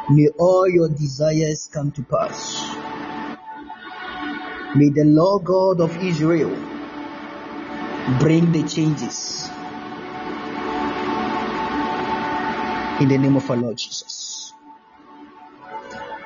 [0.08, 2.74] may all your desires come to pass.
[4.74, 6.69] May the Lord God of Israel
[8.18, 9.48] bring the changes
[13.00, 14.52] in the name of our Lord Jesus.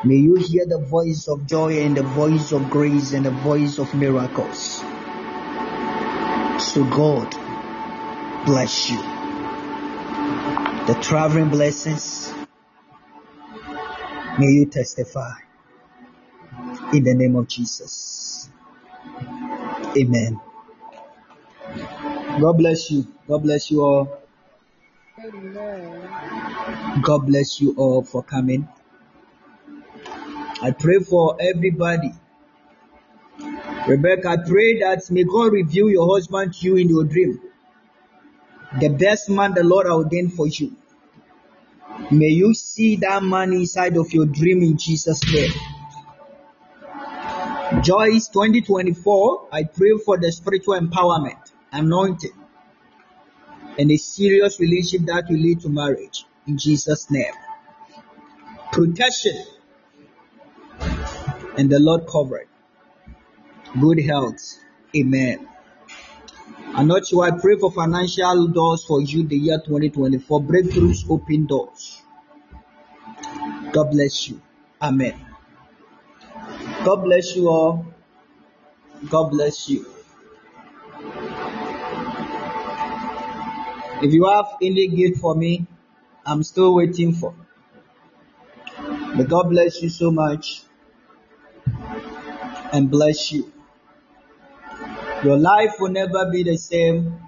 [0.04, 3.78] May you hear the voice of joy and the voice of grace and the voice
[3.78, 4.80] of miracles.
[6.58, 7.30] So God
[8.44, 8.98] bless you.
[10.86, 12.34] The traveling blessings,
[14.38, 15.32] may you testify
[16.92, 18.50] in the name of Jesus.
[19.96, 20.40] Amen.
[22.40, 23.06] God bless you.
[23.28, 24.18] God bless you all.
[25.24, 27.02] Amen.
[27.02, 28.68] God bless you all for coming.
[30.62, 32.12] I pray for everybody.
[33.86, 37.40] Rebecca, I pray that may God reveal your husband to you in your dream.
[38.80, 40.74] The best man the Lord ordained for you.
[42.10, 45.52] May you see that man inside of your dream in Jesus' name.
[47.82, 52.32] Joyce 2024, I pray for the spiritual empowerment, anointing,
[53.78, 57.32] and a serious relationship that will lead to marriage in Jesus' name.
[58.72, 59.44] Protection
[61.58, 62.48] and the Lord covered.
[63.80, 64.58] Good health.
[64.96, 65.48] Amen.
[66.74, 67.24] I'm not sure.
[67.24, 70.42] I pray for financial doors for you the year 2024.
[70.42, 72.02] Breakthroughs, open doors.
[73.72, 74.40] God bless you.
[74.80, 75.14] Amen.
[76.84, 77.86] God bless you all.
[79.08, 79.93] God bless you.
[84.04, 85.66] If you have any gift for me,
[86.26, 87.34] I'm still waiting for.
[89.16, 90.62] May God bless you so much
[92.70, 93.50] and bless you.
[95.24, 97.18] Your life will never be the same,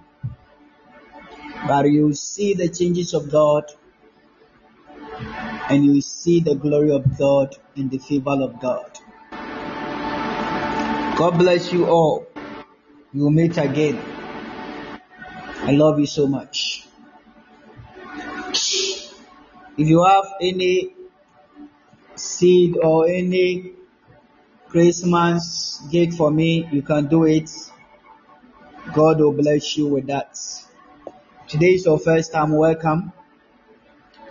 [1.66, 3.64] but you see the changes of God
[5.70, 8.98] and you see the glory of God and the favor of God.
[11.16, 12.26] God bless you all.
[13.14, 14.15] Will meet again.
[15.66, 16.86] I love you so much.
[19.76, 20.94] If you have any
[22.14, 23.72] seed or any
[24.68, 27.50] Christmas gift for me, you can do it.
[28.94, 30.38] God will bless you with that.
[31.48, 32.52] Today is your first time.
[32.52, 33.12] Welcome.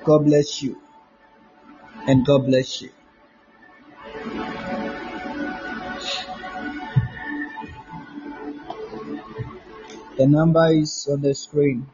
[0.06, 0.82] God bless you.
[2.07, 2.91] And God bless you.
[10.18, 11.88] The number is on the screen.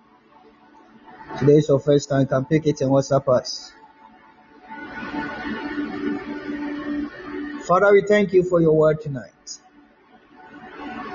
[1.39, 2.22] Today is your first time.
[2.22, 3.73] You can pick it and WhatsApp us.
[7.65, 9.60] Father, we thank you for your word tonight.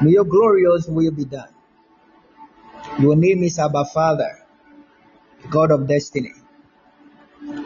[0.03, 1.51] May your glorious will be done.
[2.99, 4.43] Your name is Abba Father,
[5.49, 6.33] God of destiny.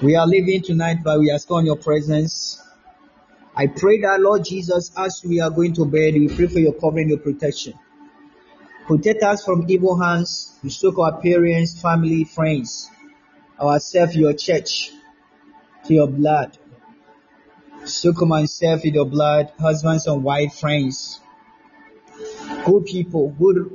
[0.03, 2.63] We are living tonight, but we still in your presence.
[3.57, 6.75] I pray that Lord Jesus, as we are going to bed, we pray for your
[6.75, 7.75] covering, your protection.
[8.91, 10.59] Protect us from evil hands.
[10.67, 12.91] Soak our parents, family, friends,
[13.61, 14.91] ourselves, your church,
[15.85, 16.59] to your blood.
[17.85, 21.21] Soak myself in your blood, husbands and wife, friends,
[22.65, 23.71] good people, good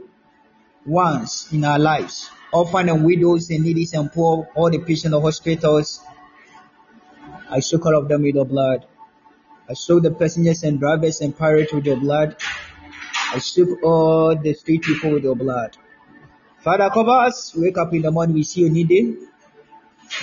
[0.85, 2.29] ones in our lives.
[2.51, 6.01] orphan and widows and needy and poor, all the patients in hospitals.
[7.49, 8.85] I soak all of them with your blood.
[9.69, 12.35] I soak the passengers and drivers and pirates with your blood.
[13.35, 15.75] I soak all the street people with your blood.
[16.63, 17.53] Father, cover us.
[17.53, 19.27] Wake up in the morning, we see you needing.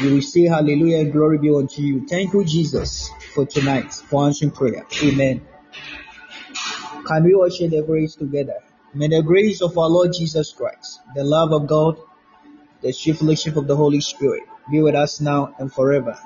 [0.01, 2.07] We will say hallelujah and glory be unto you.
[2.09, 4.87] Thank you, Jesus, for tonight, for answering prayer.
[5.03, 5.43] Amen.
[7.07, 8.57] Can we all share the grace together?
[8.95, 11.99] May the grace of our Lord Jesus Christ, the love of God,
[12.81, 16.19] the sweet fellowship of the Holy Spirit be with us now and forever.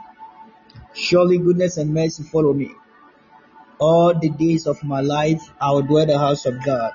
[0.92, 2.70] Surely goodness and mercy follow me.
[3.78, 6.92] All the days of my life I will dwell in the house of God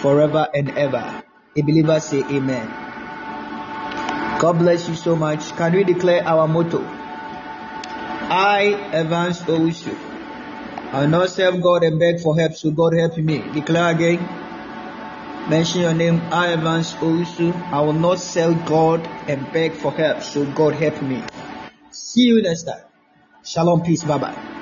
[0.00, 1.22] forever and ever.
[1.56, 2.68] A believer say amen.
[4.38, 5.56] God bless you so much.
[5.56, 6.82] Can we declare our motto?
[8.30, 9.96] I, Evans Owusu,
[10.92, 13.38] I will not serve God and beg for help, so God help me.
[13.52, 14.18] Declare again.
[15.48, 17.54] Mention your name, I, Evans Owusu.
[17.70, 21.22] I will not serve God and beg for help, so God help me.
[21.90, 22.82] See you next time.
[23.44, 24.53] Shalom, peace, bye bye.